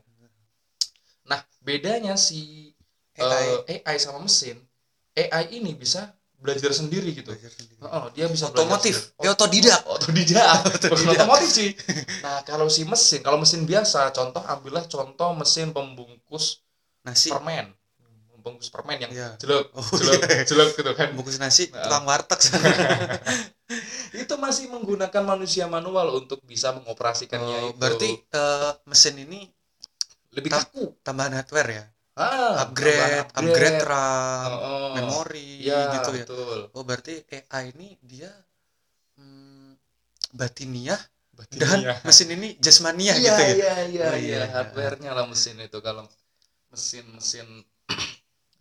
Nah 1.27 1.40
bedanya 1.59 2.14
si 2.14 2.71
AI 3.19 3.66
eh, 3.66 3.81
AI 3.83 3.97
sama 3.99 4.23
mesin 4.23 4.61
AI 5.19 5.59
ini 5.59 5.75
bisa 5.75 6.14
belajar 6.40 6.73
sendiri 6.73 7.12
gitu. 7.12 7.33
Belajar 7.35 7.53
sendiri. 7.53 7.81
Oh, 7.85 8.09
dia 8.16 8.27
bisa 8.29 8.49
otomotif. 8.49 9.12
ya 9.21 9.37
otodidak. 9.37 9.81
Otodidak. 9.85 10.45
Otodidak. 10.77 11.21
otomotif 11.21 11.51
sih. 11.51 11.71
Nah 12.25 12.45
kalau 12.45 12.69
si 12.69 12.85
mesin 12.85 13.21
kalau 13.25 13.40
mesin 13.40 13.64
biasa 13.64 14.12
contoh 14.12 14.45
ambillah 14.45 14.85
contoh 14.85 15.33
mesin 15.33 15.73
pembungkus 15.73 16.61
nasi. 17.01 17.33
permen 17.33 17.73
pembungkus 18.40 18.72
permen 18.72 18.98
yang 19.05 19.12
Iya. 19.12 19.29
jelek 19.37 19.64
Oh, 19.76 19.85
jelek 20.00 20.20
iya. 20.24 20.42
jelek 20.48 20.68
gitu 20.81 20.92
kan 20.96 21.09
bungkus 21.12 21.37
nasi 21.42 21.68
Nah. 21.68 21.85
tukang 21.85 22.05
warteg 22.09 22.40
itu 24.22 24.35
masih 24.40 24.66
menggunakan 24.72 25.22
manusia 25.22 25.64
manual 25.70 26.18
untuk 26.18 26.42
bisa 26.42 26.74
mengoperasikannya 26.74 27.57
Oh, 27.57 27.70
itu 27.70 27.79
berarti 27.81 28.09
eh, 28.35 28.72
mesin 28.90 29.14
ini 29.24 29.40
lebih 30.37 30.50
tam- 30.50 30.62
kaku 30.66 30.85
tambahan 31.07 31.35
hardware 31.38 31.70
ya 31.79 31.85
ah, 32.18 32.55
upgrade 32.66 33.29
tambahan 33.31 33.37
upgrade 33.40 33.81
RAM 33.90 34.50
Oh, 34.50 34.59
oh. 34.66 34.88
memori 34.96 35.48
ya 35.68 35.81
gitu 35.94 36.11
ya 36.20 36.26
betul 36.26 36.59
oh 36.76 36.83
berarti 36.88 37.14
AI 37.31 37.64
ini 37.74 37.88
dia 38.03 38.31
hmm, 39.18 39.72
batiniah 40.38 41.00
dan 41.61 41.81
iya. 41.83 41.92
mesin 42.09 42.29
ini 42.37 42.48
jasmaniah 42.64 43.16
iya, 43.18 43.31
gitu 43.31 43.42
ya 43.42 43.57
iya 43.57 43.72
iya 43.92 44.07
Oh, 44.11 44.16
iya 44.24 44.40
iya. 44.40 44.42
hardware-nya 44.55 45.11
lah 45.16 45.24
mesin 45.33 45.57
itu 45.66 45.79
kalau 45.87 46.05
mesin-mesin 46.72 47.48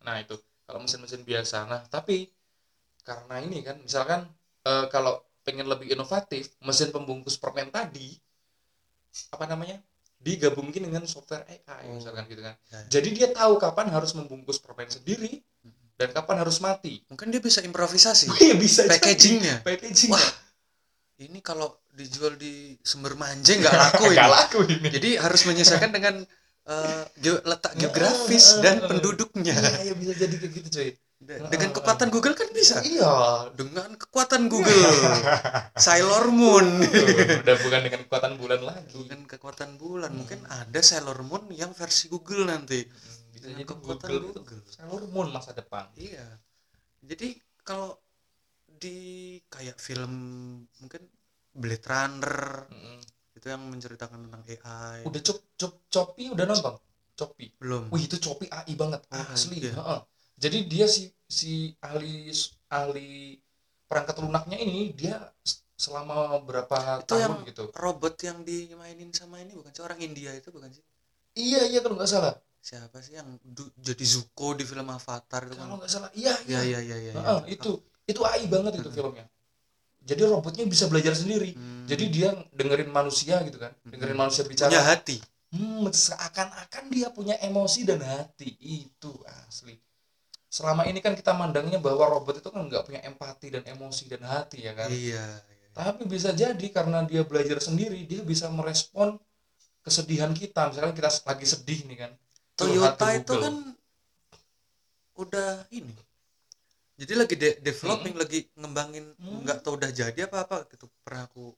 nah 0.02 0.18
itu. 0.18 0.36
Kalau 0.64 0.80
mesin-mesin 0.80 1.22
biasa. 1.22 1.66
Nah 1.66 1.82
tapi 1.88 2.30
karena 3.02 3.42
ini 3.42 3.60
kan 3.62 3.80
misalkan 3.82 4.28
eh, 4.64 4.86
kalau 4.88 5.18
pengen 5.42 5.66
lebih 5.66 5.90
inovatif 5.90 6.54
mesin 6.62 6.90
pembungkus 6.90 7.36
permen 7.36 7.70
tadi 7.70 8.14
apa 9.34 9.50
namanya 9.50 9.82
digabungin 10.20 10.84
dengan 10.86 11.08
software 11.08 11.48
AI 11.48 11.90
Oh. 11.90 11.96
misalkan 11.98 12.28
gitu 12.28 12.44
kan. 12.44 12.54
Ya. 12.70 13.00
jadi 13.00 13.10
dia 13.10 13.28
tahu 13.32 13.56
kapan 13.58 13.88
harus 13.90 14.12
membungkus 14.14 14.60
permen 14.60 14.92
sendiri 14.92 15.42
dan 15.96 16.12
kapan 16.12 16.44
harus 16.44 16.60
mati. 16.60 17.02
Mungkin 17.10 17.32
dia 17.32 17.42
bisa 17.42 17.60
improvisasi. 17.60 18.30
Iya 18.46 18.56
bisa 18.56 18.86
packagingnya. 18.86 19.64
Packaging 19.64 20.12
Wah, 20.12 20.28
ini 21.20 21.40
kalau 21.42 21.72
dijual 21.92 22.36
di 22.36 22.78
sumber 22.80 23.16
manje 23.16 23.58
nggak 23.58 23.74
laku 23.74 24.04
ini. 24.14 24.20
laku 24.20 24.60
ini. 24.70 24.88
Jadi 24.92 25.10
harus 25.18 25.42
menyesuaikan 25.44 25.92
dengan 25.92 26.24
eh, 26.70 27.04
geo- 27.18 27.42
letak 27.42 27.74
geografis 27.76 28.46
Eh, 28.46 28.54
eh, 28.54 28.62
dan 28.62 28.76
eh. 28.78 28.86
penduduknya. 28.86 29.56
Iya 29.58 29.80
iya, 29.84 29.94
bisa 29.94 30.14
jadi 30.16 30.36
kayak 30.38 30.54
gitu 30.56 30.70
cuy. 30.70 30.90
De- 31.20 31.36
dengan 31.52 31.76
kekuatan 31.76 32.08
Google 32.08 32.32
kan 32.32 32.48
bisa? 32.50 32.80
Iya. 32.80 33.12
Dengan 33.52 33.92
kekuatan 33.94 34.48
Google. 34.48 34.72
Sailor 35.86 36.32
Moon. 36.32 36.80
Udah 37.44 37.56
bukan 37.60 37.80
dengan 37.84 38.02
kekuatan 38.08 38.34
bulan 38.40 38.62
lagi. 38.64 38.96
Bukan 38.96 39.28
kekuatan 39.28 39.76
bulan. 39.76 40.16
Mungkin 40.16 40.48
ada 40.48 40.80
Sailor 40.80 41.20
Moon 41.22 41.52
yang 41.52 41.76
versi 41.76 42.08
Google 42.08 42.48
nanti. 42.48 42.88
Bisa 43.36 43.46
Dengan 43.46 43.60
jadi 43.60 43.68
kekuatan 43.68 44.10
Google, 44.10 44.32
Google. 44.32 44.62
Sailor 44.72 45.04
Moon 45.12 45.28
masa 45.30 45.52
depan. 45.52 45.92
Iya. 46.00 46.24
Jadi 47.04 47.36
kalau 47.62 48.00
di 48.70 48.98
kayak 49.46 49.76
film 49.76 50.14
mungkin 50.80 51.04
Blade 51.52 51.84
Runner 51.84 52.64
Mm-mm. 52.72 53.00
Itu 53.40 53.48
yang 53.54 53.64
menceritakan 53.74 54.20
tentang 54.28 54.44
AI 54.52 55.00
udah 55.08 55.22
cop 55.28 55.40
cop 55.60 55.74
copi 55.96 56.24
udah 56.36 56.46
nonton? 56.52 56.76
Copi 57.20 57.46
belum. 57.60 57.84
Wih 57.94 58.04
itu 58.08 58.18
copi 58.26 58.46
AI 58.52 58.74
banget 58.80 59.02
Oh, 59.12 59.24
asli 59.34 59.58
iya. 59.64 59.72
Heeh. 59.80 60.00
jadi 60.44 60.58
dia 60.72 60.86
si 60.88 61.02
si 61.40 61.52
ahli 61.84 62.32
ahli 62.72 63.10
perangkat 63.90 64.16
lunaknya 64.24 64.58
ini 64.62 64.94
dia 64.96 65.16
selama 65.80 66.40
berapa 66.48 66.78
Itu 67.04 67.16
tahun 67.16 67.24
yang 67.24 67.34
gitu. 67.50 67.64
robot 67.84 68.16
yang 68.28 68.38
dimainin 68.48 69.12
sama 69.20 69.36
ini 69.44 69.52
bukan 69.58 69.72
sih? 69.76 69.84
Orang 69.88 70.00
India 70.00 70.32
itu 70.36 70.50
bukan 70.56 70.70
sih? 70.78 70.84
Iya 71.40 71.60
iya 71.70 71.80
kalau 71.84 71.96
nggak 71.98 72.12
salah. 72.14 72.34
Siapa 72.70 72.98
sih 73.06 73.14
yang 73.20 73.30
du- 73.56 73.72
jadi 73.88 74.04
Zuko 74.14 74.48
di 74.60 74.64
film 74.68 74.88
Avatar 74.92 75.42
itu 75.48 75.56
kalau 75.56 75.76
kan 75.76 75.80
nggak 75.80 75.92
salah 75.96 76.10
iya 76.20 76.34
iya 76.48 76.60
iya. 76.68 76.80
iya 76.80 76.80
iya 76.88 76.96
iya 77.00 77.12
Heeh, 77.18 77.40
itu 77.56 77.70
itu 78.12 78.20
AI 78.30 78.44
banget 78.54 78.74
itu 78.80 78.90
filmnya 78.98 79.26
jadi 80.04 80.22
robotnya 80.28 80.66
bisa 80.68 80.86
belajar 80.92 81.14
sendiri 81.16 81.54
Hmm. 81.56 81.86
jadi 81.90 82.06
dia 82.12 82.30
dengerin 82.54 82.90
manusia 82.92 83.40
gitu 83.46 83.58
kan 83.58 83.72
dengerin 83.88 84.16
Hmm. 84.16 84.24
manusia 84.28 84.44
bicara 84.48 84.72
punya 84.72 84.86
hati 84.86 85.18
Hmm, 85.50 85.90
seakan-akan 85.90 86.94
dia 86.94 87.10
punya 87.10 87.34
emosi 87.42 87.82
dan 87.82 88.06
hati 88.06 88.54
itu 88.62 89.10
asli. 89.50 89.74
Selama 90.46 90.86
ini 90.86 91.02
kan 91.02 91.18
kita 91.18 91.34
mandangnya 91.34 91.82
bahwa 91.82 92.06
robot 92.06 92.38
itu 92.38 92.54
kan 92.54 92.70
nggak 92.70 92.86
punya 92.86 93.02
empati 93.02 93.58
dan 93.58 93.66
emosi 93.66 94.14
dan 94.14 94.30
hati 94.30 94.62
ya 94.62 94.78
kan. 94.78 94.94
iya 94.94 95.26
iya. 95.50 95.68
Tapi 95.74 96.06
bisa 96.06 96.38
jadi 96.38 96.66
karena 96.70 97.02
dia 97.02 97.26
belajar 97.26 97.58
sendiri, 97.58 98.06
dia 98.06 98.22
bisa 98.22 98.46
merespon 98.54 99.18
kesedihan 99.82 100.30
kita. 100.30 100.70
Misalkan 100.70 100.94
kita 100.94 101.10
lagi 101.26 101.46
sedih 101.50 101.82
nih 101.90 101.98
kan. 101.98 102.12
Toyota 102.54 103.08
itu 103.18 103.34
kan 103.34 103.56
udah 105.18 105.66
ini 105.74 105.98
jadi 107.00 107.14
lagi 107.16 107.36
de- 107.40 107.60
developing 107.64 108.16
lagi 108.20 108.40
ngembangin 108.60 109.06
Hmm. 109.16 109.42
nggak 109.48 109.60
tahu 109.64 109.80
udah 109.80 109.92
jadi 109.92 110.20
apa 110.28 110.38
apa 110.46 110.58
gitu 110.72 110.86
pernah 111.04 111.24
aku 111.26 111.56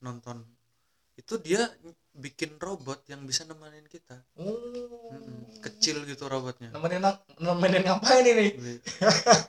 nonton 0.00 0.40
itu 1.14 1.36
dia 1.38 1.68
bikin 2.16 2.56
robot 2.56 3.04
yang 3.12 3.22
bisa 3.28 3.44
nemenin 3.44 3.84
kita 3.86 4.16
Oh. 4.40 4.56
Mm-mm. 5.12 5.60
kecil 5.60 6.02
gitu 6.08 6.24
robotnya 6.26 6.72
Nemenin 6.72 7.02
nemenin 7.38 7.82
ngapain 7.84 8.24
ini? 8.24 8.46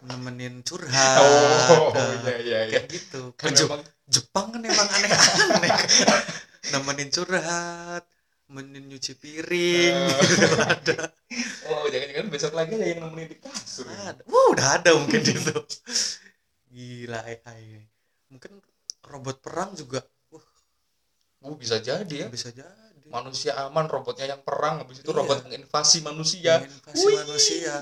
nemenin 0.03 0.59
curhat 0.67 1.21
Oh, 1.21 1.93
nah, 1.95 2.11
iya 2.27 2.35
iya 2.43 2.59
iya. 2.67 2.79
kayak 2.81 2.85
gitu 2.91 3.21
Kan 3.39 3.53
Ke 3.53 3.57
Jep- 3.57 3.69
memang 3.71 3.81
Jepang 4.11 4.47
kan 4.51 4.61
emang 4.61 4.87
aneh-aneh 4.91 5.71
nemenin 6.75 7.09
curhat 7.09 8.03
nemenin 8.51 8.83
nyuci 8.91 9.15
piring. 9.15 9.95
Gitu 10.11 10.47
ada. 10.59 10.99
Oh 11.71 11.87
jangan-jangan 11.87 12.27
besok 12.27 12.51
lagi 12.51 12.75
ada 12.75 12.83
yang 12.83 12.99
nemenin 13.07 13.31
di 13.31 13.37
kasur 13.39 13.87
ini. 13.87 13.95
ada. 13.95 14.21
Wah, 14.27 14.45
udah 14.51 14.67
ada 14.75 14.91
mungkin 14.99 15.23
itu. 15.23 15.55
Gila 16.67 17.19
AI 17.23 17.79
ini. 17.79 17.87
mungkin 18.27 18.59
robot 19.07 19.39
perang 19.39 19.71
juga. 19.71 20.03
Wah. 20.35 20.43
Oh 21.47 21.55
bisa 21.55 21.79
jadi 21.79 22.11
ya. 22.11 22.27
Bisa 22.27 22.51
jadi. 22.51 23.07
Manusia 23.07 23.55
aman 23.63 23.87
robotnya 23.87 24.27
yang 24.27 24.43
perang 24.43 24.83
habis 24.83 24.99
itu 24.99 25.11
Iya. 25.11 25.19
robot 25.23 25.37
menginvasi 25.47 26.03
manusia. 26.03 26.59
Menginvasi 26.59 27.05
Wih. 27.07 27.15
manusia. 27.23 27.73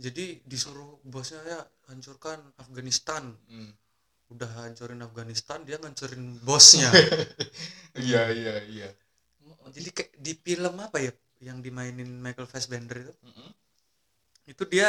Jadi 0.00 0.40
disuruh 0.48 1.00
bosnya 1.04 1.40
ya 1.44 1.60
hancurkan 1.92 2.40
Afghanistan. 2.56 3.36
Hmm. 3.52 3.76
udah 4.32 4.48
hancurin 4.64 4.96
Afghanistan 5.04 5.60
dia 5.60 5.76
ngancurin 5.76 6.40
bosnya. 6.40 6.88
Iya 7.92 8.32
iya 8.32 8.56
iya 8.64 8.88
jadi 9.70 9.88
kayak 9.92 10.12
di 10.18 10.32
film 10.34 10.74
apa 10.80 10.98
ya 10.98 11.12
yang 11.42 11.58
dimainin 11.60 12.08
Michael 12.18 12.46
Fassbender 12.46 13.02
itu 13.02 13.12
Mm-mm. 13.22 13.50
itu 14.48 14.62
dia 14.66 14.88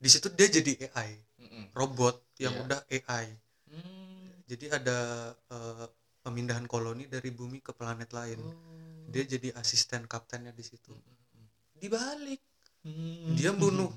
di 0.00 0.08
situ 0.08 0.28
dia 0.32 0.48
jadi 0.48 0.72
AI 0.92 1.10
Mm-mm. 1.40 1.64
robot 1.76 2.16
yang 2.40 2.56
Iya. 2.56 2.62
udah 2.64 2.80
AI 2.88 3.26
Hmm. 3.70 4.34
jadi 4.50 4.66
ada 4.82 4.98
eh, 5.46 5.86
pemindahan 6.20 6.66
koloni 6.66 7.06
dari 7.06 7.30
bumi 7.30 7.62
ke 7.62 7.70
planet 7.70 8.10
lain 8.10 8.40
Oh. 8.42 8.52
dia 9.06 9.22
jadi 9.22 9.54
asisten 9.54 10.10
kaptennya 10.10 10.50
di 10.50 10.64
situ 10.66 10.90
Mm-mm. 10.90 11.44
dibalik 11.78 12.40
Hmm. 12.80 13.36
dia 13.36 13.52
bunuh 13.52 13.92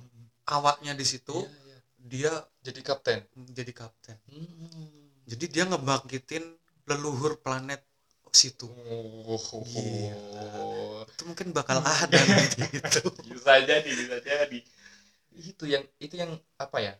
awaknya 0.45 0.91
di 0.91 1.07
situ 1.07 1.33
Iya, 1.39 1.49
iya. 1.49 1.79
dia 1.97 2.31
jadi 2.61 2.79
kapten 2.83 3.19
jadi 3.49 3.71
kapten 3.71 4.17
Hmm. 4.27 5.23
jadi 5.25 5.45
dia 5.47 5.63
ngebangkitin 5.65 6.43
leluhur 6.85 7.39
planet 7.39 7.79
situ 8.41 8.67
Oh, 9.25 9.63
Gila. 9.63 11.05
itu 11.13 11.23
mungkin 11.29 11.47
bakal 11.55 11.79
ada 11.81 12.19
nanti 12.29 12.61
itu 12.79 13.01
bisa 13.23 13.53
jadi 13.63 13.89
bisa 14.01 14.17
jadi 14.21 14.59
itu 15.33 15.63
yang 15.65 15.83
itu 16.01 16.15
yang 16.19 16.31
apa 16.61 16.77
ya 16.83 16.93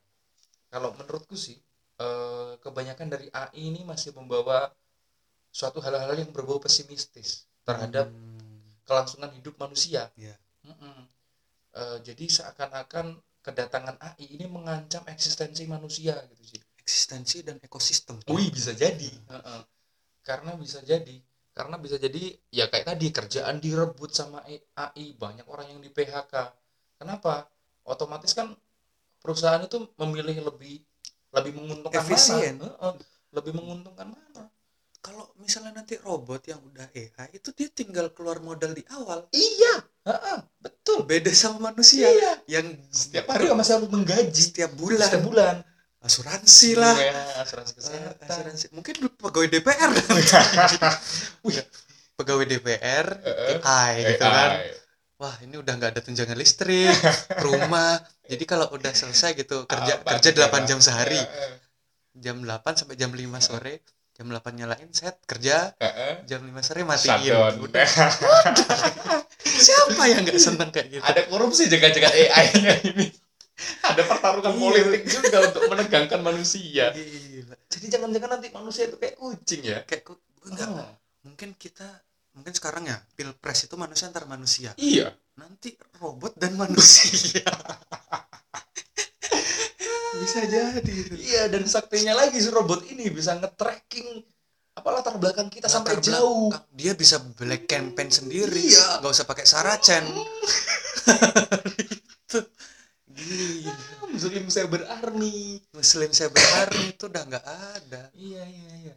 kalau 0.73 0.91
menurutku 0.99 1.35
sih 1.37 1.57
eh, 2.01 2.51
kebanyakan 2.63 3.07
dari 3.13 3.27
AI 3.33 3.71
ini 3.71 3.81
masih 3.87 4.11
membawa 4.17 4.71
suatu 5.53 5.79
hal-hal 5.85 6.13
yang 6.17 6.31
berbau 6.35 6.59
pesimistis 6.61 7.47
terhadap 7.67 8.09
Hmm, 8.09 8.59
kelangsungan 8.87 9.31
hidup 9.37 9.55
manusia 9.61 10.11
Iya. 10.19 10.35
Mm-mm. 10.67 10.97
Eh, 11.73 11.97
jadi 12.07 12.25
seakan-akan 12.29 13.07
kedatangan 13.45 13.97
AI 13.99 14.25
ini 14.39 14.45
mengancam 14.47 15.03
eksistensi 15.09 15.63
manusia 15.67 16.15
gitu 16.31 16.43
sih 16.55 16.61
eksistensi 16.83 17.37
dan 17.47 17.57
ekosistem 17.63 18.19
Wih 18.29 18.49
bisa 18.51 18.71
jadi. 18.75 19.09
Heeh. 19.31 19.61
Karena 20.23 20.55
bisa 20.55 20.79
jadi. 20.81 21.19
Karena 21.53 21.77
bisa 21.77 22.01
jadi 22.01 22.33
ya 22.49 22.65
kayak 22.65 22.89
tadi 22.89 23.07
kerjaan 23.13 23.61
direbut 23.61 24.09
sama 24.09 24.41
AI, 24.47 25.13
banyak 25.13 25.45
orang 25.45 25.69
yang 25.69 25.79
di 25.85 25.93
PHK. 25.93 26.33
Kenapa? 26.97 27.45
Otomatis 27.85 28.33
kan 28.33 28.49
perusahaan 29.21 29.61
itu 29.61 29.77
memilih 30.01 30.49
lebih 30.49 30.81
lebih 31.29 31.51
menguntungkan 31.53 32.01
Efisien. 32.01 32.57
mana? 32.57 32.73
Heeh. 32.73 32.93
Lebih 33.33 33.53
menguntungkan 33.53 34.09
mana? 34.09 34.23
kalau 35.03 35.27
misalnya 35.35 35.83
nanti 35.83 35.99
robot 35.99 36.47
yang 36.47 36.63
udah 36.63 36.87
AI 36.95 37.35
itu 37.35 37.51
dia 37.51 37.67
tinggal 37.67 38.07
keluar 38.15 38.39
modal 38.39 38.71
di 38.71 38.87
awal 38.87 39.27
Iya, 39.35 39.83
heeh, 40.07 40.39
betul. 40.63 41.03
beda 41.03 41.27
sama 41.35 41.75
manusia 41.75 42.07
Iya. 42.07 42.39
yang 42.47 42.71
Setiap 42.87 43.27
hari 43.27 43.51
masih 43.51 43.83
harus 43.83 43.91
menggaji 43.91 44.41
setiap 44.41 44.71
bulan 44.79 45.11
setiap 45.11 45.27
bulan. 45.27 45.55
Asuransi 46.03 46.69
lah. 46.75 46.95
Iya, 46.95 47.23
asuransi 47.43 47.71
Eh, 47.71 47.77
kesehatan. 47.79 48.27
asuransi. 48.27 48.65
Mungkin 48.75 48.95
pegawai 49.17 49.47
DPR 49.49 49.91
Wih, 51.47 51.57
pegawai 52.19 52.45
DPR 52.45 53.07
Heeh. 53.23 53.57
AI 53.63 53.93
gitu 54.15 54.23
AI. 54.23 54.35
kan. 54.35 54.51
Wah 55.17 55.35
ini 55.39 55.55
udah 55.55 55.73
nggak 55.79 55.91
ada 55.95 56.01
tunjangan 56.03 56.35
listrik 56.35 56.91
rumah. 57.45 58.03
Jadi 58.27 58.43
kalau 58.43 58.67
udah 58.75 58.91
selesai 58.91 59.35
gitu 59.39 59.63
kerja 59.63 60.03
Apa 60.03 60.19
kerja 60.19 60.29
gitu, 60.35 60.39
8 60.43 60.51
Pak? 60.51 60.67
jam 60.67 60.79
sehari. 60.83 61.19
Heeh, 61.19 61.51
jam 62.19 62.37
8 62.43 62.73
sampai 62.75 62.95
jam 62.99 63.11
5 63.15 63.39
sore. 63.39 63.79
Jam 64.13 64.29
8 64.29 64.53
nyalain 64.53 64.89
set 64.93 65.17
kerja. 65.25 65.73
Jam 66.29 66.41
5 66.45 66.61
sore 66.61 66.85
matiin. 66.85 67.33
Shutdown. 67.33 67.53
udah. 67.65 67.87
Siapa 69.65 70.03
yang 70.11 70.21
nggak 70.27 70.39
seneng 70.39 70.69
kayak 70.69 70.87
gitu? 70.99 71.03
Ada 71.03 71.21
korupsi 71.31 71.65
jaga-jaga 71.71 72.09
AI-nya 72.11 72.73
ini. 72.83 73.05
Ada 73.89 74.01
pertarungan 74.03 74.51
Iya. 74.51 74.59
politik 74.59 75.03
juga 75.05 75.37
untuk 75.45 75.61
menegangkan 75.67 76.19
manusia. 76.19 76.89
Gila. 76.95 77.55
Jadi 77.69 77.85
jangan-jangan 77.87 78.29
nanti 78.31 78.47
manusia 78.49 78.83
itu 78.85 78.97
kayak 78.97 79.15
kucing 79.15 79.61
ya. 79.63 79.79
kayak 79.83 80.03
kok 80.03 80.17
enggak 80.43 80.67
Oh. 80.69 80.89
mungkin 81.23 81.55
kita 81.55 81.87
mungkin 82.33 82.51
sekarang 82.51 82.83
ya 82.83 82.97
pilpres 83.13 83.63
itu 83.63 83.75
manusia 83.75 84.09
antar 84.09 84.25
manusia 84.25 84.73
Iya. 84.75 85.13
nanti 85.35 85.71
robot 85.95 86.33
dan 86.35 86.53
manusia 86.53 87.45
bisa 90.15 90.39
jadi. 90.43 90.93
Iya 91.13 91.43
dan 91.47 91.63
saktinya 91.65 92.13
lagi 92.15 92.37
si 92.37 92.47
robot 92.47 92.85
ini 92.85 93.07
bisa 93.07 93.33
nge-tracking 93.33 94.21
apa 94.73 94.89
latar 94.89 95.15
belakang 95.15 95.47
kita 95.47 95.65
sampai 95.67 95.95
Latar 95.95 96.05
jauh. 96.11 96.49
belakang. 96.49 96.65
dia 96.71 96.93
bisa 96.93 97.17
black 97.21 97.65
campaign 97.65 98.09
sendiri 98.09 98.61
Iya. 98.63 98.99
nggak 98.99 99.11
usah 99.11 99.25
pakai 99.25 99.45
saracen 99.45 100.03
Muslim 104.13 104.45
Cyber 104.49 104.81
Army. 104.89 105.61
muslim 105.73 106.09
cyber 106.13 106.43
army 106.61 106.93
itu 106.93 107.05
udah 107.09 107.23
nggak 107.29 107.45
ada 107.77 108.01
Iya 108.13 108.43
iya 108.45 108.71
iya. 108.89 108.93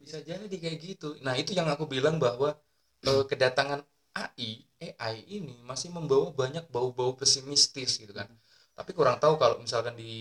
Bisa 0.00 0.18
jadi 0.24 0.48
kayak 0.50 0.78
gitu. 0.80 1.08
Nah, 1.24 1.34
itu 1.36 1.52
yang 1.56 1.68
aku 1.68 1.84
bilang 1.88 2.16
bahwa 2.20 2.56
eh, 3.04 3.24
kedatangan 3.30 3.80
AI, 4.16 4.50
AI 4.80 5.16
ini 5.28 5.54
masih 5.64 5.92
membawa 5.92 6.32
banyak 6.34 6.66
bau-bau 6.74 7.12
pesimistis 7.16 8.00
gitu 8.00 8.12
kan. 8.16 8.28
Tapi 8.76 8.90
kurang 8.96 9.20
tahu 9.22 9.36
kalau 9.40 9.56
misalkan 9.62 9.94
di 9.96 10.14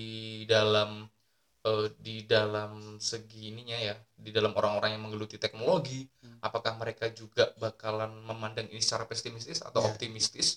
dalam 0.46 1.08
eh, 1.68 1.88
di 2.00 2.24
dalam 2.28 3.00
segi 3.00 3.52
ininya 3.52 3.78
ya, 3.80 3.96
di 4.16 4.32
dalam 4.36 4.54
orang-orang 4.60 4.96
yang 4.96 5.04
menggeluti 5.08 5.38
teknologi, 5.42 6.08
Hmm. 6.24 6.40
apakah 6.44 6.74
mereka 6.82 7.06
juga 7.12 7.52
bakalan 7.60 8.12
memandang 8.30 8.68
ini 8.72 8.80
secara 8.84 9.06
pesimistis 9.10 9.60
atau 9.64 9.82
Iya. 9.84 9.90
optimistis? 9.96 10.48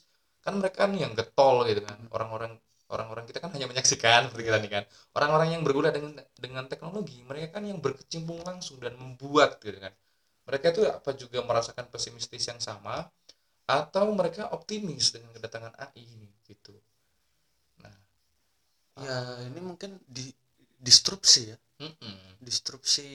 Kan 0.45 0.59
mereka 0.63 0.87
kan 0.87 0.93
yang 0.99 1.13
getol 1.19 1.63
gitu 1.71 1.83
kan. 1.87 1.99
Orang-orang 2.15 2.59
orang-orang 2.95 3.25
kita 3.29 3.39
kan 3.45 3.51
hanya 3.57 3.67
menyaksikan 3.71 4.29
seperti 4.29 4.45
kita 4.49 4.59
nih 4.65 4.73
kan. 4.77 4.85
Orang-orang 5.17 5.49
yang 5.57 5.63
bergulat 5.67 5.93
dengan 5.97 6.13
dengan 6.37 6.65
teknologi 6.73 7.19
mereka 7.25 7.59
kan 7.59 7.65
yang 7.71 7.79
berkecimpung 7.85 8.41
langsung 8.45 8.77
dan 8.85 8.95
membuat 9.01 9.59
gitu 9.65 9.79
kan. 9.81 9.93
Mereka 10.49 10.67
itu 10.75 10.83
apa 10.89 11.11
juga 11.17 11.39
merasakan 11.49 11.87
pesimistis 11.93 12.45
yang 12.51 12.61
sama 12.61 13.09
atau 13.67 14.07
mereka 14.13 14.53
optimis 14.57 15.15
dengan 15.15 15.31
kedatangan 15.37 15.73
AI 15.79 16.05
ini 16.05 16.31
gitu. 16.45 16.75
Nah 17.83 17.97
ya 19.01 19.17
ini 19.49 19.61
mungkin 19.63 19.97
di 20.05 20.29
disrupsi 20.83 21.53
ya. 21.53 21.59
Mm-mm, 21.83 22.39
disrupsi 22.43 23.09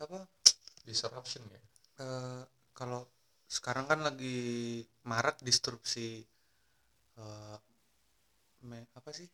apa? 0.00 0.24
Disruption 0.88 1.44
ya. 1.50 1.60
Eh, 2.04 2.42
kalau 2.72 3.04
sekarang 3.48 3.84
kan 3.90 4.00
lagi 4.00 4.80
marak 5.04 5.40
disrupsi 5.44 6.24
eh, 7.18 7.56
me- 8.68 8.90
apa 8.98 9.10
sih 9.18 9.28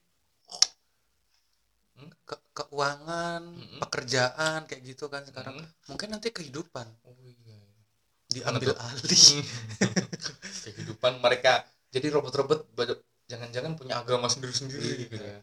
Hmm? 1.99 2.14
Ke- 2.23 2.47
keuangan 2.55 3.43
Mm-mm. 3.59 3.83
pekerjaan 3.83 4.71
kayak 4.71 4.83
gitu 4.87 5.11
kan 5.11 5.27
sekarang 5.27 5.59
Mm. 5.59 5.67
mungkin 5.91 6.09
nanti 6.14 6.31
kehidupan 6.31 6.87
oh 7.03 7.19
iya 7.27 7.59
diambil 8.31 8.71
tuh? 8.71 8.79
alih 8.79 9.27
kehidupan 10.64 11.19
mereka 11.19 11.67
jadi 11.91 12.07
robot-robot 12.14 12.71
jangan-jangan 13.27 13.75
punya 13.75 13.99
agama 13.99 14.31
sendiri-sendiri 14.31 14.87
Iya. 14.87 14.99
gitu 15.11 15.23
ya 15.27 15.38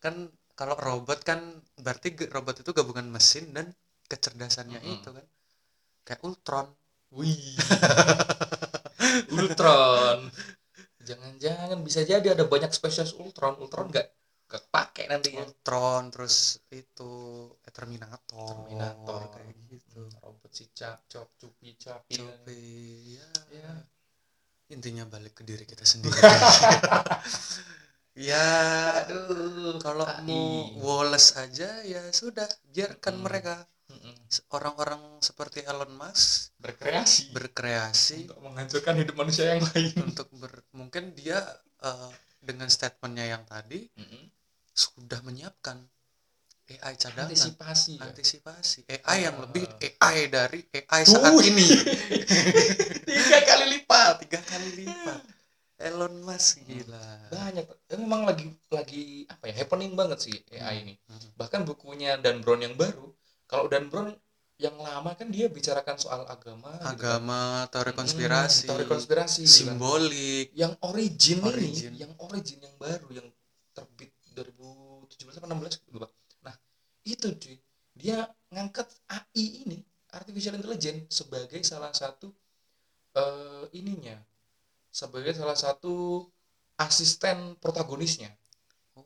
kan 0.00 0.14
kalau 0.56 0.80
robot 0.80 1.20
kan 1.28 1.60
berarti 1.76 2.16
robot 2.32 2.64
itu 2.64 2.72
gabungan 2.72 3.12
mesin 3.12 3.52
dan 3.52 3.68
kecerdasannya 4.08 4.80
Mm-mm. 4.80 4.96
itu 4.96 5.08
kan 5.12 5.26
kayak 6.08 6.24
Ultron 6.24 6.72
Wih. 7.12 7.36
Ultron. 9.36 10.32
Jangan-jangan 11.12 11.78
bisa 11.86 12.00
jadi 12.02 12.34
ada 12.34 12.44
banyak 12.48 12.72
spesies 12.72 13.12
Ultron. 13.14 13.60
Ultron 13.60 13.92
nggak 13.92 14.06
nggak 14.48 14.64
pakai 14.68 15.04
nantinya. 15.08 15.44
Ultron 15.44 16.12
terus 16.12 16.60
itu 16.72 17.12
eh, 17.64 17.72
Terminator 17.72 18.48
Terminator 18.48 19.20
kayak 19.32 19.56
gitu 19.72 20.00
Robot 20.20 20.52
si 20.52 20.68
cap, 20.72 21.04
cop, 21.08 21.28
cupi, 21.40 21.76
capi. 21.76 22.16
Coba 22.16 22.52
ya. 22.52 23.28
Ya. 23.52 23.72
intinya 24.72 25.04
balik 25.04 25.36
ke 25.36 25.42
diri 25.44 25.68
kita 25.68 25.84
sendiri 25.84 26.16
ya 28.28 28.48
Aduh. 29.04 29.76
kalau 29.80 30.04
mau 30.24 30.44
Wallace 30.80 31.36
aja 31.36 31.80
ya 31.84 32.00
sudah 32.12 32.48
biarkan 32.72 33.20
Mm. 33.20 33.24
mereka. 33.24 33.54
Orang-orang 34.56 35.00
seperti 35.20 35.60
Elon 35.64 35.92
Musk 35.92 36.56
berkreasi 36.56 37.32
berkreasi 37.36 38.18
untuk 38.28 38.40
menghancurkan 38.44 38.94
hidup 39.00 39.14
manusia 39.18 39.44
yang 39.52 39.62
lain. 39.68 39.92
untuk 40.08 40.28
ber 40.40 40.52
mungkin 40.72 41.12
dia 41.12 41.38
eh, 41.84 42.10
dengan 42.40 42.68
statementnya 42.72 43.26
yang 43.38 43.44
tadi 43.44 43.86
Mm-mm. 43.98 44.24
sudah 44.72 45.20
menyiapkan 45.26 45.78
AI 46.72 46.94
cadangan 46.96 47.28
antisipasi 47.28 47.92
ya. 48.00 48.04
antisipasi 48.08 48.78
AI 48.88 49.18
yang 49.28 49.36
Ah. 49.36 49.42
lebih 49.44 49.64
AI 49.82 50.16
dari 50.32 50.60
AI 50.72 51.02
saat 51.04 51.32
Wih. 51.36 51.52
ini 51.52 51.66
tiga 53.06 53.38
kali 53.44 53.64
lipat 53.76 54.14
tiga 54.24 54.40
kali 54.40 54.68
lipat 54.80 55.20
Elon 55.82 56.14
Musk 56.22 56.62
gila 56.64 57.04
banyak 57.28 57.66
Eh, 57.92 57.98
memang 58.00 58.24
lagi 58.24 58.46
lagi 58.72 59.26
apa 59.28 59.44
ya 59.50 59.54
happening 59.60 59.92
banget 59.92 60.18
sih 60.30 60.36
AI 60.56 60.86
ini 60.86 60.94
Hmm. 61.10 61.28
bahkan 61.36 61.60
bukunya 61.68 62.16
Dan 62.16 62.40
Brown 62.40 62.62
yang 62.64 62.74
baru 62.78 63.12
kalau 63.52 63.66
Dan 63.72 63.84
Brown 63.92 64.10
yang 64.64 64.76
lama 64.86 65.10
kan 65.18 65.28
dia 65.36 65.46
bicarakan 65.56 65.96
soal 66.04 66.22
agama 66.34 66.72
gitu 66.90 67.04
kan. 67.10 67.22
agama 67.22 67.40
teori 67.72 67.92
Hmm, 67.92 67.98
konspirasi 68.00 68.66
teori 68.68 68.84
konspirasi 68.92 69.42
gitu 69.46 69.62
kan. 69.68 69.78
simbolik 69.78 70.46
yang 70.62 70.72
origin, 70.90 71.40
Origin. 71.50 71.92
ini 71.92 72.02
yang 72.02 72.12
origin 72.26 72.58
yang 72.66 72.76
baru 72.84 73.08
yang 73.18 73.28
terbit 73.76 74.10
2017 74.36 75.38
apa 75.40 75.46
16 75.48 75.80
lupa 75.92 76.08
nah 76.46 76.54
itu 77.04 77.28
cuy 77.42 77.56
dia 77.96 78.18
ngangkat 78.54 78.88
AI 79.08 79.46
ini 79.68 79.78
artificial 80.12 80.56
intelligence 80.60 81.02
sebagai 81.20 81.60
salah 81.64 81.92
satu 81.92 82.28
eh, 83.16 83.64
ininya 83.80 84.16
sebagai 84.92 85.32
salah 85.36 85.58
satu 85.58 86.26
asisten 86.78 87.56
protagonisnya 87.62 88.30
oh 88.96 89.04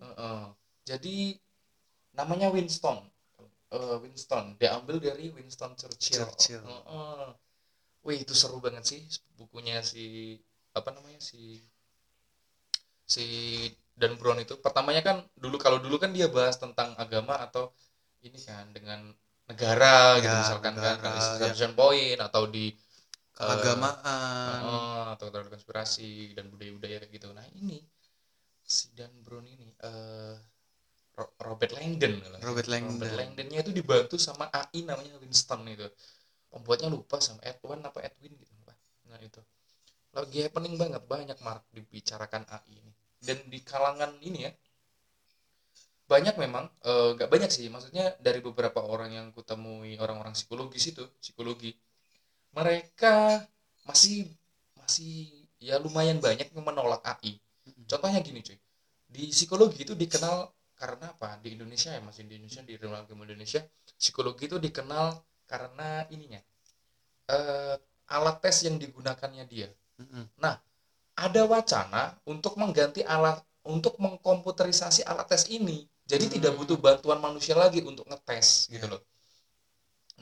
Heeh. 0.00 0.44
jadi 0.88 1.16
namanya 2.18 2.48
Winston 2.54 2.98
Eh, 3.76 3.96
Winston 4.04 4.44
diambil 4.60 4.96
dari 5.06 5.24
Winston 5.36 5.72
Churchill, 5.80 6.24
Churchill. 6.24 6.62
Heeh. 6.68 7.26
wih 8.06 8.18
itu 8.24 8.34
seru 8.40 8.58
banget 8.66 8.84
sih 8.90 9.00
bukunya 9.38 9.76
si 9.92 10.04
apa 10.78 10.90
namanya 10.96 11.20
si 11.30 11.40
si 13.06 13.24
Dan 13.96 14.12
Brown 14.20 14.38
itu 14.44 14.54
pertamanya 14.60 15.00
kan 15.00 15.16
dulu 15.42 15.56
kalau 15.56 15.78
dulu 15.80 15.96
kan 15.96 16.12
dia 16.12 16.28
bahas 16.28 16.56
tentang 16.60 16.92
agama 17.00 17.34
atau 17.40 17.72
ini 18.20 18.36
kan 18.44 18.68
dengan 18.76 19.00
negara 19.48 20.20
gitu 20.20 20.34
Ya, 20.36 20.42
misalkan 20.44 20.74
kan 20.76 20.94
negara, 21.00 21.08
Constitution 21.16 21.72
point 21.78 22.18
atau 22.20 22.42
di 22.54 22.64
eh, 22.68 22.76
keagamaan 23.36 24.60
Heeh, 24.62 25.02
atau 25.16 25.26
teori 25.32 25.48
konspirasi 25.54 26.36
dan 26.36 26.46
budaya-budaya 26.52 26.96
kayak 27.02 27.12
gitu. 27.16 27.28
Nah 27.32 27.46
ini 27.60 27.78
si 28.76 28.86
Dan 28.98 29.12
Brown 29.24 29.46
ini 29.46 29.68
Ro- 29.82 30.55
Robert 31.16 31.72
Langdon. 31.72 32.20
Robert 32.44 32.68
Langdon. 32.68 33.00
Robert 33.00 33.16
Langdonnya 33.16 33.58
itu 33.64 33.72
dibantu 33.72 34.16
sama 34.20 34.52
AI 34.52 34.84
namanya 34.84 35.16
Winston 35.16 35.64
itu. 35.68 35.88
Pembuatnya 36.52 36.92
lupa 36.92 37.20
sama 37.20 37.40
Edwin 37.44 37.80
apa 37.84 38.04
Edwin 38.04 38.36
gitu. 38.36 38.52
Nah 39.08 39.20
itu 39.20 39.40
lagi 40.16 40.48
happening 40.48 40.80
banget 40.80 41.02
banyak 41.04 41.38
mark 41.44 41.68
dibicarakan 41.76 42.48
AI 42.48 42.80
ini 42.80 42.92
dan 43.20 43.36
di 43.52 43.60
kalangan 43.60 44.16
ini 44.24 44.48
ya 44.48 44.52
banyak 46.08 46.40
memang 46.40 46.64
eh, 46.88 47.10
nggak 47.20 47.28
banyak 47.28 47.50
sih 47.52 47.68
maksudnya 47.68 48.16
dari 48.16 48.40
beberapa 48.40 48.80
orang 48.80 49.12
yang 49.12 49.26
kutemui 49.36 50.00
orang-orang 50.00 50.32
psikologis 50.32 50.96
itu 50.96 51.04
psikologi 51.20 51.76
mereka 52.56 53.44
masih 53.84 54.32
masih 54.80 55.44
ya 55.60 55.76
lumayan 55.76 56.16
banyak 56.16 56.48
yang 56.48 56.64
menolak 56.64 57.04
AI 57.04 57.36
contohnya 57.84 58.24
gini 58.24 58.40
cuy 58.40 58.56
di 59.10 59.28
psikologi 59.28 59.84
itu 59.84 59.92
dikenal 59.92 60.48
karena 60.80 61.06
apa? 61.14 61.28
Di 61.42 61.48
Indonesia 61.56 61.90
ya 61.96 62.00
masih 62.08 62.22
di 62.28 62.34
Indonesia 62.38 62.62
di 62.68 62.74
ruang 62.80 63.02
Agama 63.04 63.22
Indonesia 63.28 63.60
psikologi 64.00 64.44
itu 64.50 64.56
dikenal 64.66 65.06
karena 65.50 66.04
ininya 66.14 66.40
eh, 67.36 67.76
alat 68.16 68.36
tes 68.44 68.56
yang 68.66 68.76
digunakannya 68.82 69.44
dia. 69.52 69.68
Mm-mm. 70.00 70.24
ada 71.26 71.42
wacana 71.48 72.02
untuk 72.32 72.54
mengganti 72.60 73.00
alat 73.04 73.38
untuk 73.74 73.94
mengkomputerisasi 74.04 75.00
alat 75.10 75.26
tes 75.32 75.44
ini. 75.58 75.78
Jadi 76.10 76.24
Hmm. 76.28 76.34
tidak 76.38 76.52
butuh 76.58 76.78
bantuan 76.86 77.18
manusia 77.26 77.54
lagi 77.62 77.80
untuk 77.90 78.06
ngetes 78.10 78.68
gitu 78.72 78.86
Ya. 78.86 78.92
loh. 78.92 79.02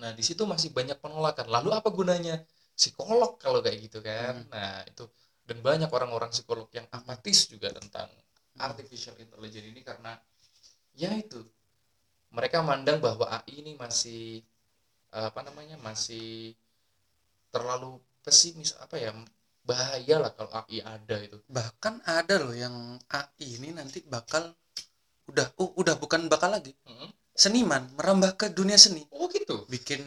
Nah 0.01 0.11
di 0.19 0.23
situ 0.27 0.43
masih 0.53 0.71
banyak 0.79 0.99
penolakan. 1.05 1.47
Lalu 1.55 1.71
apa 1.79 1.89
gunanya? 1.99 2.35
Psikolog 2.79 3.39
kalau 3.45 3.59
kayak 3.65 3.79
gitu 3.87 3.99
kan. 4.09 4.35
Hmm. 4.43 4.51
nah 4.55 4.83
itu. 4.91 5.05
Dan 5.49 5.59
banyak 5.69 5.91
orang-orang 5.93 6.31
psikolog 6.35 6.69
yang 6.73 6.87
apatis 6.99 7.39
juga 7.53 7.69
tentang 7.79 8.09
artificial 8.67 9.15
intelligence 9.21 9.69
ini 9.73 9.81
ya 10.95 11.11
itu. 11.15 11.43
Mereka 12.35 12.63
mandang 12.67 12.99
bahwa 12.99 13.31
AI 13.31 13.63
ini 13.63 13.73
masih 13.79 14.43
apa 15.15 15.47
namanya 15.47 15.79
masih 15.79 16.59
terlalu 17.55 18.03
pesimis 18.27 18.75
apa 18.83 18.99
ya 18.99 19.15
bahaya 19.63 20.19
lah 20.19 20.31
kalau 20.35 20.51
AI 20.51 20.83
ada 20.83 21.17
itu. 21.23 21.39
Bahkan 21.47 22.03
ada 22.03 22.35
loh 22.43 22.55
yang 22.55 22.99
AI 23.07 23.63
ini 23.63 23.71
nanti 23.71 24.03
bakal 24.03 24.51
udah 25.31 25.47
oh, 25.63 25.73
udah 25.79 25.95
bukan 25.97 26.27
bakal 26.27 26.53
lagi. 26.53 26.75
Mm-mm. 26.85 27.11
seniman 27.35 27.83
merambah 27.99 28.39
ke 28.39 28.47
dunia 28.55 28.79
seni. 28.79 29.03
Oh 29.11 29.27
gitu? 29.31 29.67
Bikin 29.67 30.03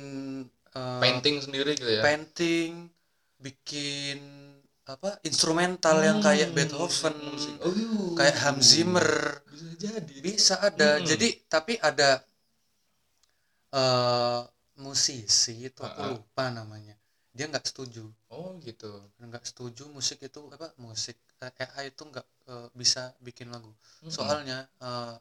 eh, 0.75 1.01
painting 1.03 1.43
sendiri 1.43 1.75
gitu 1.75 1.91
ya? 1.91 2.03
painting 2.03 2.87
bikin 3.43 4.46
apa 4.95 5.09
instrumental 5.29 5.97
yang 6.07 6.19
kayak 6.27 6.49
Hmm, 6.49 6.55
Beethoven 6.55 7.15
musik. 7.27 7.55
Oh, 7.65 7.73
iya. 7.75 7.87
kayak 8.17 8.37
Hans 8.43 8.63
Zimmer 8.73 9.09
bisa 9.51 9.69
jadi 9.83 10.15
bisa 10.27 10.55
ada 10.67 10.89
Mm-mm. 10.99 11.07
jadi 11.09 11.27
tapi 11.53 11.73
ada 11.89 12.09
eh 13.81 14.41
musisi 14.83 15.53
itu 15.67 15.79
aku 15.87 15.99
Ah, 16.01 16.07
ah. 16.07 16.11
lupa 16.13 16.45
namanya 16.57 16.95
dia 17.35 17.45
nggak 17.51 17.65
setuju 17.69 18.03
oh 18.35 18.49
gitu 18.65 18.91
nggak 19.27 19.43
setuju 19.49 19.83
musik 19.97 20.19
itu 20.27 20.39
apa 20.55 20.67
musik 20.85 21.17
eh, 21.43 21.51
AI 21.63 21.85
itu 21.91 22.03
nggak 22.11 22.25
eh, 22.51 22.67
bisa 22.81 23.01
bikin 23.25 23.47
lagu 23.53 23.71
Mm-mm. 24.03 24.15
soalnya 24.15 24.57
eh, 24.87 25.15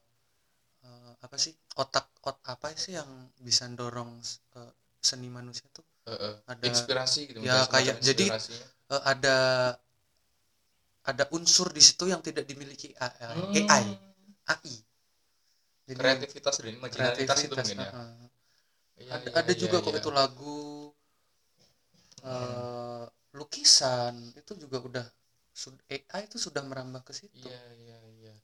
eh, 0.87 1.13
apa 1.27 1.37
sih 1.45 1.53
otak 1.83 2.07
ot 2.29 2.37
apa 2.55 2.67
sih 2.85 2.93
yang 2.99 3.11
bisa 3.47 3.65
dorong 3.81 4.11
eh, 4.59 4.73
seni 5.09 5.29
manusia 5.39 5.67
tuh 5.77 5.85
Eh, 6.07 6.15
eh, 6.27 6.35
ada- 6.51 6.63
inspirasi 6.71 7.21
gitu 7.31 7.41
ya, 7.43 7.67
kayak- 7.73 8.01
jadi 8.09 8.27
eh, 8.91 9.03
ada 9.13 9.37
ada 11.11 11.25
unsur 11.37 11.69
di 11.77 11.81
situ 11.89 12.05
yang 12.13 12.21
tidak 12.27 12.45
dimiliki 12.51 12.89
AI, 13.07 13.39
Hmm, 13.39 13.55
AI, 13.61 13.85
AI. 14.53 14.75
Jadi, 15.89 16.03
kreativitas 16.03 16.57
dan 16.63 16.71
imajinasitas 16.79 17.39
itu 17.47 17.55
mungkin 17.59 17.79
ya. 17.87 17.93
uh-uh. 17.93 18.11
Iya, 19.03 19.17
ada, 19.17 19.29
iya, 19.31 19.43
ada 19.43 19.53
iya, 19.57 19.57
juga 19.63 19.77
kok 19.85 19.95
iya. 19.95 20.01
itu 20.01 20.11
lagu 20.19 20.59
eh, 22.25 23.05
lukisan 23.39 24.15
itu 24.41 24.53
juga 24.63 24.79
udah 24.89 25.07
AI 25.95 26.23
itu 26.29 26.37
sudah 26.47 26.63
merambah 26.71 27.03
ke 27.09 27.13
situ. 27.21 27.49
Iya 27.49 27.61
iya 27.83 27.99
iya. 28.19 28.35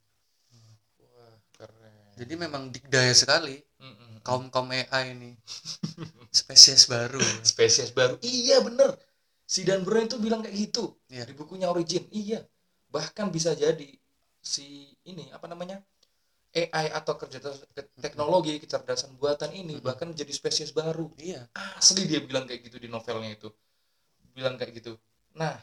Wah 1.14 1.36
keren. 1.56 2.20
Jadi 2.20 2.34
memang 2.44 2.62
dikdaya 2.74 3.12
sekali 3.22 3.56
Mm-mm. 3.80 4.12
kaum 4.26 4.44
kaum 4.54 4.68
AI 4.72 5.04
ini. 5.16 5.30
Spesies 6.40 6.84
baru. 6.88 7.20
Spesies 7.44 7.90
baru. 7.92 8.16
Iya 8.22 8.62
bener 8.66 8.90
si 9.52 9.60
Dan 9.68 9.80
Brown 9.86 10.08
itu 10.08 10.16
bilang 10.16 10.40
kayak 10.44 10.56
gitu 10.56 10.84
Iya. 11.12 11.24
di 11.28 11.34
bukunya 11.36 11.66
Origin 11.74 12.04
iya 12.22 12.40
bahkan 12.94 13.26
bisa 13.36 13.52
jadi 13.52 13.88
si 14.52 14.66
ini 15.10 15.24
apa 15.36 15.46
namanya 15.52 15.76
AI 16.52 16.86
atau 16.92 17.14
kerja 17.20 17.38
teknologi 18.04 18.60
kecerdasan 18.60 19.16
buatan 19.20 19.52
ini 19.52 19.76
Mm-mm. 19.76 19.86
bahkan 19.86 20.08
jadi 20.20 20.32
spesies 20.32 20.72
baru 20.72 21.08
iya 21.20 21.40
asli 21.80 22.04
dia 22.10 22.20
bilang 22.28 22.44
kayak 22.48 22.60
gitu 22.68 22.76
di 22.80 22.88
novelnya 22.88 23.30
itu 23.36 23.48
bilang 24.36 24.56
kayak 24.60 24.72
gitu 24.80 24.92
nah 25.36 25.56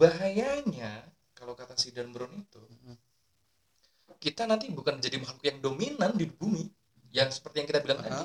bahayanya 0.00 0.92
kalau 1.36 1.52
kata 1.60 1.74
si 1.82 1.88
Dan 1.96 2.08
Brown 2.14 2.32
itu 2.44 2.60
Mm-mm. 2.60 2.96
kita 4.18 4.44
nanti 4.50 4.66
bukan 4.72 4.98
jadi 4.98 5.16
makhluk 5.22 5.44
yang 5.46 5.58
dominan 5.62 6.12
di 6.16 6.26
bumi 6.26 6.64
yang 7.14 7.28
seperti 7.32 7.64
yang 7.64 7.68
kita 7.70 7.80
bilang 7.84 8.00
Aha. 8.04 8.08
tadi 8.08 8.24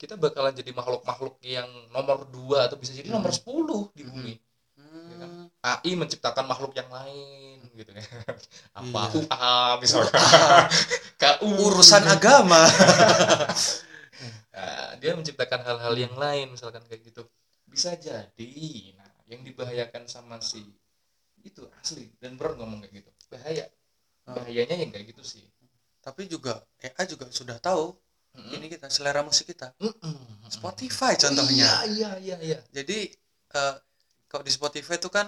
kita 0.00 0.16
bakalan 0.16 0.56
jadi 0.56 0.72
makhluk-makhluk 0.72 1.36
yang 1.44 1.68
nomor 1.92 2.24
dua 2.32 2.66
atau 2.72 2.80
bisa 2.80 2.96
jadi 2.96 3.12
nomor 3.12 3.28
10 3.36 3.92
di 3.92 4.02
Mm-mm. 4.02 4.12
bumi. 4.16 4.34
Hmm, 4.80 5.52
AI 5.60 5.92
menciptakan 5.92 6.48
makhluk 6.48 6.72
yang 6.72 6.88
lain 6.88 7.60
gitu 7.76 7.90
kan. 7.92 8.04
Apa 8.80 9.12
Iya. 9.12 9.20
UA 9.20 9.52
misalkan. 9.84 10.16
KU 11.20 11.48
urusan 11.68 12.04
agama. 12.08 12.64
Nah, 14.50 14.98
dia 15.00 15.14
menciptakan 15.14 15.62
hal-hal 15.62 15.94
yang 15.96 16.14
lain 16.18 16.52
misalkan 16.52 16.82
kayak 16.90 17.06
gitu. 17.06 17.22
Bisa 17.70 17.94
jadi. 17.96 18.52
Nah 18.98 19.10
yang 19.30 19.46
dibahayakan 19.46 20.10
sama 20.10 20.42
si 20.42 20.60
itu 21.40 21.62
asli. 21.80 22.10
Dan 22.20 22.36
Brown 22.36 22.58
ngomong 22.58 22.84
kayak 22.84 23.04
gitu. 23.04 23.10
Bahaya. 23.30 23.66
Oh. 24.28 24.36
bahayanya 24.36 24.76
yang 24.76 24.90
kayak 24.92 25.16
gitu 25.16 25.22
sih. 25.24 25.44
Tapi 26.04 26.28
juga 26.28 26.60
AI 26.84 27.04
juga 27.08 27.24
sudah 27.32 27.56
tahu 27.62 27.96
Mm-mm. 28.30 28.56
ini 28.56 28.66
kita 28.68 28.86
selera 28.86 29.20
musik 29.20 29.50
kita 29.50 29.74
Mm-mm. 29.78 30.46
Spotify 30.46 31.14
contohnya 31.14 31.82
iya 31.90 32.10
iya 32.18 32.36
iya 32.40 32.58
jadi 32.70 33.10
eh, 33.50 33.74
kalau 34.26 34.42
di 34.42 34.52
Spotify 34.54 34.94
itu 34.96 35.10
kan 35.10 35.26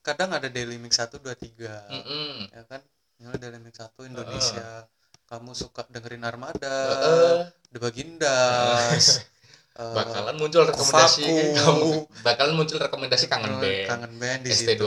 kadang 0.00 0.30
ada 0.30 0.46
daily 0.46 0.78
mix 0.78 0.96
1 0.96 1.18
2 1.18 1.26
3 1.26 1.90
Mm-mm. 1.90 2.30
ya 2.54 2.62
kan 2.70 2.80
misalnya 3.18 3.38
daily 3.42 3.58
mix 3.58 3.74
1 3.78 3.90
Indonesia 4.06 4.86
kamu 5.26 5.50
suka 5.52 5.82
dengerin 5.90 6.22
Armada 6.22 6.76
Heeh. 6.86 7.36
The 7.74 7.78
Bagindas 7.82 9.04
eh, 9.82 9.92
bakalan 9.92 10.38
muncul 10.38 10.62
rekomendasi 10.64 11.26
kamu 11.58 12.06
bakalan 12.22 12.54
muncul 12.54 12.78
rekomendasi 12.78 13.26
kangen 13.26 13.58
band 13.58 13.88
kangen 13.90 14.12
band 14.16 14.40
di 14.46 14.54
ST12. 14.54 14.62
situ. 14.62 14.86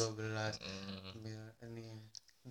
ST12 0.00 0.16
Mm. 0.56 1.01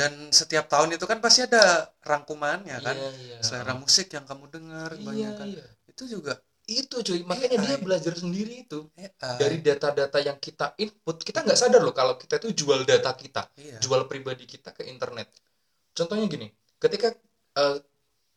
Dan 0.01 0.11
setiap 0.33 0.65
tahun 0.65 0.97
itu 0.97 1.05
kan 1.05 1.21
pasti 1.21 1.45
ada 1.45 1.61
rangkumannya 2.01 2.77
kan 2.81 2.95
Iya, 2.97 3.09
iya. 3.21 3.37
selera 3.45 3.77
musik 3.77 4.09
yang 4.09 4.25
kamu 4.25 4.49
dengar 4.49 4.89
Iya, 4.91 5.05
banyak 5.05 5.31
kan 5.37 5.47
iya. 5.47 5.65
itu 5.85 6.03
juga 6.09 6.33
Itu 6.63 7.03
cuy, 7.03 7.25
makanya 7.25 7.57
dia 7.59 7.75
AI. 7.75 7.83
belajar 7.83 8.13
sendiri 8.15 8.63
itu. 8.63 8.79
AI. 8.95 9.11
Dari 9.35 9.57
data-data 9.59 10.17
yang 10.21 10.37
kita 10.39 10.71
input, 10.79 11.19
kita 11.19 11.43
nggak 11.43 11.57
sadar 11.57 11.81
loh 11.81 11.91
kalau 11.91 12.15
kita 12.15 12.37
itu 12.39 12.63
jual 12.63 12.85
data 12.85 13.11
kita. 13.13 13.49
iya. 13.59 13.75
jual 13.81 14.07
pribadi 14.07 14.45
kita 14.47 14.71
ke 14.71 14.87
internet. 14.87 15.27
Contohnya 15.91 16.25
gini, 16.25 16.47
ketika 16.79 17.11
eh, 17.57 17.77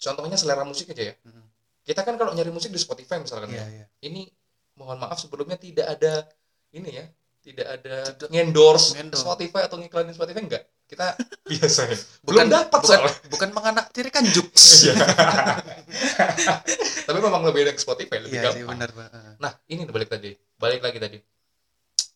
contohnya 0.00 0.34
selera 0.34 0.66
musik 0.66 0.90
aja 0.90 1.12
ya. 1.12 1.14
Mm. 1.22 1.46
Kita 1.84 2.00
kan 2.02 2.16
kalau 2.16 2.32
nyari 2.34 2.50
musik 2.50 2.72
di 2.72 2.80
Spotify 2.80 3.20
misalkan 3.20 3.52
iya 3.52 3.60
ya. 3.60 3.66
iya 3.70 3.86
Ini 4.02 4.26
mohon 4.74 4.98
maaf 4.98 5.20
sebelumnya 5.20 5.60
tidak 5.60 5.86
ada 5.94 6.26
ini 6.74 6.90
ya, 6.90 7.04
tidak 7.44 7.66
ada 7.70 7.94
Ngendorse. 8.32 8.98
Spotify 9.14 9.68
atau 9.68 9.78
ngiklanin 9.78 10.10
Spotify 10.10 10.42
enggak. 10.42 10.64
Kita 10.84 11.16
biasa 11.50 11.80
ya. 11.88 11.96
bukan 12.22 12.46
Belum 12.46 12.48
dapat 12.52 12.80
bukan, 12.80 12.98
soalnya. 13.00 13.14
bukan 13.32 13.48
menganaktirikan 13.56 14.24
jokes 14.30 14.64
Iya. 14.84 14.94
Tapi 17.04 17.18
memang 17.20 17.42
lebih 17.44 17.64
enak 17.68 17.76
Spotify 17.80 18.20
lebih 18.20 18.36
iya 18.36 18.52
sih 18.52 18.64
gampang. 18.64 18.88
benar. 18.88 18.90
Nah, 19.40 19.52
ini 19.68 19.84
balik 19.88 20.08
tadi. 20.12 20.32
Balik 20.56 20.80
lagi 20.84 20.98
tadi. 21.00 21.18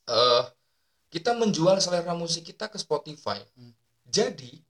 Eh 0.08 0.42
kita 1.08 1.32
menjual 1.32 1.80
selera 1.80 2.12
musik 2.12 2.44
kita 2.44 2.68
ke 2.68 2.76
Spotify. 2.76 3.40
Hmm. 3.56 3.72
Jadi, 4.04 4.60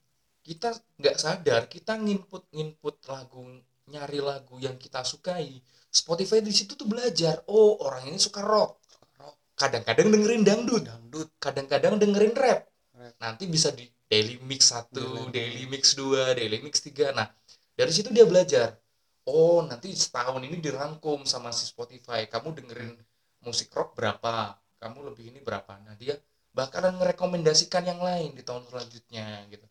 kita 0.46 0.70
nggak 0.98 1.16
sadar 1.18 1.66
kita 1.66 1.98
nginput-nginput 1.98 3.10
lagu, 3.10 3.42
nyari 3.90 4.22
lagu 4.22 4.54
yang 4.62 4.78
kita 4.78 5.02
sukai. 5.02 5.58
Spotify 5.90 6.38
di 6.38 6.54
situ 6.54 6.78
tuh 6.78 6.86
belajar, 6.86 7.42
oh 7.50 7.82
orang 7.82 8.06
ini 8.06 8.18
suka 8.22 8.44
rock. 8.44 8.78
Kadang-kadang 9.58 10.14
dengerin 10.14 10.46
dangdut, 10.46 10.86
dangdut 10.86 11.28
kadang-kadang 11.42 11.98
dengerin 11.98 12.38
rap. 12.38 12.67
Nanti 13.16 13.44
bisa 13.48 13.68
di 13.72 13.84
daily 14.08 14.36
mix 14.44 14.72
1, 14.72 14.92
Daily 14.92 15.24
daily 15.32 15.64
mix 15.68 15.96
2, 15.96 16.36
daily 16.38 16.58
mix 16.64 16.80
3. 16.84 17.12
Nah, 17.16 17.28
dari 17.78 17.92
situ 17.92 18.08
dia 18.12 18.24
belajar. 18.28 18.76
Oh, 19.28 19.60
nanti 19.64 19.92
setahun 19.92 20.40
ini 20.40 20.56
dirangkum 20.60 21.24
sama 21.28 21.52
si 21.52 21.68
Spotify. 21.68 22.24
Kamu 22.28 22.56
dengerin 22.56 22.96
musik 23.44 23.68
rock 23.76 23.92
berapa? 23.98 24.56
Kamu 24.80 25.04
lebih 25.12 25.32
ini 25.36 25.40
berapa? 25.44 25.76
Nah, 25.84 25.94
dia 26.00 26.16
bakalan 26.56 26.96
merekomendasikan 26.96 27.84
yang 27.84 28.00
lain 28.00 28.32
di 28.34 28.42
tahun 28.42 28.64
selanjutnya 28.68 29.44
gitu. 29.52 29.66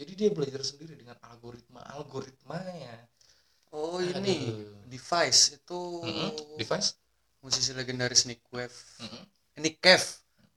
Jadi 0.00 0.12
dia 0.16 0.30
belajar 0.32 0.62
sendiri 0.64 0.96
dengan 0.96 1.18
algoritma 1.28 1.82
algoritmanya. 1.92 2.94
oh 3.70 4.02
ini 4.02 4.50
Aduh. 4.50 4.82
device 4.90 5.54
itu 5.58 5.80
Mm-mm. 6.02 6.30
Device? 6.58 6.98
musisi 7.40 7.72
legendaris 7.72 8.26
Nick 8.28 8.42
Cave 8.50 8.74
Mm-mm. 9.00 9.22
Nick 9.62 9.78
Cave 9.80 10.06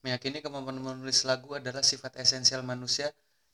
meyakini 0.06 0.38
kemampuan 0.46 0.80
menulis 0.88 1.20
lagu 1.30 1.50
adalah 1.60 1.84
sifat 1.92 2.14
esensial 2.24 2.62
manusia 2.72 3.08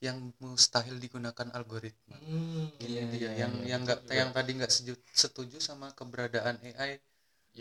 yang 0.05 0.17
mustahil 0.43 0.95
digunakan 1.05 1.47
algoritma 1.57 2.17
Hmm, 2.21 2.67
ini 2.85 3.01
iya, 3.07 3.07
dia 3.13 3.29
iya, 3.31 3.41
yang 3.41 3.53
iya, 3.53 3.65
yang 3.71 3.81
betul 3.81 3.85
nggak 3.85 3.99
juga. 4.05 4.21
yang 4.21 4.29
tadi 4.37 4.51
nggak 4.57 4.73
setuju 5.23 5.57
sama 5.69 5.87
keberadaan 5.99 6.57
AI 6.67 6.91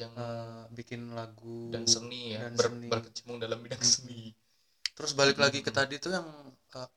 yang 0.00 0.12
eh, 0.26 0.62
bikin 0.78 1.02
lagu 1.18 1.60
dan 1.72 1.84
seni 1.92 2.20
ya, 2.34 2.42
dan 2.42 2.52
ber- 2.56 2.82
seni. 2.82 2.90
berkecimpung 2.90 3.38
dalam 3.44 3.58
bidang 3.64 3.82
seni. 3.94 4.20
terus 4.96 5.12
balik 5.20 5.38
lagi 5.44 5.60
ke 5.66 5.70
Mm-mm. 5.70 5.78
tadi 5.78 5.94
tuh 6.04 6.12
yang 6.16 6.28
eh, 6.80 6.88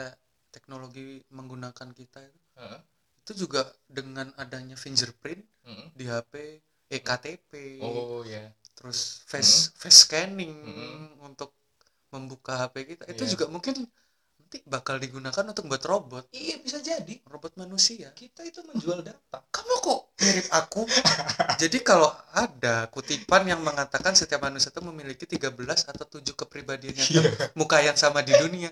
eh, 0.00 0.12
teknologi 0.54 1.06
menggunakan 1.38 1.90
kita 2.00 2.20
itu 2.30 2.40
Heeh. 2.56 2.80
itu 3.22 3.32
juga 3.46 3.62
dengan 3.98 4.28
adanya 4.42 4.76
fingerprint 4.84 5.42
Mm-mm. 5.66 5.90
di 5.98 6.04
HP 6.10 6.34
ektp 6.90 7.52
Oh 7.80 8.24
ya. 8.24 8.52
terus 8.76 9.24
face 9.24 9.72
face 9.80 10.04
scanning 10.04 10.52
Mm-mm. 10.66 11.16
untuk 11.24 11.50
membuka 12.12 12.52
HP 12.60 12.76
kita 12.96 13.04
itu 13.10 13.22
Iya. 13.24 13.32
juga 13.36 13.46
mungkin 13.50 13.74
nanti 14.38 14.58
bakal 14.68 14.96
digunakan 15.02 15.44
untuk 15.52 15.64
buat 15.66 15.82
robot 15.82 16.24
Iya 16.30 16.56
bisa 16.62 16.78
jadi. 16.84 17.14
robot 17.26 17.52
manusia 17.58 18.12
Kita 18.14 18.44
itu 18.46 18.60
menjual 18.62 19.00
data. 19.02 19.38
kamu 19.50 19.74
kok 19.82 20.00
mirip 20.22 20.46
aku 20.52 20.82
jadi 21.60 21.78
kalau 21.82 22.10
ada 22.32 22.86
kutipan 22.94 23.42
yang 23.48 23.60
mengatakan 23.64 24.12
setiap 24.14 24.40
manusia 24.44 24.70
itu 24.70 24.82
memiliki 24.84 25.24
13 25.26 25.88
atau 25.88 26.04
7 26.06 26.34
kepribadian 26.36 26.94
yang 26.96 27.10
Iya. 27.10 27.50
muka 27.58 27.78
yang 27.82 27.96
sama 27.98 28.20
di 28.22 28.32
dunia 28.36 28.70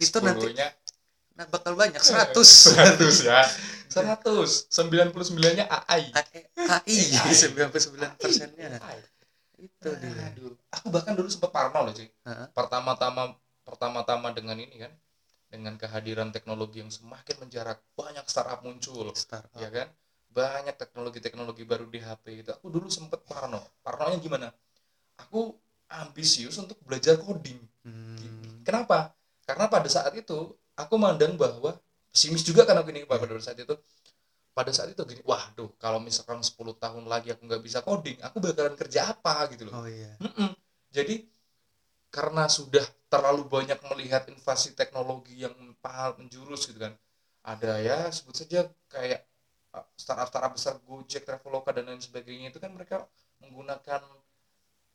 itu 0.00 0.18
nanti 0.22 0.48
nah, 1.38 1.46
bakal 1.46 1.72
banyak 1.78 2.02
100 2.02 2.34
100 2.34 2.98
ya. 3.30 3.40
100. 3.88 4.68
99-nya 4.68 5.64
AI. 5.70 6.12
AI 6.12 6.42
AI. 6.58 7.32
99 7.32 8.18
persennya 8.18 8.82
AI. 8.82 8.98
itu 9.58 9.90
dia 9.90 10.34
Aduh. 10.34 10.54
Aku 10.70 10.86
bahkan 10.90 11.18
dulu 11.18 11.26
sempat 11.26 11.50
parno 11.50 11.82
loh, 11.82 11.94
cuy. 11.94 12.06
Pertama-tama 12.54 13.34
pertama-tama 13.62 14.30
dengan 14.34 14.58
ini 14.58 14.76
kan 14.80 14.92
dengan 15.48 15.74
kehadiran 15.80 16.28
teknologi 16.28 16.84
yang 16.84 16.92
semakin 16.92 17.48
menjarak 17.48 17.80
banyak 17.96 18.24
startup 18.28 18.60
muncul 18.60 19.12
startup 19.16 19.56
ya 19.56 19.68
kan 19.72 19.88
banyak 20.28 20.76
teknologi-teknologi 20.76 21.64
baru 21.64 21.88
di 21.88 22.00
HP 22.04 22.44
itu 22.44 22.50
aku 22.52 22.68
dulu 22.68 22.88
sempet 22.92 23.24
parno 23.24 23.60
parnonya 23.80 24.20
gimana 24.20 24.48
aku 25.16 25.56
ambisius 25.88 26.56
untuk 26.60 26.76
belajar 26.84 27.16
coding 27.16 27.60
Hmm. 27.88 28.60
Kenapa? 28.68 29.16
Karena 29.48 29.64
pada 29.72 29.88
saat 29.88 30.12
itu 30.12 30.52
aku 30.78 30.94
mandang 30.96 31.34
bahwa 31.34 31.74
pesimis 32.14 32.42
juga 32.46 32.62
kan 32.68 32.76
aku 32.80 32.88
ini 32.94 33.04
pada 33.04 33.26
saat 33.42 33.58
itu. 33.58 33.74
Pada 34.56 34.74
saat 34.74 34.90
itu 34.90 35.02
gini, 35.06 35.22
waduh, 35.22 35.70
kalau 35.78 36.02
misalkan 36.02 36.42
10 36.42 36.74
tahun 36.74 37.06
lagi 37.06 37.30
aku 37.30 37.46
nggak 37.46 37.62
bisa 37.62 37.78
coding, 37.86 38.18
aku 38.26 38.42
bakalan 38.42 38.74
kerja 38.74 39.14
apa 39.14 39.46
gitu 39.54 39.70
loh. 39.70 39.74
oh 39.78 39.86
iya 39.86 40.10
Mm-mm. 40.18 40.50
Jadi 40.90 41.14
karena 42.10 42.48
sudah 42.48 42.82
terlalu 43.12 43.46
banyak 43.46 43.78
melihat 43.92 44.26
invasi 44.32 44.74
teknologi 44.74 45.44
yang 45.44 45.54
pahal 45.84 46.16
menjurus 46.18 46.66
gitu 46.68 46.80
kan. 46.80 46.94
Ada 47.44 47.72
ya 47.80 47.98
sebut 48.10 48.34
saja 48.34 48.66
kayak 48.90 49.20
uh, 49.76 49.86
startup-startup 49.96 50.52
besar 50.56 50.74
Gojek, 50.84 51.22
Traveloka 51.24 51.70
dan 51.72 51.88
lain 51.88 52.02
sebagainya 52.02 52.50
itu 52.52 52.58
kan 52.60 52.72
mereka 52.74 53.06
menggunakan 53.40 54.02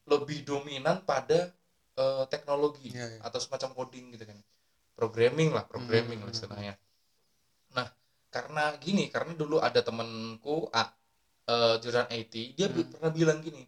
lebih 0.03 0.43
dominan 0.43 1.01
pada 1.07 1.51
uh, 1.95 2.25
teknologi 2.27 2.91
Iya, 2.91 3.05
iya. 3.15 3.19
atau 3.23 3.39
semacam 3.39 3.69
coding 3.77 4.11
gitu 4.15 4.25
kan. 4.27 4.37
Programming 4.93 5.49
lah, 5.51 5.65
programming 5.65 6.21
Hmm. 6.21 6.29
lah 6.29 6.33
istilahnya. 6.33 6.73
Nah, 7.73 7.87
karena 8.29 8.63
gini, 8.77 9.09
karena 9.09 9.33
dulu 9.33 9.57
ada 9.57 9.81
temenku 9.81 10.69
A, 10.69 10.93
uh, 11.49 11.75
jurusan 11.81 12.07
IT, 12.13 12.53
dia 12.53 12.69
Hmm. 12.69 12.85
pernah 12.93 13.11
bilang 13.11 13.39
gini, 13.41 13.65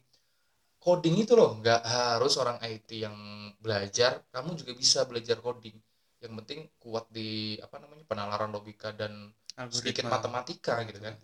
coding 0.78 1.18
itu 1.18 1.34
loh 1.34 1.58
nggak 1.60 1.82
harus 1.82 2.38
orang 2.38 2.62
IT 2.62 3.02
yang 3.02 3.16
belajar 3.58 4.22
kamu 4.30 4.54
juga 4.54 4.72
bisa 4.78 5.04
belajar 5.10 5.42
coding. 5.42 5.76
Yang 6.22 6.34
penting 6.42 6.60
kuat 6.78 7.06
di 7.10 7.58
apa 7.62 7.82
namanya 7.82 8.06
penalaran 8.06 8.54
logika 8.54 8.94
dan 8.94 9.34
sedikit 9.74 10.06
matematika 10.06 10.86
gitu 10.86 11.02
kan. 11.02 11.16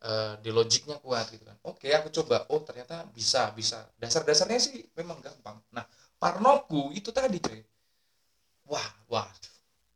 Eh, 0.00 0.32
di 0.40 0.48
logiknya 0.48 0.96
kuat 0.96 1.28
gitu 1.28 1.44
kan. 1.44 1.60
Oke 1.60 1.92
aku 1.92 2.08
coba. 2.08 2.48
Oh 2.48 2.64
ternyata 2.64 3.04
bisa 3.12 3.52
bisa. 3.52 3.84
Dasar-dasarnya 4.00 4.56
sih 4.56 4.80
memang 4.96 5.20
gampang. 5.20 5.60
Nah 5.76 5.84
parnoku 6.16 6.88
itu 6.96 7.12
tadi 7.12 7.36
cuy 7.36 7.60
wah 8.70 8.88
wah 9.10 9.28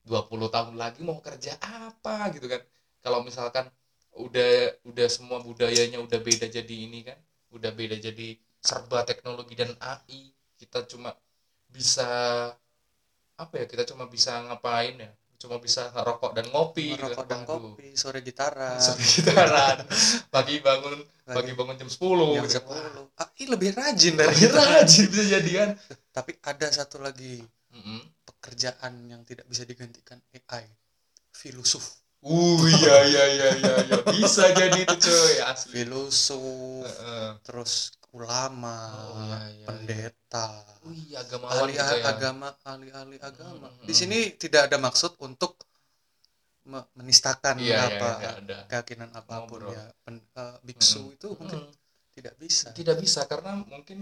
20 0.05 0.51
tahun 0.53 0.75
lagi 0.77 1.01
mau 1.01 1.19
kerja 1.23 1.57
apa 1.63 2.29
gitu 2.35 2.47
kan 2.51 2.61
kalau 3.01 3.25
misalkan 3.25 3.65
udah 4.15 4.53
udah 4.85 5.09
semua 5.11 5.39
budayanya 5.41 5.99
udah 6.03 6.19
beda 6.21 6.47
jadi 6.47 6.75
ini 6.87 7.07
kan 7.09 7.19
udah 7.55 7.71
beda 7.73 7.97
jadi 7.99 8.37
serba 8.61 9.03
teknologi 9.07 9.55
dan 9.57 9.73
AI 9.81 10.31
kita 10.59 10.85
cuma 10.91 11.11
bisa 11.71 12.07
apa 13.35 13.55
ya 13.59 13.65
kita 13.67 13.83
cuma 13.91 14.07
bisa 14.07 14.39
ngapain 14.47 14.95
ya 14.95 15.11
cuma 15.43 15.59
bisa 15.61 15.91
rokok 15.93 16.33
dan 16.33 16.47
ngopi 16.49 16.95
gitu 16.95 17.05
Merokok 17.05 17.27
kan. 17.27 17.29
dan 17.29 17.41
Waduh. 17.45 17.75
kopi 17.75 17.89
sore 17.99 18.21
gitaran 18.25 18.79
sekitaran 18.81 19.77
pagi 20.35 20.63
bangun 20.63 21.03
pagi 21.27 21.53
bangun 21.53 21.75
jam 21.77 21.91
10 21.91 22.01
jam 22.39 22.45
gitu. 22.47 22.61
10 22.65 23.43
ih 23.43 23.49
lebih 23.51 23.71
rajin 23.75 24.15
dari 24.15 24.31
Lebih 24.33 24.41
kita 24.49 24.61
rajin 24.63 25.05
bisa 25.11 25.25
jadi 25.37 25.51
kan 25.53 25.71
tapi 26.15 26.33
ada 26.41 26.67
satu 26.71 27.03
lagi 27.03 27.43
Mm-mm. 27.75 28.01
Pekerjaan 28.45 28.93
yang 29.09 29.23
tidak 29.25 29.47
bisa 29.49 29.65
digantikan 29.65 30.21
AI 30.37 30.65
filosof 31.33 31.85
uh 32.25 32.61
iya 32.79 32.97
iya 33.11 33.25
iya 33.37 33.49
iya 33.61 33.75
iya. 33.89 33.97
bisa 34.13 34.45
jadi 34.61 34.79
itu 34.85 34.95
cuy 35.05 35.35
asli 35.53 35.73
filosof 35.73 36.85
Heeh. 36.85 37.31
terus 37.47 37.73
ulama 38.13 38.77
Oh, 38.95 39.17
iya, 39.25 39.39
iya, 39.57 39.67
pendeta 39.67 40.47
oh 40.85 40.93
iya 40.93 41.17
agamawan 41.25 41.57
ahli 41.59 41.73
gitu 41.77 41.95
ya 42.05 42.11
agama 42.11 42.49
ahli-ahli 42.71 43.17
agama 43.31 43.69
Hmm, 43.69 43.87
di 43.89 43.95
hmm. 43.95 44.01
sini 44.01 44.19
tidak 44.43 44.61
ada 44.69 44.77
maksud 44.87 45.13
untuk 45.27 45.53
me- 46.71 46.89
menistakan 46.99 47.57
iya 47.63 47.77
iya 47.77 47.89
apa 47.89 48.11
ada 48.41 48.59
keyakinan 48.69 49.11
apa 49.21 49.35
pun 49.49 49.61
Ngobrol. 49.61 49.75
ya 49.75 49.83
Pen- 50.05 50.29
eh, 50.43 50.57
biksu 50.67 51.03
Mm-mm. 51.03 51.17
itu 51.17 51.29
mungkin 51.41 51.61
Mm-mm. 51.61 51.73
tidak 52.15 52.35
bisa 52.43 52.69
tidak 52.79 52.97
bisa 53.05 53.21
karena 53.31 53.53
mungkin 53.73 53.99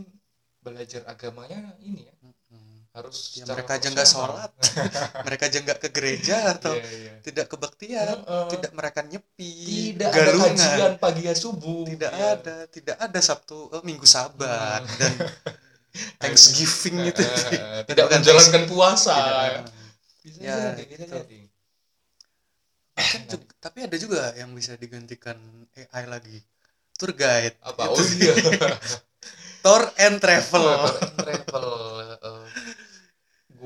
belajar 0.64 1.02
agamanya 1.12 1.60
ini 1.88 2.00
ya 2.08 2.14
Mm-mm. 2.22 2.71
Harus 2.92 3.40
Ya, 3.40 3.48
mereka 3.48 3.80
aja 3.80 3.88
nggak 3.88 4.04
sholat. 4.04 4.52
Mereka 5.26 5.42
aja 5.48 5.58
nggak 5.60 5.78
ke 5.80 5.88
gereja 5.88 6.52
atau 6.52 6.76
Iya, 6.76 6.84
iya. 6.84 7.12
tidak 7.24 7.46
kebaktian 7.48 8.20
Heeh. 8.20 8.46
tidak 8.52 8.72
mereka 8.72 9.00
nyepi 9.00 9.52
tidak 9.96 10.10
ada 10.12 10.20
galungan. 10.28 10.52
kajian 10.54 10.94
pagi 11.00 11.22
ya 11.24 11.34
subuh. 11.34 11.88
Tidak 11.88 12.12
Iya. 12.12 12.28
ada 12.36 12.56
tidak 12.68 12.96
ada 13.00 13.20
sabtu 13.20 13.72
eh, 13.72 13.80
minggu 13.80 14.04
sabat 14.04 14.84
Hmm. 14.84 14.98
dan 15.00 15.12
thanksgiving 16.20 17.08
itu. 17.08 17.20
Eh, 17.20 17.32
eh, 17.48 17.80
Dan 17.88 17.96
tidak 17.96 18.06
menjalankan 18.12 18.62
puasa. 18.68 19.16
Tidak, 19.16 19.40
ya. 19.40 19.60
bisa 20.20 20.38
jadi 20.76 20.82
bisa 20.84 21.04
gitu. 21.08 21.16
jadi. 21.16 21.38
Kan 22.92 23.22
juga- 23.26 23.54
tapi 23.56 23.78
ada 23.82 23.96
juga 23.96 24.22
yang 24.36 24.52
bisa 24.52 24.76
digantikan 24.76 25.40
AI 25.72 26.04
lagi. 26.04 26.38
Tour 26.92 27.16
guide. 27.16 27.56
Apa? 27.64 27.88
Itu 27.88 27.96
oh 27.96 28.08
iya. 28.20 28.34
Tour 29.62 29.82
and 29.96 30.16
travel. 30.18 30.66
Tour 30.66 30.92
and 31.00 31.14
travel 31.16 31.68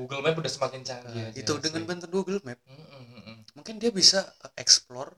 Google 0.07 0.23
Map 0.23 0.35
udah 0.39 0.51
semakin 0.55 0.81
canggih 0.87 1.19
Nah, 1.19 1.29
aja 1.29 1.35
itu 1.35 1.51
dengan 1.59 1.81
sih. 1.83 1.87
bantuan 1.89 2.11
Google 2.15 2.39
Map 2.47 2.59
Mm, 2.63 3.03
mm, 3.27 3.37
mungkin 3.59 3.75
dia 3.81 3.91
bisa 3.91 4.19
uh, 4.23 4.53
explore 4.55 5.11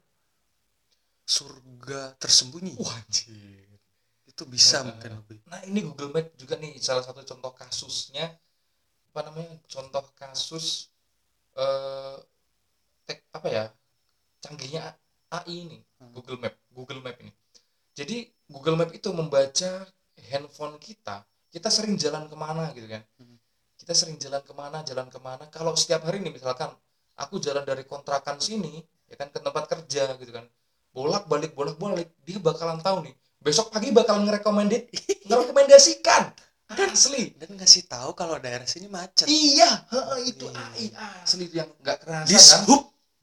surga 1.29 2.17
tersembunyi 2.17 2.73
Wah, 2.81 2.97
anjir. 2.97 3.69
itu 4.25 4.43
bisa 4.49 4.81
Heeh. 4.81 4.89
mungkin 4.89 5.11
lebih 5.21 5.37
Nah 5.49 5.59
ini 5.69 5.79
Google 5.85 6.11
Map 6.13 6.27
juga 6.41 6.55
nih 6.57 6.77
salah 6.81 7.03
satu 7.05 7.21
contoh 7.25 7.51
kasusnya 7.53 8.25
apa 9.13 9.21
namanya 9.29 9.53
contoh 9.69 10.05
kasus 10.17 10.89
eh 11.57 12.15
tek, 13.07 13.19
apa 13.37 13.47
ya 13.49 13.65
canggihnya 14.43 14.81
AI 15.33 15.55
ini 15.67 15.79
Hmm. 15.99 16.13
Google 16.15 16.39
Map 16.43 16.55
Google 16.71 17.01
Map 17.05 17.17
ini. 17.21 17.31
Jadi 17.93 18.17
Google 18.49 18.77
Map 18.79 18.91
itu 18.95 19.09
membaca 19.13 19.71
handphone 20.31 20.75
kita 20.79 21.25
kita 21.53 21.69
sering 21.73 21.95
jalan 21.99 22.25
ke 22.31 22.35
mana 22.37 22.71
gitu 22.77 22.87
kan 22.89 23.03
Hmm. 23.19 23.37
Kita 23.79 23.95
sering 23.95 24.19
jalan 24.19 24.43
ke 24.43 24.51
mana 24.51 24.83
jalan 24.83 25.07
ke 25.07 25.19
mana. 25.23 25.47
Kalau 25.47 25.71
setiap 25.73 26.03
hari 26.03 26.19
nih 26.19 26.35
misalkan 26.35 26.69
aku 27.15 27.39
jalan 27.39 27.63
dari 27.63 27.87
kontrakan 27.87 28.37
sini 28.37 28.83
ya 29.07 29.15
kan 29.15 29.31
ke 29.31 29.39
tempat 29.39 29.65
kerja 29.65 30.19
gitu 30.19 30.31
kan. 30.35 30.45
Bolak 30.91 31.25
balik 31.31 31.55
bolak 31.55 31.79
balik 31.79 32.11
dia 32.27 32.37
bakalan 32.43 32.83
tahu 32.83 33.07
nih. 33.07 33.15
Besok 33.39 33.71
pagi 33.71 33.95
bakalan 33.95 34.27
ngerekomendit 34.27 34.91
ngerekomendasikan. 35.27 36.35
Asli. 36.69 37.33
Dan 37.33 37.57
ngasih 37.57 37.89
tahu 37.89 38.13
kalau 38.13 38.37
daerah 38.37 38.67
sini 38.69 38.85
macet. 38.85 39.25
Iya 39.25 39.89
heeh, 39.89 40.17
itu 40.29 40.45
Iya. 40.45 40.69
AI 40.69 40.85
asli 41.25 41.49
yang 41.49 41.65
nggak 41.81 41.97
kerasa 42.05 42.29
di 42.29 42.37
kan? 42.37 42.61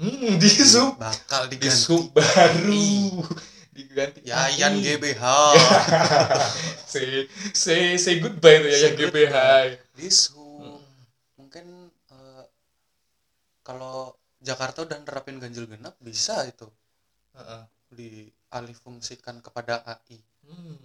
hmm, 0.03 0.33
di 0.43 0.51
sub. 0.51 0.99
bakal 0.99 1.47
di 1.47 1.55
diganti. 1.55 1.79
sub 1.79 2.11
baru. 2.11 3.23
Diganti 3.71 4.25
Yayan. 4.25 4.81
GBH 4.81 5.23
say 6.91 7.29
say 7.53 7.95
say 7.95 8.19
goodbye 8.19 8.57
tuh 8.59 8.73
ya 8.73 8.79
Say 8.81 8.85
yang 8.89 8.95
GBH 8.99 9.37
di 9.95 10.09
sub 10.11 10.81
mungkin 11.37 11.67
eh, 12.11 12.45
kalau 13.69 13.97
Jakarta 14.49 14.79
udah 14.87 14.99
nerapin 15.05 15.37
ganjil 15.43 15.65
genap 15.73 15.95
bisa 16.09 16.37
itu 16.53 16.67
Heeh. 17.37 17.63
dialihfungsikan 17.99 19.37
kepada 19.47 19.75
AI 19.93 20.19
Hmm. 20.47 20.79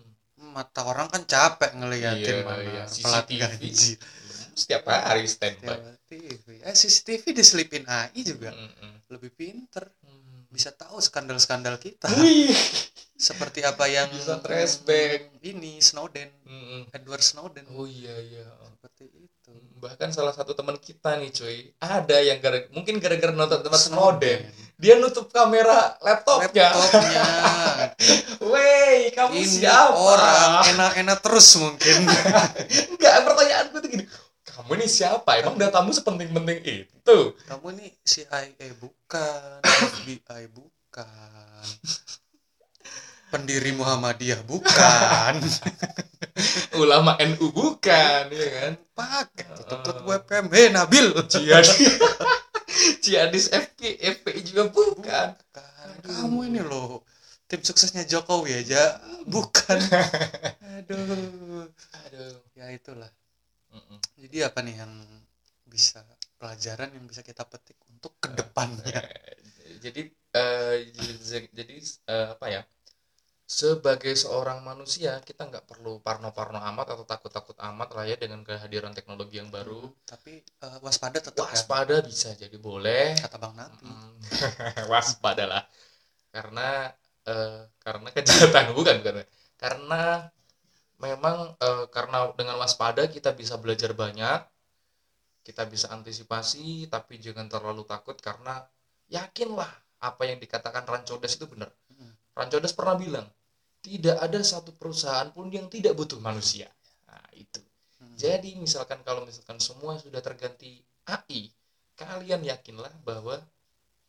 mata 0.55 0.81
orang 0.91 1.07
kan 1.13 1.23
capek 1.33 1.71
ngeliatin 1.79 2.37
Iya, 2.37 2.47
mana 2.47 2.71
iya. 2.73 2.83
pelat 3.01 3.27
CCTV. 3.27 3.41
ganjil 3.41 3.99
setiap 4.59 4.83
hari 4.89 5.25
standby 5.29 5.77
TV 6.09 6.45
eh 6.69 6.75
CCTV 6.79 7.23
diselipin 7.39 7.83
AI 7.87 8.21
juga 8.31 8.51
Mm-mm. 8.51 8.93
lebih 9.13 9.31
pinter. 9.39 9.85
Bisa 10.51 10.69
tahu 10.69 10.99
skandal-skandal 10.99 11.79
kita 11.79 12.11
Wih. 12.19 12.51
seperti 13.15 13.63
apa 13.63 13.87
yang 13.87 14.11
Bisa 14.11 14.37
trace 14.37 14.83
back. 14.83 15.31
ini 15.41 15.79
Snowden 15.79 16.27
Mm-mm. 16.43 16.81
Edward 16.91 17.23
Snowden 17.23 17.63
oh 17.71 17.87
iya 17.87 18.11
iya 18.19 18.45
seperti 18.75 19.07
itu 19.25 19.53
bahkan 19.77 20.11
salah 20.11 20.31
satu 20.31 20.51
teman 20.51 20.75
kita 20.75 21.15
nih 21.17 21.31
cuy 21.31 21.57
ada 21.77 22.17
yang 22.19 22.37
gara 22.37 22.67
mungkin 22.69 22.99
gara-gara 22.99 23.31
nonton 23.31 23.61
teman 23.61 23.79
Snowden 23.79 24.39
dia 24.75 24.97
nutup 24.97 25.29
kamera 25.29 25.95
laptopnya 25.99 26.67
laptopnya 26.69 27.23
Wey, 28.51 29.13
kamu 29.13 29.37
ini 29.37 29.45
siapa? 29.63 29.93
orang 29.93 30.65
enak-enak 30.67 31.21
terus 31.21 31.55
mungkin 31.55 32.09
Enggak, 32.91 33.15
pertanyaanku 33.23 33.75
tuh 33.77 33.89
gini. 33.89 34.05
Kamu 34.51 34.71
ini 34.75 34.87
siapa? 34.87 35.39
Emang 35.39 35.55
datamu 35.55 35.95
sepenting-penting 35.95 36.59
itu? 36.63 37.17
kamu 37.49 37.67
nih 37.75 37.91
CIA 38.07 38.71
bukan 38.79 39.59
FBI 39.63 40.47
bukan 40.53 41.65
pendiri 43.31 43.71
Muhammadiyah 43.75 44.43
bukan 44.43 45.35
Ulama 46.81 47.15
NU 47.19 47.47
bukan, 47.51 48.23
ya 48.31 48.47
kan? 48.59 48.73
pakai 48.95 49.47
tutup 49.67 50.03
webcam 50.07 50.47
hei 50.51 50.71
Nabil 50.71 51.11
Jihadis. 51.27 51.99
Jihadis 53.03 53.51
FP, 53.51 53.99
FPI 53.99 54.39
juga 54.47 54.71
bukan. 54.71 55.27
Bukan. 55.35 55.87
Aduh. 56.01 56.11
kamu 56.17 56.39
ini 56.49 56.61
loh 56.63 57.03
tim 57.45 57.59
suksesnya 57.59 58.07
Jokowi 58.07 58.63
aja 58.63 58.95
bukan 59.27 59.75
aduh 60.79 61.67
Aduh. 62.07 62.35
ya 62.55 62.71
itulah. 62.71 63.11
Jadi 64.23 64.37
apa 64.49 64.59
nih 64.65 64.75
yang 64.81 64.93
bisa 65.73 65.99
pelajaran 66.39 66.89
yang 66.95 67.05
bisa 67.11 67.21
kita 67.29 67.43
petik 67.51 67.77
untuk 67.91 68.13
ke 68.23 68.29
depannya 68.39 68.99
Eh, 68.99 69.77
Jadi 69.83 70.01
eh, 70.35 70.75
jadi, 71.57 71.75
eh, 72.11 72.27
apa 72.35 72.45
ya? 72.55 72.61
Sebagai 73.51 74.13
seorang 74.15 74.59
manusia 74.63 75.19
kita 75.27 75.43
nggak 75.49 75.65
perlu 75.67 75.99
parno-parno 76.05 76.59
amat 76.71 76.87
atau 76.95 77.03
takut-takut 77.03 77.57
amat 77.69 77.89
lah 77.95 78.05
ya 78.07 78.15
dengan 78.15 78.41
kehadiran 78.47 78.93
teknologi 78.97 79.35
yang 79.43 79.51
baru. 79.51 79.91
tapi 80.07 80.33
eh, 80.43 80.77
waspada 80.85 81.19
tetap 81.19 81.45
ya 81.51 81.51
Waspada 81.51 81.95
bisa 82.05 82.29
jadi 82.37 82.57
boleh. 82.57 83.15
kata 83.19 83.37
Bang 83.43 83.53
Napi 83.59 83.85
Mm. 83.85 84.11
waspada 84.91 85.43
lah 85.51 85.63
karena 86.35 86.91
eh, 87.27 87.59
karena 87.83 88.07
kejahatan 88.15 88.65
bukan 88.77 88.95
bukan 89.03 89.15
karena 89.61 90.01
memang 91.05 91.37
eh, 91.67 91.85
karena 91.95 92.17
dengan 92.39 92.55
waspada 92.61 93.03
kita 93.15 93.29
bisa 93.39 93.55
belajar 93.63 93.91
banyak 94.03 94.39
kita 95.41 95.63
bisa 95.65 95.87
antisipasi 95.89 96.85
tapi 96.93 97.17
jangan 97.17 97.49
terlalu 97.49 97.83
takut 97.91 98.17
karena 98.21 98.61
yakinlah 99.09 99.69
apa 100.01 100.23
yang 100.29 100.37
dikatakan 100.41 100.83
Rancodes 100.85 101.37
itu 101.37 101.45
benar 101.49 101.69
Mm. 101.91 102.13
Rancodes 102.33 102.73
pernah 102.73 102.95
bilang 102.97 103.27
tidak 103.85 104.17
ada 104.25 104.39
satu 104.41 104.71
perusahaan 104.73 105.29
pun 105.35 105.51
yang 105.51 105.67
tidak 105.69 105.93
butuh 105.99 106.17
manusia 106.21 106.67
nah 107.09 107.25
itu 107.35 107.61
Hmm. 108.01 108.17
jadi 108.17 108.57
misalkan 108.57 109.05
kalau 109.05 109.21
misalkan 109.29 109.61
semua 109.61 109.93
sudah 110.01 110.25
terganti 110.25 110.81
AI, 111.05 111.53
kalian 111.93 112.41
yakinlah 112.41 112.89
bahwa 113.05 113.37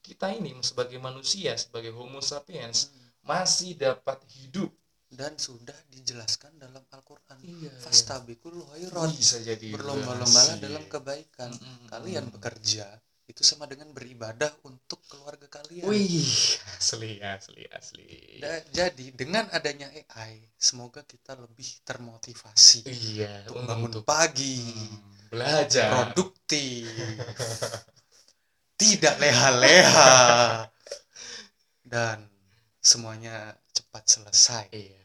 kita 0.01 0.33
ini 0.33 0.57
sebagai 0.65 0.97
manusia, 0.97 1.53
sebagai 1.61 1.93
Homo 1.93 2.25
sapiens 2.25 2.89
Hmm. 2.89 3.13
masih 3.23 3.77
dapat 3.77 4.17
hidup. 4.33 4.73
Dan 5.13 5.37
sudah 5.37 5.77
dijelaskan 5.93 6.57
dalam 6.57 6.83
Al-Quran 6.89 7.39
Iya. 7.45 7.73
fastabikul 7.85 8.57
khairat 8.73 9.13
Bisa 9.13 9.39
jadi 9.45 9.67
berlomba-lombalah 9.77 10.57
dalam 10.57 10.85
kebaikan 10.89 11.51
Mm-mm. 11.53 11.89
kalian 11.93 12.25
bekerja 12.33 12.87
itu 13.29 13.43
sama 13.47 13.65
dengan 13.71 13.89
beribadah 13.95 14.51
untuk 14.67 14.99
keluarga 15.09 15.47
kalian 15.49 15.87
Wih, 15.87 16.27
asli, 16.77 17.23
asli, 17.23 17.63
asli. 17.71 18.09
Da- 18.43 18.65
jadi 18.73 19.07
dengan 19.15 19.47
adanya 19.53 19.89
AI 19.93 20.49
semoga 20.59 21.05
kita 21.07 21.37
lebih 21.39 21.69
termotivasi 21.87 22.83
Iya, 22.89 23.47
untuk 23.47 23.57
bangun 23.69 23.89
untuk 23.89 24.03
pagi 24.09 24.59
hmm, 24.59 25.29
belajar. 25.33 25.91
produktif 25.93 26.89
tidak 28.81 29.15
leha-leha 29.23 30.13
dan 31.87 32.27
semuanya 32.83 33.55
cepat 33.93 34.05
selesai 34.09 34.67
Iya. 34.73 35.01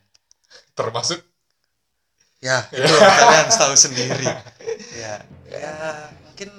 Termasuk 0.78 1.20
ya 2.38 2.58
itu 2.78 2.94
kalian 2.94 3.48
tahu 3.50 3.74
sendiri 3.74 4.30
ya 4.94 5.26
ya 5.50 5.74
mungkin 6.26 6.50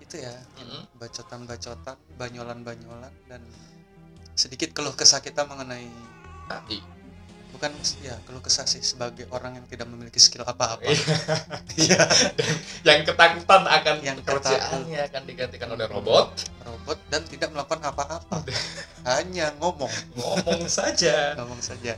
itu 0.00 0.16
ya 0.22 0.34
Mm-mm. 0.60 0.82
bacotan-bacotan 1.00 1.96
banyolan-banyolan 2.20 3.14
dan 3.28 3.42
sedikit 4.36 4.72
keluh 4.76 4.94
kesah 4.94 5.20
kita 5.24 5.44
mengenai 5.48 5.88
AI. 6.52 6.78
Bukan 7.56 7.72
ya 8.04 8.12
keluh 8.28 8.44
kesah 8.44 8.68
sih 8.68 8.84
sebagai 8.84 9.24
orang 9.32 9.56
yang 9.56 9.64
tidak 9.64 9.88
memiliki 9.88 10.20
skill 10.20 10.44
apa-apa. 10.44 10.84
Iya. 10.84 11.16
iya. 11.80 12.04
Yang 12.84 13.08
ketakutan 13.08 13.64
akan 13.64 13.96
Yang 14.04 14.20
pekerjaannya 14.28 15.00
akan 15.08 15.22
digantikan 15.24 15.72
oleh 15.72 15.88
robot. 15.88 16.36
Robot 16.60 17.00
dan 17.08 17.24
tidak 17.24 17.56
melakukan 17.56 17.80
apa-apa. 17.80 18.44
Hanya 19.08 19.56
ngomong. 19.56 19.88
Ngomong 20.20 20.68
saja. 20.68 21.32
Ngomong 21.40 21.64
saja. 21.64 21.96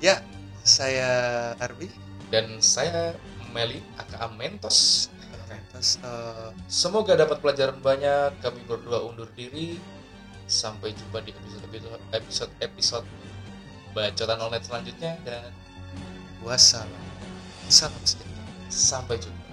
Ya 0.00 0.24
saya 0.64 1.52
Arbi. 1.60 1.92
Dan 2.32 2.64
saya 2.64 3.12
Meli 3.52 3.84
aka 4.00 4.32
Mentos. 4.32 5.12
Terus 5.76 6.00
eh, 6.00 6.48
semoga 6.72 7.12
dapat 7.20 7.44
pelajaran 7.44 7.76
banyak. 7.84 8.40
Kami 8.40 8.64
berdua 8.64 9.04
undur 9.04 9.28
diri. 9.36 9.76
Sampai 10.48 10.96
jumpa 10.96 11.20
di 11.20 11.36
episode 11.36 11.68
episode 11.68 12.04
episode 12.16 12.52
episode 12.64 13.06
bacotan 13.96 14.36
online 14.44 14.60
selanjutnya 14.60 15.16
dan 15.24 15.48
wassalam 16.44 16.92
salam 17.72 17.96
sejahtera 18.04 18.44
sampai 18.68 19.16
jumpa 19.16 19.45